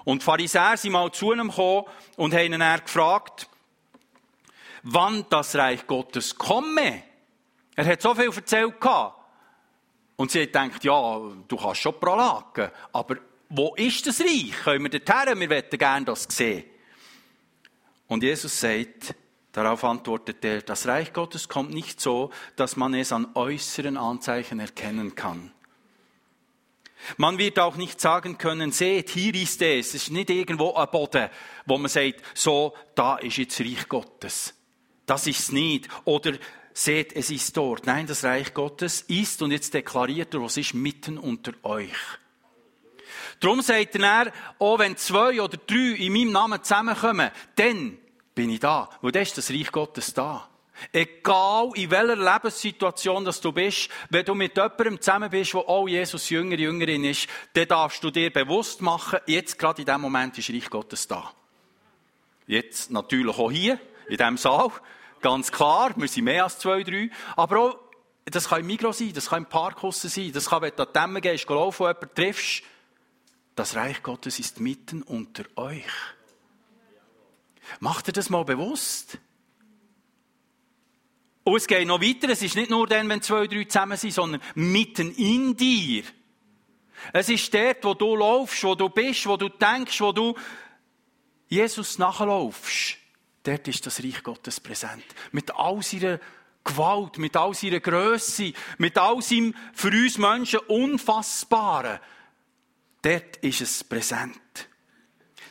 Und 0.03 0.21
die 0.21 0.25
Pharisäer 0.25 0.77
sind 0.77 0.91
mal 0.91 1.11
zu 1.11 1.33
ihm 1.33 1.49
gekommen 1.49 1.85
und 2.15 2.33
haben 2.33 2.53
ihn 2.53 2.83
gefragt, 2.83 3.49
wann 4.83 5.25
das 5.29 5.55
Reich 5.55 5.87
Gottes 5.87 6.37
komme. 6.37 7.03
Er 7.75 7.85
hat 7.85 8.01
so 8.01 8.13
viel 8.13 8.31
erzählt 8.31 8.75
Und 10.15 10.31
sie 10.31 10.43
hat 10.43 10.53
gedacht, 10.53 10.83
ja, 10.83 11.19
du 11.47 11.57
kannst 11.57 11.81
schon 11.81 11.99
prolagen, 11.99 12.69
aber 12.93 13.17
wo 13.49 13.75
ist 13.75 14.07
das 14.07 14.21
Reich? 14.21 14.51
Können 14.63 14.91
wir 14.91 14.99
dorthin? 14.99 15.39
Wir 15.39 15.47
möchten 15.47 15.77
gerne 15.77 16.05
das 16.05 16.23
sehen. 16.29 16.63
Und 18.07 18.23
Jesus 18.23 18.59
sagt, 18.59 19.15
darauf 19.51 19.83
antwortet 19.83 20.43
er, 20.45 20.61
das 20.61 20.87
Reich 20.87 21.13
Gottes 21.13 21.47
kommt 21.47 21.71
nicht 21.71 21.99
so, 21.99 22.31
dass 22.55 22.75
man 22.75 22.93
es 22.93 23.11
an 23.11 23.27
äußeren 23.33 23.97
Anzeichen 23.97 24.59
erkennen 24.59 25.15
kann. 25.15 25.51
Man 27.17 27.37
wird 27.37 27.59
auch 27.59 27.75
nicht 27.75 28.01
sagen 28.01 28.37
können, 28.37 28.71
seht, 28.71 29.09
hier 29.09 29.33
ist 29.35 29.61
es. 29.61 29.89
Es 29.89 29.95
ist 29.95 30.11
nicht 30.11 30.29
irgendwo 30.29 30.73
ein 30.73 30.89
Boden, 30.89 31.29
wo 31.65 31.77
man 31.77 31.89
sagt, 31.89 32.21
so, 32.33 32.73
da 32.95 33.17
ist 33.17 33.37
jetzt 33.37 33.59
Reich 33.59 33.87
Gottes. 33.87 34.53
Das 35.05 35.27
ist 35.27 35.39
es 35.39 35.51
nicht. 35.51 35.87
Oder 36.05 36.33
seht, 36.73 37.13
es 37.13 37.29
ist 37.29 37.55
dort. 37.55 37.85
Nein, 37.85 38.07
das 38.07 38.23
Reich 38.23 38.53
Gottes 38.53 39.01
ist, 39.01 39.41
und 39.41 39.51
jetzt 39.51 39.73
deklariert 39.73 40.33
er, 40.33 40.41
was 40.41 40.57
ist 40.57 40.73
mitten 40.73 41.17
unter 41.17 41.53
euch. 41.63 41.95
Darum 43.39 43.61
sagt 43.61 43.95
er, 43.95 44.31
auch 44.59 44.79
wenn 44.79 44.97
zwei 44.97 45.41
oder 45.41 45.57
drei 45.57 45.95
in 45.97 46.13
meinem 46.13 46.31
Namen 46.31 46.63
zusammenkommen, 46.63 47.31
dann 47.55 47.97
bin 48.33 48.49
ich 48.49 48.59
da. 48.59 48.89
Weil 49.01 49.11
dann 49.11 49.23
ist 49.23 49.37
das 49.37 49.49
Reich 49.49 49.71
Gottes 49.71 50.13
da. 50.13 50.47
Egal 50.91 51.71
in 51.75 51.89
welcher 51.89 52.17
Lebenssituation 52.17 53.23
dass 53.23 53.39
du 53.39 53.53
bist, 53.53 53.89
wenn 54.09 54.25
du 54.25 54.35
mit 54.35 54.57
jemandem 54.57 54.99
zusammen 54.99 55.29
bist, 55.29 55.53
wo 55.53 55.59
auch 55.59 55.87
Jesus 55.87 56.29
Jünger, 56.29 56.57
Jüngerin 56.57 57.05
ist, 57.05 57.27
dann 57.53 57.67
darfst 57.67 58.03
du 58.03 58.11
dir 58.11 58.31
bewusst 58.31 58.81
machen, 58.81 59.19
jetzt 59.25 59.57
gerade 59.57 59.81
in 59.81 59.85
dem 59.85 60.01
Moment 60.01 60.37
ist 60.37 60.49
Reich 60.49 60.69
Gottes 60.69 61.07
da. 61.07 61.31
Jetzt 62.45 62.91
natürlich 62.91 63.37
auch 63.37 63.51
hier, 63.51 63.79
in 64.07 64.17
diesem 64.17 64.37
Saal, 64.37 64.69
ganz 65.21 65.51
klar, 65.51 65.93
wir 65.95 66.07
sind 66.07 66.25
mehr 66.25 66.43
als 66.43 66.59
zwei, 66.59 66.83
drei, 66.83 67.09
aber 67.37 67.59
auch, 67.59 67.79
das 68.25 68.49
kann 68.49 68.59
im 68.59 68.67
Mikro 68.67 68.91
sein, 68.91 69.13
das 69.13 69.29
kann 69.29 69.43
im 69.43 69.49
Parkhaus 69.49 70.01
sein, 70.01 70.31
das 70.33 70.49
kann, 70.49 70.61
wenn 70.61 70.73
du 70.75 70.83
an 70.83 70.89
die 70.93 70.99
Dämme 70.99 71.21
gehst, 71.21 71.49
laufen, 71.49 71.83
jemanden 71.83 72.09
triffst, 72.13 72.63
das 73.55 73.75
Reich 73.75 74.03
Gottes 74.03 74.39
ist 74.39 74.59
mitten 74.59 75.01
unter 75.01 75.45
euch. 75.55 75.83
Macht 77.79 78.07
ihr 78.07 78.13
das 78.13 78.29
mal 78.29 78.45
bewusst? 78.45 79.17
Und 81.43 81.55
es 81.55 81.67
geht 81.67 81.87
noch 81.87 82.01
weiter. 82.01 82.29
Es 82.29 82.41
ist 82.41 82.55
nicht 82.55 82.69
nur 82.69 82.87
dann, 82.87 83.07
wenn 83.07 83.21
zwei, 83.21 83.47
drei 83.47 83.63
zusammen 83.63 83.97
sind, 83.97 84.13
sondern 84.13 84.41
mitten 84.55 85.13
in 85.15 85.55
dir. 85.55 86.03
Es 87.13 87.29
ist 87.29 87.53
dort, 87.53 87.83
wo 87.83 87.93
du 87.93 88.15
laufst, 88.15 88.63
wo 88.63 88.75
du 88.75 88.89
bist, 88.89 89.25
wo 89.27 89.37
du 89.37 89.49
denkst, 89.49 90.01
wo 90.01 90.11
du 90.11 90.35
Jesus 91.47 91.99
nachlaufst. 91.99 92.97
Dort 93.43 93.67
ist 93.67 93.85
das 93.85 94.03
Reich 94.03 94.23
Gottes 94.23 94.59
präsent. 94.59 95.05
Mit 95.31 95.55
all 95.55 95.83
seiner 95.83 96.19
Gewalt, 96.63 97.19
mit 97.19 97.37
all 97.37 97.53
seiner 97.53 97.79
Größe, 97.79 98.53
mit 98.79 98.97
all 98.97 99.21
seinem 99.21 99.53
für 99.73 99.89
uns 99.89 100.17
Menschen 100.17 100.59
Unfassbaren. 100.61 101.99
Dort 103.05 103.37
ist 103.37 103.61
es 103.61 103.83
präsent. 103.83 104.67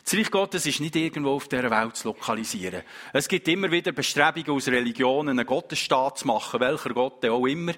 Das 0.03 0.13
Reich 0.13 0.29
Gottes 0.29 0.65
ist 0.65 0.81
nicht 0.81 0.93
irgendwo 0.97 1.35
auf 1.35 1.47
dieser 1.47 1.71
Welt 1.71 1.95
zu 1.95 2.09
lokalisieren. 2.09 2.83
Es 3.13 3.29
gibt 3.29 3.47
immer 3.47 3.71
wieder 3.71 3.93
Bestrebungen 3.93 4.49
aus 4.49 4.67
Religionen, 4.67 5.39
einen 5.39 5.47
Gottesstaat 5.47 6.17
zu 6.17 6.27
machen, 6.27 6.59
welcher 6.59 6.89
Gott 6.89 7.23
auch 7.25 7.45
immer. 7.45 7.71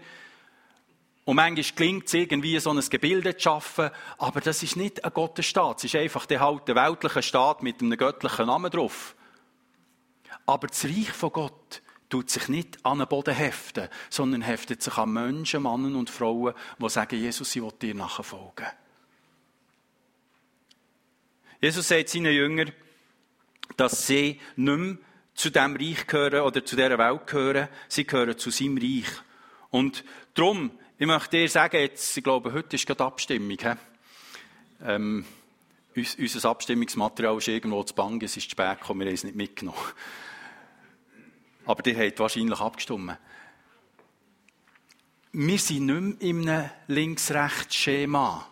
Und 1.25 1.35
manchmal 1.35 1.75
gelingt 1.75 2.07
es 2.07 2.15
irgendwie, 2.15 2.59
so 2.59 2.71
ein 2.71 2.79
Gebilde 2.89 3.37
zu 3.37 3.43
schaffen, 3.43 3.91
aber 4.17 4.41
das 4.41 4.63
ist 4.63 4.77
nicht 4.77 5.05
ein 5.05 5.13
Gottesstaat. 5.13 5.77
Es 5.77 5.83
ist 5.83 5.95
einfach 5.95 6.25
der 6.25 6.39
halt 6.39 6.67
weltliche 6.67 7.21
Staat 7.21 7.61
mit 7.61 7.79
einem 7.79 7.99
göttlichen 7.99 8.47
Namen 8.47 8.71
drauf. 8.71 9.15
Aber 10.47 10.65
das 10.65 10.85
Reich 10.85 11.11
von 11.11 11.31
Gott 11.31 11.83
tut 12.09 12.31
sich 12.31 12.47
nicht 12.47 12.83
an 12.83 12.97
den 12.97 13.07
Boden 13.07 13.35
heften, 13.35 13.89
sondern 14.09 14.41
heftet 14.41 14.81
sich 14.81 14.97
an 14.97 15.13
Menschen, 15.13 15.61
Männer 15.61 15.95
und 15.95 16.09
Frauen, 16.09 16.55
die 16.79 16.89
sagen, 16.89 17.19
Jesus, 17.19 17.55
ich 17.55 17.61
will 17.61 17.73
dir 17.79 17.93
nachfolgen. 17.93 18.65
Jesus 21.61 21.87
sagt 21.87 22.09
seinen 22.09 22.33
Jüngern, 22.33 22.71
dass 23.77 24.07
sie 24.07 24.39
nicht 24.55 24.77
mehr 24.77 24.97
zu 25.33 25.49
dem 25.49 25.75
Reich 25.75 26.07
gehören 26.07 26.41
oder 26.41 26.65
zu 26.65 26.75
dieser 26.75 26.97
Welt 26.97 27.27
gehören, 27.27 27.67
sie 27.87 28.05
gehören 28.05 28.37
zu 28.37 28.49
seinem 28.49 28.77
Reich. 28.77 29.09
Und 29.69 30.03
darum, 30.33 30.71
ich 30.97 31.07
möchte 31.07 31.37
dir 31.37 31.49
sagen, 31.49 31.77
jetzt, 31.77 32.17
ich 32.17 32.23
glaube, 32.23 32.53
heute 32.53 32.75
ist 32.75 32.87
gerade 32.87 33.03
Abstimmung. 33.03 33.57
Ähm, 34.83 35.25
unser 35.95 36.49
Abstimmungsmaterial 36.49 37.37
ist 37.37 37.47
irgendwo 37.47 37.83
zu 37.83 37.95
Bang, 37.95 38.21
es 38.21 38.37
ist 38.37 38.45
zu 38.45 38.51
spät 38.51 38.79
gekommen, 38.79 39.01
wir 39.01 39.07
haben 39.07 39.15
es 39.15 39.23
nicht 39.23 39.35
mitgenommen. 39.35 39.79
Aber 41.65 41.83
die 41.83 41.95
habt 41.95 42.19
wahrscheinlich 42.19 42.59
abgestimmt. 42.59 43.17
Wir 45.33 45.59
sind 45.59 45.85
nicht 45.85 46.21
mehr 46.21 46.29
in 46.29 46.49
einem 46.49 46.69
Links-Rechts-Schema. 46.87 48.47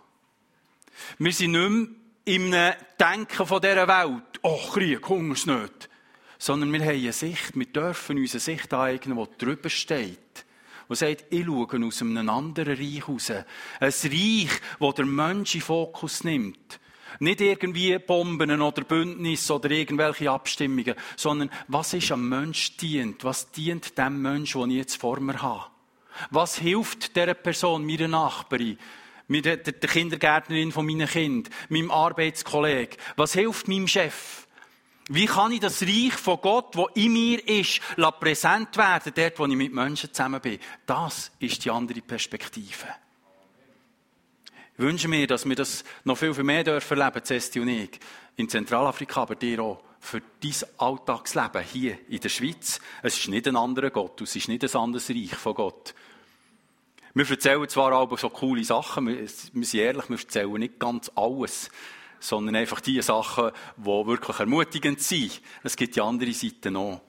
Wir 1.18 1.32
sind 1.32 1.52
nicht 1.52 1.70
mehr 1.70 1.88
im 2.26 2.52
Denken 2.52 3.46
von 3.46 3.62
dieser 3.62 3.88
Welt, 3.88 4.40
oh, 4.42 4.58
Krieg, 4.74 5.08
Hungersnöte, 5.08 5.88
sondern 6.40 6.74
wir 6.74 6.82
haben 6.82 7.00
eine 7.00 7.14
Sicht, 7.14 7.56
wir 7.56 7.66
dürfen 7.68 8.18
uns 8.18 8.34
eine 8.34 8.40
Sicht 8.40 8.74
aneignen, 8.74 9.18
die 9.18 9.46
drüber 9.46 9.70
steht. 9.70 10.46
Die 10.90 10.96
sagt, 10.96 11.26
ich 11.30 11.46
schaue 11.46 11.86
aus 11.86 12.02
einem 12.02 12.30
anderen 12.30 12.78
Reich 12.78 13.08
raus. 13.08 13.32
Ein 13.32 13.46
Reich, 13.80 14.62
das 14.80 14.96
der 14.96 15.06
Mensch 15.06 15.56
in 15.56 15.62
Fokus 15.62 16.24
nimmt. 16.24 16.80
Nicht 17.20 17.42
irgendwie 17.42 17.98
Bomben 17.98 18.62
oder 18.62 18.84
Bündnisse 18.84 19.56
oder 19.56 19.72
irgendwelche 19.72 20.30
Abstimmungen, 20.30 20.96
sondern 21.16 21.50
was 21.68 21.94
ist 21.94 22.12
am 22.12 22.28
Mensch 22.28 22.76
dient? 22.78 23.24
Was 23.24 23.52
dient 23.52 23.98
dem 23.98 24.22
Mensch, 24.22 24.54
den 24.54 24.72
ich 24.72 24.78
jetzt 24.78 24.98
vor 24.98 25.20
mir 25.20 25.42
habe? 25.42 25.66
Was 26.30 26.58
hilft 26.58 27.16
dieser 27.16 27.34
Person, 27.34 27.86
meiner 27.86 28.08
Nachbarin? 28.08 28.78
Mit 29.28 29.46
der, 29.46 29.58
der 29.58 29.90
Kindergärtnerin 29.90 30.72
von 30.72 30.86
meinen 30.86 31.08
Kind, 31.08 31.50
meinem 31.70 31.92
Arbeitskollegen? 31.92 32.98
Was 33.16 33.34
hilft 33.34 33.68
meinem 33.68 33.88
Chef? 33.88 34.46
Wie 35.08 35.28
kann 35.28 35.52
ich 35.52 35.60
das 35.60 35.84
Reich 35.84 36.14
von 36.14 36.42
Gott, 36.42 36.76
wo 36.76 36.88
in 36.96 37.14
mir 37.14 37.48
ist, 37.48 37.80
präsent 38.20 38.76
werden, 38.76 39.14
dort, 39.16 39.38
wo 39.38 39.46
ich 39.46 39.56
mit 39.56 39.72
Menschen 39.72 40.12
zusammen 40.12 40.42
bin? 40.42 40.60
Das 40.86 41.32
ist 41.40 41.64
die 41.64 41.70
andere 41.70 42.02
Perspektive. 42.02 42.88
Ich 44.78 44.84
wünsche 44.84 45.08
mir, 45.08 45.28
dass 45.28 45.48
wir 45.48 45.56
das 45.56 45.84
noch 46.04 46.18
viel, 46.18 46.34
viel 46.34 46.44
mehr 46.44 46.64
dürfen 46.64 47.00
erleben, 47.00 47.24
Cesti 47.24 47.60
und 47.60 47.70
ich. 47.70 48.00
In 48.36 48.50
Zentralafrika, 48.50 49.22
aber 49.22 49.36
dir 49.36 49.62
auch. 49.62 49.82
Für 50.00 50.22
dein 50.42 50.54
Alltagsleben 50.78 51.64
hier 51.64 51.98
in 52.10 52.20
der 52.20 52.30
Schweiz. 52.30 52.80
Es 53.02 53.18
ist 53.18 53.30
nicht 53.30 53.48
ein 53.48 53.56
anderer 53.56 53.90
Gott, 53.92 54.22
es 54.22 54.36
ist 54.36 54.50
nicht 54.50 54.64
ein 54.64 54.76
anderes 54.76 55.10
Reich 55.10 55.34
von 55.36 55.56
Gott. 55.56 55.96
Wir 57.18 57.30
erzählen 57.30 57.70
zwar 57.70 57.94
aber 57.94 58.18
so 58.18 58.30
coole 58.30 58.66
Sachen, 58.66 59.08
wir, 59.08 59.26
sind 59.26 59.74
ehrlich, 59.74 60.10
wir 60.10 60.20
erzählen 60.20 60.52
nicht 60.56 60.78
ganz 60.78 61.10
alles, 61.16 61.70
sondern 62.20 62.58
einfach 62.58 62.82
die 62.82 63.02
Sachen, 63.02 63.52
die 63.78 63.86
wirklich 63.86 64.38
ermutigend 64.38 65.00
sind. 65.00 65.42
Es 65.64 65.78
gibt 65.78 65.96
die 65.96 66.02
andere 66.02 66.34
Seite 66.34 66.72
noch. 66.72 67.00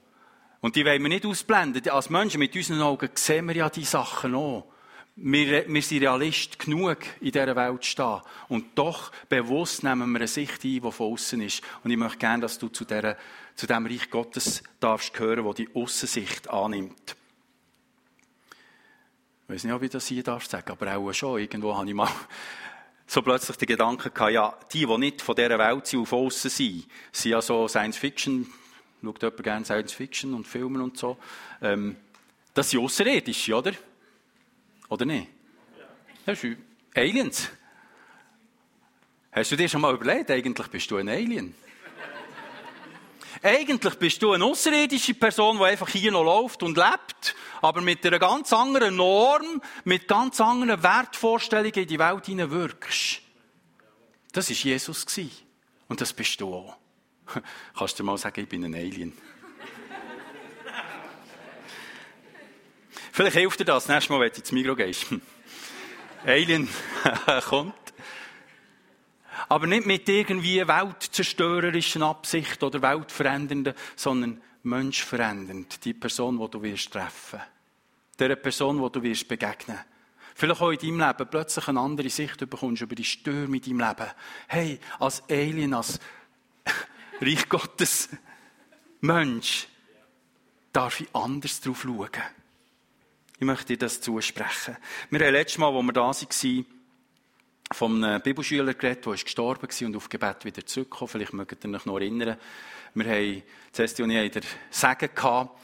Und 0.61 0.77
die 0.77 0.85
wollen 0.85 1.03
wir 1.03 1.09
nicht 1.09 1.27
ausblenden. 1.27 1.88
Als 1.88 2.09
Menschen 2.09 2.38
mit 2.38 2.55
unseren 2.55 2.83
Augen 2.83 3.11
sehen 3.14 3.49
wir 3.49 3.57
ja 3.57 3.69
die 3.69 3.83
Sachen 3.83 4.37
auch. 4.37 4.66
Wir, 5.16 5.66
wir 5.66 5.83
sind 5.83 6.03
Realist 6.03 6.61
genug, 6.61 6.99
in 7.21 7.33
dieser 7.33 7.57
Welt 7.57 7.85
stehen. 7.85 8.21
Und 8.47 8.79
doch 8.79 9.11
bewusst 9.29 9.83
nehmen 9.83 10.09
wir 10.12 10.21
eine 10.21 10.29
Sicht 10.29 10.62
ein, 10.62 10.71
die 10.71 10.81
von 10.81 11.14
außen 11.14 11.40
ist. 11.40 11.62
Und 11.83 11.90
ich 11.90 11.97
möchte 11.97 12.19
gerne, 12.19 12.42
dass 12.42 12.61
du 12.61 12.69
zu, 12.69 12.85
dieser, 12.85 13.16
zu 13.57 13.66
dem 13.66 13.87
Reich 13.87 14.09
Gottes 14.09 14.62
darfst 14.79 15.12
gehören, 15.14 15.45
wo 15.45 15.53
die 15.53 15.69
Außensicht 15.75 16.49
annimmt. 16.49 17.16
Ich 19.49 19.55
weiß 19.55 19.65
nicht, 19.65 19.73
ob 19.73 19.83
ich 19.83 19.91
das 19.91 20.09
hier 20.09 20.25
darf 20.25 20.45
sagen, 20.47 20.73
aber 20.73 20.97
auch 20.97 21.13
schon. 21.13 21.39
Irgendwo 21.39 21.77
habe 21.77 21.87
ich 21.87 21.95
mal 21.95 22.11
so 23.07 23.23
plötzlich 23.23 23.57
den 23.57 23.67
Gedanken 23.67 24.13
gehabt, 24.13 24.33
ja, 24.33 24.59
die, 24.73 24.85
die 24.85 24.99
nicht 24.99 25.23
von 25.23 25.37
dieser 25.37 25.57
Welt 25.57 25.87
sind, 25.87 26.01
auf 26.01 26.13
außen 26.13 26.51
sind, 26.51 26.87
sind 27.13 27.31
ja 27.31 27.41
so 27.41 27.69
Science 27.69 27.97
Fiction, 27.97 28.53
schaut 29.01 29.23
jemand 29.23 29.43
gerne 29.45 29.65
Science 29.65 29.93
Fiction 29.93 30.35
und 30.35 30.49
Filme 30.49 30.83
und 30.83 30.99
so, 30.99 31.17
ähm, 31.63 31.95
das 32.55 32.71
sind 32.71 32.81
Außerirdische, 32.81 33.55
oder? 33.55 33.73
Oder 34.89 35.05
nicht? 35.05 35.29
Das 36.25 36.41
sind 36.41 36.59
Aliens. 36.93 37.49
Hast 39.31 39.53
du 39.53 39.57
dir 39.57 39.69
schon 39.69 39.81
mal 39.81 39.95
überlegt, 39.95 40.29
eigentlich 40.33 40.67
bist 40.67 40.90
du 40.90 40.97
ein 40.97 41.09
Alien? 41.09 41.55
Eigentlich 43.47 43.94
bist 43.94 44.21
du 44.23 44.33
eine 44.33 44.44
außerirdische 44.44 45.15
Person, 45.15 45.59
die 45.59 45.65
einfach 45.65 45.88
hier 45.88 46.11
noch 46.11 46.25
läuft 46.25 46.65
und 46.65 46.77
lebt, 46.77 47.37
aber 47.63 47.81
mit 47.81 48.05
einer 48.05 48.19
ganz 48.19 48.53
anderen 48.53 48.97
Norm, 48.97 49.63
mit 49.85 50.09
ganz 50.09 50.40
anderen 50.40 50.83
Wertvorstellungen 50.83 51.73
in 51.73 51.87
die 51.87 51.97
Welt 52.01 52.27
hinein 52.27 52.51
wirkst. 52.51 53.21
Das 54.33 54.51
war 54.51 54.57
Jesus. 54.57 55.07
Und 55.87 56.01
das 56.01 56.13
bist 56.13 56.40
du 56.40 56.53
auch. 56.53 56.77
Kannst 57.79 57.97
du 58.01 58.03
mal 58.03 58.19
sagen, 58.19 58.40
ich 58.40 58.49
bin 58.49 58.65
ein 58.65 58.75
Alien? 58.75 59.13
Vielleicht 63.13 63.37
hilft 63.37 63.61
dir 63.61 63.65
das, 63.65 63.87
nächstes 63.87 64.11
Mal, 64.11 64.23
wenn 64.23 64.33
du 64.33 64.38
ins 64.38 64.51
Mikro 64.51 64.75
gehst. 64.75 65.07
Alien 66.27 66.69
kommt. 67.49 67.86
Aber 69.49 69.67
nicht 69.67 69.87
mit 69.87 70.09
irgendwie 70.09 70.67
weltzerstörerischen 70.67 72.03
Absicht 72.03 72.63
oder 72.63 72.83
weltverändernden, 72.83 73.75
sondern 73.95 74.41
menschverändernd. 74.63 75.85
Die 75.85 75.95
Person, 75.95 76.39
die 76.39 76.51
du 76.51 76.63
wirst 76.63 76.93
treffen. 76.93 77.41
Der 78.19 78.37
Person, 78.37 78.83
die 78.83 78.93
du 78.93 79.03
wirst 79.03 79.29
begegnen. 79.29 79.79
Vielleicht 80.35 80.61
auch 80.61 80.71
in 80.71 80.79
deinem 80.79 81.01
Leben 81.01 81.31
plötzlich 81.31 81.69
eine 81.69 81.81
andere 81.81 82.11
Sicht 82.11 82.39
bekommst 82.51 82.83
über 82.83 82.95
die 82.95 83.05
Stürme 83.05 83.57
in 83.57 83.63
deinem 83.63 83.81
Leben. 83.81 84.11
Hey, 84.49 84.81
als 84.99 85.23
Alien, 85.31 85.73
als 85.73 85.99
Reich 87.21 87.49
Gottes 87.49 88.11
Mensch, 89.01 89.67
darf 90.73 91.01
ich 91.01 91.09
anders 91.15 91.61
drauf 91.63 91.83
schauen. 91.83 92.11
Ich 93.39 93.47
möchte 93.47 93.67
dir 93.67 93.79
das 93.79 94.01
zusprechen. 94.01 94.77
Wir 95.09 95.21
haben 95.21 95.33
letztes 95.33 95.59
Mal, 95.59 95.75
als 95.75 95.87
wir 95.87 95.93
da 95.93 96.03
waren, 96.03 96.67
von 97.73 98.02
einem 98.02 98.23
Bibelschüler 98.23 98.75
geredet, 98.75 99.06
der 99.06 99.14
ist 99.14 99.25
gestorben 99.25 99.69
war 99.69 99.87
und 99.88 99.96
auf 99.96 100.08
Gebet 100.08 100.44
wieder 100.44 100.64
zurückgekommen. 100.64 101.08
Vielleicht 101.08 101.33
mögt 101.33 101.64
ihr 101.64 101.75
euch 101.75 101.87
noch 101.87 101.98
erinnern. 101.98 102.37
Wir 102.94 103.06
haben, 103.06 103.42
Cesti 103.73 104.02
und 104.02 104.10
ich, 104.10 104.31
den 104.31 104.42
Segen 104.71 105.10
gehabt, 105.14 105.60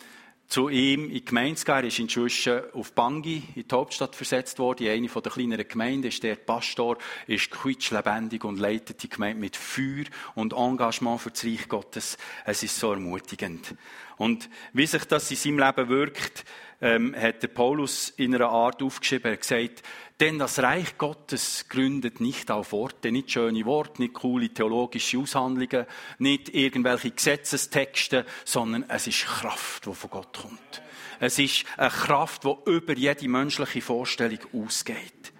zu 0.48 0.68
ihm 0.68 1.06
in 1.06 1.14
die 1.14 1.24
Gemeinde 1.24 1.54
zu 1.54 1.64
gehen. 1.64 1.76
Er 1.76 1.84
ist 1.84 1.98
inzwischen 1.98 2.60
auf 2.74 2.92
Bangi, 2.92 3.42
in 3.54 3.66
die 3.66 3.74
Hauptstadt 3.74 4.14
versetzt 4.14 4.58
worden, 4.58 4.86
in 4.86 4.92
eine 4.92 5.08
der 5.08 5.32
kleineren 5.32 5.66
Gemeinden, 5.66 6.08
ist 6.08 6.22
der 6.22 6.34
Pastor, 6.34 6.98
ist 7.26 7.50
quietschlebendig 7.50 8.44
und 8.44 8.58
leitet 8.58 9.02
die 9.02 9.08
Gemeinde 9.08 9.40
mit 9.40 9.56
Feuer 9.56 10.04
und 10.34 10.52
Engagement 10.52 11.22
für 11.22 11.30
das 11.30 11.44
Reich 11.44 11.68
Gottes. 11.68 12.18
Es 12.44 12.62
ist 12.62 12.76
so 12.76 12.92
ermutigend. 12.92 13.74
Und 14.18 14.50
wie 14.74 14.86
sich 14.86 15.04
das 15.04 15.30
in 15.30 15.36
seinem 15.38 15.58
Leben 15.60 15.88
wirkt, 15.88 16.44
ähm, 16.82 17.14
hat 17.16 17.42
der 17.42 17.48
Paulus 17.48 18.10
in 18.16 18.34
einer 18.34 18.50
Art 18.50 18.82
aufgeschrieben, 18.82 19.30
er 19.30 19.32
hat 19.32 19.40
gesagt, 19.40 19.82
denn 20.22 20.38
das 20.38 20.60
Reich 20.60 20.98
Gottes 20.98 21.66
gründet 21.68 22.20
nicht 22.20 22.48
auf 22.52 22.70
Worte, 22.70 23.10
nicht 23.10 23.32
schöne 23.32 23.64
Worte, 23.64 24.00
nicht 24.00 24.14
coole 24.14 24.50
theologische 24.50 25.18
Aushandlungen, 25.18 25.84
nicht 26.18 26.48
irgendwelche 26.54 27.10
Gesetzestexte, 27.10 28.24
sondern 28.44 28.84
es 28.88 29.08
ist 29.08 29.24
Kraft, 29.24 29.84
die 29.84 29.92
von 29.92 30.10
Gott 30.10 30.38
kommt. 30.40 30.82
Es 31.18 31.40
ist 31.40 31.64
eine 31.76 31.90
Kraft, 31.90 32.44
die 32.44 32.70
über 32.70 32.96
jede 32.96 33.28
menschliche 33.28 33.80
Vorstellung 33.80 34.38
ausgeht. 34.52 35.32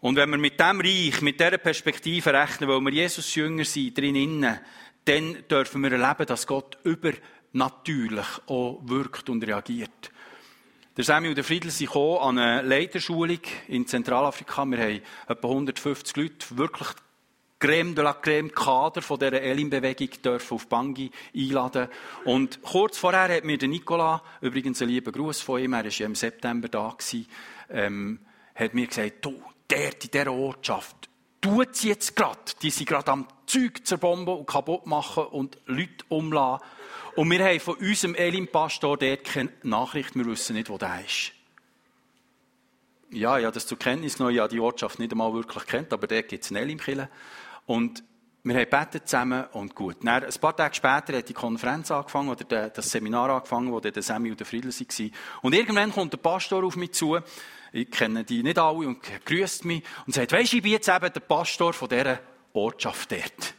Und 0.00 0.14
wenn 0.14 0.30
wir 0.30 0.38
mit 0.38 0.60
dem 0.60 0.80
Reich, 0.80 1.22
mit 1.22 1.40
dieser 1.40 1.58
Perspektive 1.58 2.32
rechnen, 2.32 2.68
weil 2.68 2.80
wir 2.82 2.92
Jesus 2.92 3.34
Jünger 3.34 3.64
sind, 3.64 3.98
drinnen, 3.98 4.60
dann 5.04 5.44
dürfen 5.50 5.82
wir 5.82 5.90
erleben, 5.90 6.26
dass 6.26 6.46
Gott 6.46 6.78
übernatürlich 6.84 8.28
auch 8.46 8.80
wirkt 8.84 9.28
und 9.28 9.42
reagiert. 9.44 10.12
Der 10.96 11.02
Samuel 11.02 11.34
der 11.34 11.42
Friedel 11.42 11.72
sind 11.72 11.90
an 11.96 12.38
eine 12.38 12.62
Leiterschulung 12.62 13.40
in 13.66 13.84
Zentralafrika. 13.84 14.64
Wir 14.66 14.78
haben 14.78 15.00
etwa 15.26 15.48
150 15.48 16.16
Leute, 16.16 16.56
wirklich 16.56 16.88
Creme 17.58 17.96
de 17.96 18.04
la 18.04 18.12
Creme 18.12 18.52
Kader 18.52 19.02
von 19.02 19.18
dieser 19.18 19.42
Elim-Bewegung 19.42 20.10
dürfen 20.22 20.54
auf 20.54 20.68
Bangi 20.68 21.10
einladen. 21.34 21.88
Und 22.24 22.62
kurz 22.62 22.96
vorher 22.96 23.34
hat 23.34 23.42
mir 23.42 23.58
der 23.58 23.70
Nicola, 23.70 24.22
übrigens 24.40 24.82
ein 24.82 24.88
lieber 24.88 25.10
Gruß 25.10 25.40
von 25.40 25.60
ihm, 25.60 25.72
er 25.72 25.82
war 25.82 25.90
ja 25.90 26.06
im 26.06 26.14
September 26.14 26.68
da, 26.68 26.94
gewesen, 26.96 27.26
ähm, 27.70 28.20
hat 28.54 28.74
mir 28.74 28.86
gesagt, 28.86 29.24
du, 29.24 29.42
der 29.68 30.00
in 30.00 30.10
dieser 30.12 30.32
Ortschaft, 30.32 31.08
tut 31.40 31.74
sie 31.74 31.88
jetzt 31.88 32.14
gerade. 32.14 32.38
Die 32.62 32.70
sind 32.70 32.88
gerade 32.88 33.10
am 33.10 33.26
Zeug 33.46 33.84
zerbomben 33.84 34.32
und 34.32 34.46
kaputt 34.46 34.86
machen 34.86 35.24
und 35.24 35.58
Leute 35.66 36.04
umlassen. 36.08 36.64
Und 37.16 37.30
wir 37.30 37.44
haben 37.44 37.60
von 37.60 37.76
unserem 37.76 38.14
Elim-Pastor 38.16 38.96
dort 38.96 39.24
keine 39.24 39.52
Nachricht, 39.62 40.16
wir 40.16 40.26
wissen 40.26 40.56
nicht, 40.56 40.68
wo 40.68 40.78
der 40.78 41.04
ist. 41.04 41.32
Ja, 43.10 43.38
ja, 43.38 43.52
das 43.52 43.66
zur 43.68 43.78
Kenntnis 43.78 44.18
noch, 44.18 44.30
ja, 44.30 44.48
die 44.48 44.58
Ortschaft 44.58 44.98
nicht 44.98 45.12
einmal 45.12 45.32
wirklich 45.32 45.64
kennt, 45.66 45.92
aber 45.92 46.08
dort 46.08 46.26
gibt 46.26 46.42
es 46.42 46.50
einen 46.50 46.62
elim 46.62 46.78
-Kille. 46.78 47.08
Und 47.66 48.02
wir 48.42 48.56
haben 48.56 48.68
betet 48.68 49.08
zusammen 49.08 49.44
und 49.52 49.76
gut. 49.76 49.98
Dann, 50.02 50.24
ein 50.24 50.40
paar 50.40 50.56
Tage 50.56 50.74
später 50.74 51.16
hat 51.16 51.28
die 51.28 51.34
Konferenz 51.34 51.92
angefangen, 51.92 52.30
oder 52.30 52.68
das 52.68 52.90
Seminar 52.90 53.30
angefangen, 53.30 53.70
wo 53.70 53.78
der 53.78 54.02
Sammy 54.02 54.30
und 54.30 54.40
der 54.40 54.46
Friedel 54.46 54.72
waren. 54.72 55.12
Und 55.42 55.54
irgendwann 55.54 55.92
kommt 55.92 56.12
der 56.12 56.18
Pastor 56.18 56.64
auf 56.64 56.74
mich 56.74 56.92
zu, 56.92 57.18
ich 57.72 57.90
kenne 57.90 58.24
die 58.24 58.42
nicht 58.42 58.58
alle, 58.58 58.88
und 58.88 58.98
grüßt 59.24 59.64
mich 59.66 59.84
und 60.06 60.14
sagt, 60.14 60.32
weisst 60.32 60.52
du, 60.52 60.56
ich 60.56 60.62
bin 60.62 60.72
jetzt 60.72 60.88
eben 60.88 61.12
der 61.12 61.20
Pastor 61.20 61.72
von 61.72 61.88
dieser 61.88 62.18
Ortschaft 62.52 63.12
dort 63.12 63.54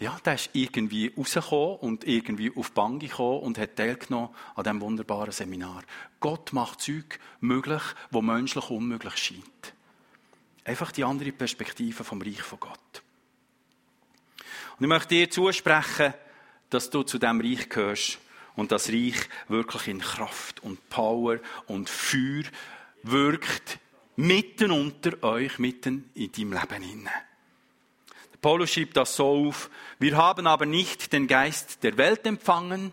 ja, 0.00 0.16
der 0.24 0.34
ist 0.34 0.50
irgendwie 0.52 1.12
rausgekommen 1.16 1.76
und 1.78 2.06
irgendwie 2.06 2.52
auf 2.54 2.68
die 2.68 2.74
Bank 2.74 3.00
gekommen 3.02 3.40
und 3.40 3.58
hat 3.58 3.76
teilgenommen 3.76 4.30
an 4.54 4.64
diesem 4.64 4.80
wunderbaren 4.80 5.32
Seminar. 5.32 5.82
Gott 6.20 6.52
macht 6.52 6.80
Zeug 6.80 7.18
möglich, 7.40 7.82
wo 8.10 8.22
menschlich 8.22 8.70
unmöglich 8.70 9.16
scheint. 9.16 9.74
Einfach 10.64 10.92
die 10.92 11.04
andere 11.04 11.32
Perspektive 11.32 12.04
vom 12.04 12.22
Reich 12.22 12.42
von 12.42 12.60
Gott. 12.60 13.02
Und 14.78 14.84
ich 14.84 14.88
möchte 14.88 15.14
dir 15.14 15.30
zusprechen, 15.30 16.14
dass 16.70 16.90
du 16.90 17.02
zu 17.02 17.18
diesem 17.18 17.40
Reich 17.40 17.68
gehörst 17.68 18.18
und 18.54 18.70
das 18.70 18.88
Reich 18.90 19.16
wirklich 19.48 19.88
in 19.88 20.00
Kraft 20.00 20.62
und 20.62 20.88
Power 20.88 21.38
und 21.66 21.88
Feuer 21.88 22.44
wirkt 23.02 23.78
mitten 24.16 24.70
unter 24.70 25.22
euch, 25.22 25.58
mitten 25.58 26.10
in 26.14 26.32
deinem 26.32 26.52
Leben 26.52 26.82
hinein. 26.82 27.27
Paulus 28.40 28.70
schiebt 28.70 28.96
das 28.96 29.16
so 29.16 29.48
auf. 29.48 29.70
Wir 29.98 30.16
haben 30.16 30.46
aber 30.46 30.66
nicht 30.66 31.12
den 31.12 31.26
Geist 31.26 31.82
der 31.82 31.96
Welt 31.96 32.26
empfangen. 32.26 32.92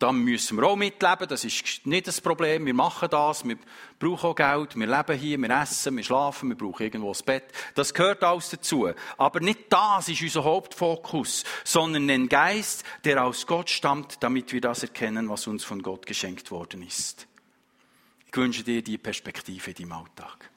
Da 0.00 0.12
müssen 0.12 0.58
wir 0.58 0.66
auch 0.66 0.76
mitleben. 0.76 1.28
Das 1.28 1.44
ist 1.44 1.86
nicht 1.86 2.08
das 2.08 2.20
Problem. 2.20 2.66
Wir 2.66 2.74
machen 2.74 3.08
das. 3.10 3.46
Wir 3.46 3.56
brauchen 3.98 4.30
auch 4.30 4.34
Geld. 4.34 4.76
Wir 4.76 4.86
leben 4.88 5.18
hier. 5.18 5.38
Wir 5.38 5.50
essen. 5.50 5.96
Wir 5.96 6.02
schlafen. 6.02 6.48
Wir 6.48 6.56
brauchen 6.56 6.82
irgendwo 6.82 7.08
das 7.08 7.22
Bett. 7.22 7.44
Das 7.74 7.94
gehört 7.94 8.24
alles 8.24 8.50
dazu. 8.50 8.90
Aber 9.16 9.40
nicht 9.40 9.72
das 9.72 10.08
ist 10.08 10.20
unser 10.20 10.44
Hauptfokus, 10.44 11.44
sondern 11.62 12.08
den 12.08 12.28
Geist, 12.28 12.84
der 13.04 13.24
aus 13.24 13.46
Gott 13.46 13.70
stammt, 13.70 14.22
damit 14.22 14.52
wir 14.52 14.60
das 14.60 14.82
erkennen, 14.82 15.28
was 15.28 15.46
uns 15.46 15.62
von 15.62 15.80
Gott 15.80 16.06
geschenkt 16.06 16.50
worden 16.50 16.82
ist. 16.82 17.28
Ich 18.26 18.36
wünsche 18.36 18.64
dir 18.64 18.82
die 18.82 18.98
Perspektive 18.98 19.70
in 19.70 19.76
deinem 19.76 19.92
Alltag. 19.92 20.50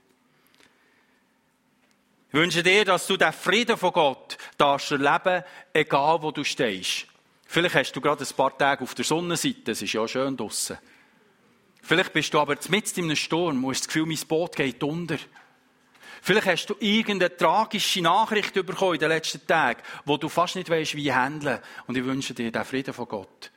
Ich 2.29 2.33
wünsche 2.33 2.61
dir, 2.61 2.83
dass 2.83 3.07
du 3.07 3.15
den 3.15 3.31
Frieden 3.31 3.77
von 3.77 3.93
Gott 3.93 4.37
darfst 4.57 4.91
erleben, 4.91 5.45
egal 5.71 6.21
wo 6.21 6.31
du 6.31 6.43
stehst. 6.43 7.07
Vielleicht 7.45 7.75
hast 7.75 7.93
du 7.93 8.01
gerade 8.01 8.25
ein 8.25 8.35
paar 8.35 8.57
Tage 8.57 8.83
auf 8.83 8.93
der 8.93 9.05
Sonnenseite, 9.05 9.71
es 9.71 9.81
ist 9.81 9.93
ja 9.93 10.05
schön 10.05 10.35
draussen. 10.35 10.77
Vielleicht 11.81 12.11
bist 12.11 12.33
du 12.33 12.39
aber 12.41 12.57
mitten 12.67 12.99
in 12.99 13.05
einem 13.05 13.15
Sturm 13.15 13.63
und 13.63 13.71
hast 13.71 13.81
das 13.81 13.87
Gefühl, 13.87 14.05
mein 14.05 14.19
Boot 14.27 14.57
geht 14.57 14.83
unter. 14.83 15.17
Vielleicht 16.21 16.47
hast 16.47 16.65
du 16.65 16.75
irgendeine 16.81 17.37
tragische 17.37 18.01
Nachricht 18.01 18.53
bekommen 18.53 18.95
in 18.95 18.99
den 18.99 19.09
letzten 19.09 19.47
Tagen, 19.47 19.81
wo 20.03 20.17
du 20.17 20.27
fast 20.27 20.57
nicht 20.57 20.69
weißt, 20.69 20.95
wie 20.95 21.13
handeln. 21.13 21.59
Und 21.85 21.95
ich 21.95 22.03
wünsche 22.03 22.33
dir 22.33 22.51
den 22.51 22.65
Frieden 22.65 22.93
von 22.93 23.07
Gott, 23.07 23.51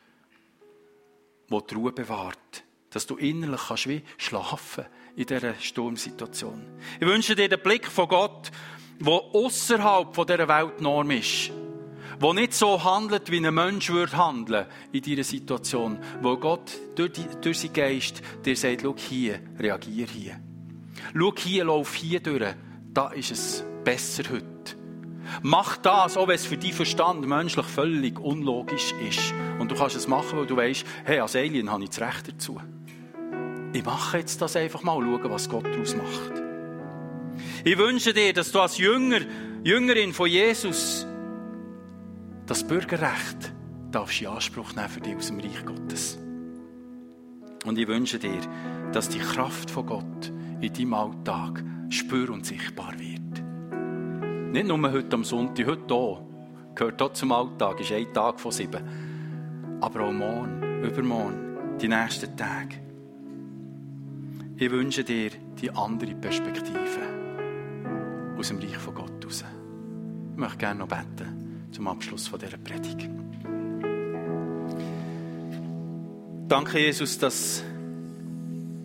der 1.51 1.61
die 1.63 1.75
Ruhe 1.75 1.91
bewahrt, 1.91 2.63
dass 2.91 3.05
du 3.05 3.17
innerlich 3.17 3.63
kannst 3.67 3.89
wie 3.89 4.05
schlafen 4.17 4.85
kannst 4.85 5.00
in 5.17 5.27
dieser 5.27 5.55
Sturmsituation. 5.55 6.63
Ich 7.01 7.07
wünsche 7.07 7.35
dir 7.35 7.49
den 7.49 7.61
Blick 7.61 7.87
von 7.87 8.09
Gott, 8.09 8.51
der 9.01 9.13
außerhalb 9.13 10.13
dieser 10.13 10.49
Weltnorm 10.49 11.11
ist. 11.11 11.51
Der 12.21 12.35
nicht 12.35 12.53
so 12.53 12.83
handelt, 12.85 13.31
wie 13.31 13.45
ein 13.45 13.55
Mensch 13.55 13.89
würde 13.89 14.17
handeln 14.17 14.67
in 14.93 15.01
dieser 15.01 15.25
Situation. 15.25 15.99
Wo 16.21 16.37
Gott 16.37 16.73
durch, 16.95 17.13
die, 17.13 17.25
durch 17.41 17.59
seinen 17.59 17.73
Geist 17.73 18.21
dir 18.45 18.57
sagt, 18.57 18.83
schau 18.83 18.95
hier, 18.97 19.41
reagier 19.59 20.07
hier. 20.07 20.41
Schau 21.15 21.33
hier, 21.35 21.65
lauf 21.65 21.95
hier 21.95 22.21
durch. 22.21 22.55
Da 22.93 23.09
ist 23.09 23.31
es 23.31 23.65
besser 23.85 24.25
heute. 24.31 24.47
Mach 25.43 25.79
das, 25.79 26.17
auch 26.17 26.29
wenn 26.29 26.35
es 26.35 26.45
für 26.45 26.59
deinen 26.59 26.73
Verstand 26.73 27.27
menschlich 27.27 27.67
völlig 27.67 28.19
unlogisch 28.19 28.93
ist. 29.09 29.33
Und 29.59 29.71
du 29.71 29.75
kannst 29.75 29.97
es 29.97 30.09
machen, 30.09 30.39
weil 30.39 30.47
du 30.47 30.57
weißt, 30.57 30.85
hey, 31.05 31.21
als 31.21 31.37
Alien 31.37 31.71
habe 31.71 31.85
ich 31.85 31.91
das 31.91 32.01
Recht 32.01 32.29
dazu 32.29 32.61
ich 33.73 33.85
mache 33.85 34.19
jetzt 34.19 34.41
das 34.43 34.57
einfach 34.57 34.83
mal, 34.83 35.01
schauen, 35.01 35.31
was 35.31 35.49
Gott 35.49 35.65
daraus 35.65 35.97
macht. 35.97 36.43
Ich 37.65 37.79
wünsche 37.79 38.13
dir, 38.13 38.33
dass 38.33 38.53
du 38.53 38.61
als 38.61 38.79
Jünger, 38.79 39.21
Jüngerin 39.63 40.13
von 40.13 40.29
Jesus 40.29 41.07
das 42.47 42.67
Bürgerrecht 42.67 43.53
darfst 43.91 44.21
in 44.21 44.29
Anspruch 44.29 44.75
nehmen 44.75 44.89
für 44.89 45.01
dich 45.01 45.17
aus 45.17 45.29
dem 45.29 45.41
Reich 45.41 45.65
Gottes. 45.65 46.19
Und 47.65 47.79
ich 47.79 47.87
wünsche 47.87 48.19
dir, 48.19 48.41
dass 48.93 49.09
die 49.09 49.19
Kraft 49.19 49.71
von 49.71 49.87
Gott 49.87 50.33
in 50.61 50.73
deinem 50.73 50.95
Alltag 50.95 51.63
spür 51.91 52.31
und 52.31 52.47
sichtbar 52.47 52.95
wird. 52.99 54.53
Nicht 54.53 54.67
nur 54.67 54.91
heute 54.91 55.15
am 55.15 55.25
Sonntag, 55.25 55.67
heute 55.67 55.95
hier, 55.95 56.27
gehört 56.75 57.03
auch 57.03 57.13
zum 57.13 57.33
Alltag, 57.33 57.81
ist 57.81 57.93
ein 57.93 58.13
Tag 58.13 58.41
von 58.41 58.51
sieben. 58.51 59.79
Aber 59.81 60.01
auch 60.01 60.13
morgen, 60.13 60.83
übermorgen, 60.83 61.79
die 61.81 61.89
nächsten 61.89 62.37
Tage. 62.37 62.90
Ich 64.63 64.71
wünsche 64.71 65.03
dir 65.03 65.31
die 65.59 65.71
andere 65.71 66.15
Perspektive. 66.15 67.01
aus 68.37 68.49
dem 68.49 68.59
Reich 68.59 68.77
von 68.77 68.95
Gott 68.95 69.25
raus. 69.25 69.43
Ich 70.33 70.39
möchte 70.39 70.59
gerne 70.59 70.81
noch 70.81 70.89
beten 70.89 71.69
zum 71.73 71.89
Abschluss 71.89 72.29
von 72.29 72.39
dieser 72.39 72.59
Predigt. 72.59 73.09
Danke, 76.47 76.79
Jesus, 76.79 77.19
dass 77.19 77.65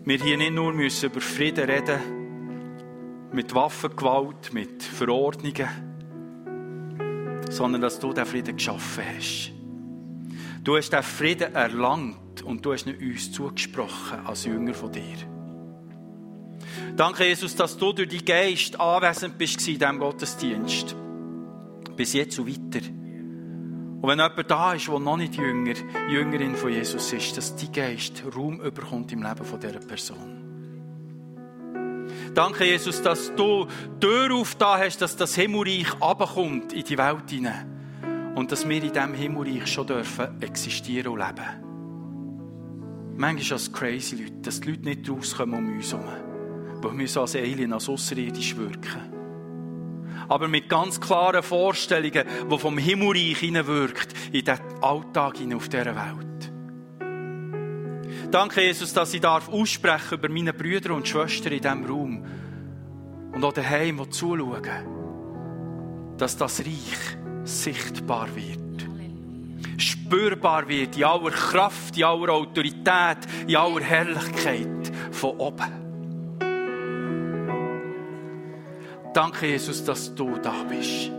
wir 0.06 0.16
hier 0.16 0.38
nicht 0.38 0.54
nur 0.54 0.72
müssen 0.72 1.10
über 1.10 1.20
Frieden 1.20 1.68
reden 1.68 2.00
mit 3.32 3.54
Waffengewalt, 3.54 4.54
mit 4.54 4.82
Verordnungen, 4.82 5.68
sondern 7.50 7.82
dass 7.82 7.98
du 7.98 8.14
den 8.14 8.24
Frieden 8.24 8.56
geschaffen 8.56 9.04
hast. 9.14 9.52
Du 10.64 10.74
hast 10.78 10.88
den 10.88 11.02
Frieden 11.02 11.54
erlangt 11.54 12.42
und 12.42 12.64
du 12.64 12.72
hast 12.72 12.86
ihn 12.86 12.96
uns 12.96 13.30
zugesprochen 13.30 14.24
als 14.24 14.46
Jünger 14.46 14.72
von 14.72 14.90
dir. 14.90 15.35
Danke, 16.96 17.24
Jesus, 17.24 17.54
dass 17.54 17.76
du 17.76 17.92
durch 17.92 18.08
die 18.08 18.24
Geist 18.24 18.78
anwesend 18.80 19.38
bist 19.38 19.66
in 19.68 19.78
diesem 19.78 19.98
Gottesdienst. 19.98 20.96
Bis 21.96 22.12
jetzt 22.12 22.38
und 22.38 22.48
weiter. 22.48 22.86
Und 22.86 24.08
wenn 24.08 24.18
jemand 24.18 24.50
da 24.50 24.74
ist, 24.74 24.88
der 24.88 24.98
noch 24.98 25.16
nicht 25.16 25.34
Jünger, 25.36 25.74
Jüngerin 26.08 26.54
von 26.54 26.70
Jesus 26.70 27.12
ist, 27.12 27.36
dass 27.36 27.56
die 27.56 27.72
Geist 27.72 28.22
Raum 28.36 28.60
überkommt 28.60 29.10
im 29.12 29.22
Leben 29.22 29.44
von 29.44 29.58
dieser 29.58 29.80
Person. 29.80 30.46
Danke, 32.34 32.66
Jesus, 32.66 33.00
dass 33.00 33.34
du 33.34 33.66
Tür 33.98 34.34
aufgetan 34.34 34.80
hast, 34.80 34.98
dass 34.98 35.16
das 35.16 35.34
Himmelreich 35.34 35.90
abkommt 36.00 36.72
in 36.74 36.84
die 36.84 36.98
Welt 36.98 37.30
hinein. 37.30 38.34
Und 38.34 38.52
dass 38.52 38.68
wir 38.68 38.82
in 38.82 38.92
diesem 38.92 39.14
Himmelreich 39.14 39.66
schon 39.66 39.86
dürfen 39.86 40.42
existieren 40.42 41.12
und 41.12 41.18
leben. 41.18 41.66
Manchmal 43.16 43.40
ist 43.40 43.50
es 43.50 43.72
crazy 43.72 44.16
Leute, 44.16 44.42
dass 44.42 44.60
die 44.60 44.72
Leute 44.72 44.82
nicht 44.82 45.08
rauskommen 45.08 45.58
um 45.58 45.76
uns 45.76 45.90
herum. 45.90 46.25
Weil 46.88 46.98
wir 46.98 47.20
als 47.20 47.36
Alien, 47.36 47.72
als 47.72 47.88
Außerirdisch 47.88 48.56
wirken 48.56 49.16
aber 50.28 50.48
mit 50.48 50.68
ganz 50.68 51.00
klaren 51.00 51.42
Vorstellungen, 51.42 52.24
die 52.50 52.58
vom 52.58 52.78
Himmelreich 52.78 53.38
hineinwirkt, 53.38 54.12
in 54.32 54.44
den 54.44 54.58
Alltag 54.80 55.38
hinein 55.38 55.56
auf 55.56 55.68
dieser 55.68 55.94
Welt. 55.94 56.52
Danke, 58.30 58.62
Jesus, 58.62 58.92
dass 58.92 59.14
ich 59.14 59.20
darf 59.20 59.48
aussprechen 59.48 60.18
über 60.18 60.28
meine 60.28 60.52
Brüder 60.52 60.94
und 60.94 61.06
Schwestern 61.06 61.52
in 61.52 61.62
diesem 61.62 61.84
Raum 61.84 62.24
und 63.32 63.44
auch 63.44 63.52
daheim, 63.52 63.98
die 63.98 64.10
zuschauen, 64.10 64.62
dass 66.18 66.36
das 66.36 66.60
Reich 66.60 67.16
sichtbar 67.44 68.28
wird. 68.34 68.58
Spürbar 69.78 70.68
wird 70.68 70.96
in 70.96 71.04
aller 71.04 71.30
Kraft, 71.30 71.96
in 71.96 72.04
aller 72.04 72.32
Autorität, 72.32 73.18
in 73.46 73.56
aller 73.56 73.80
Herrlichkeit 73.80 74.92
von 75.12 75.36
oben. 75.36 75.85
Danke, 79.16 79.46
Jesus, 79.46 79.82
dass 79.82 80.14
du 80.14 80.36
da 80.42 80.62
bist. 80.64 81.10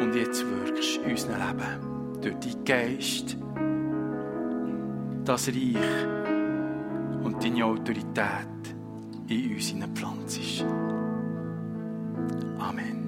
Und 0.00 0.12
jetzt 0.12 0.44
wirkst 0.44 0.96
in 0.96 1.12
unserem 1.12 1.36
Leben 1.36 2.20
durch 2.20 2.34
deinen 2.34 2.64
Geist, 2.64 3.36
das 5.24 5.46
Reich 5.46 5.76
und 7.22 7.44
deine 7.44 7.64
Autorität 7.64 8.74
in 9.28 9.54
uns 9.54 9.72
pflanzt. 9.94 10.64
Amen. 12.58 13.01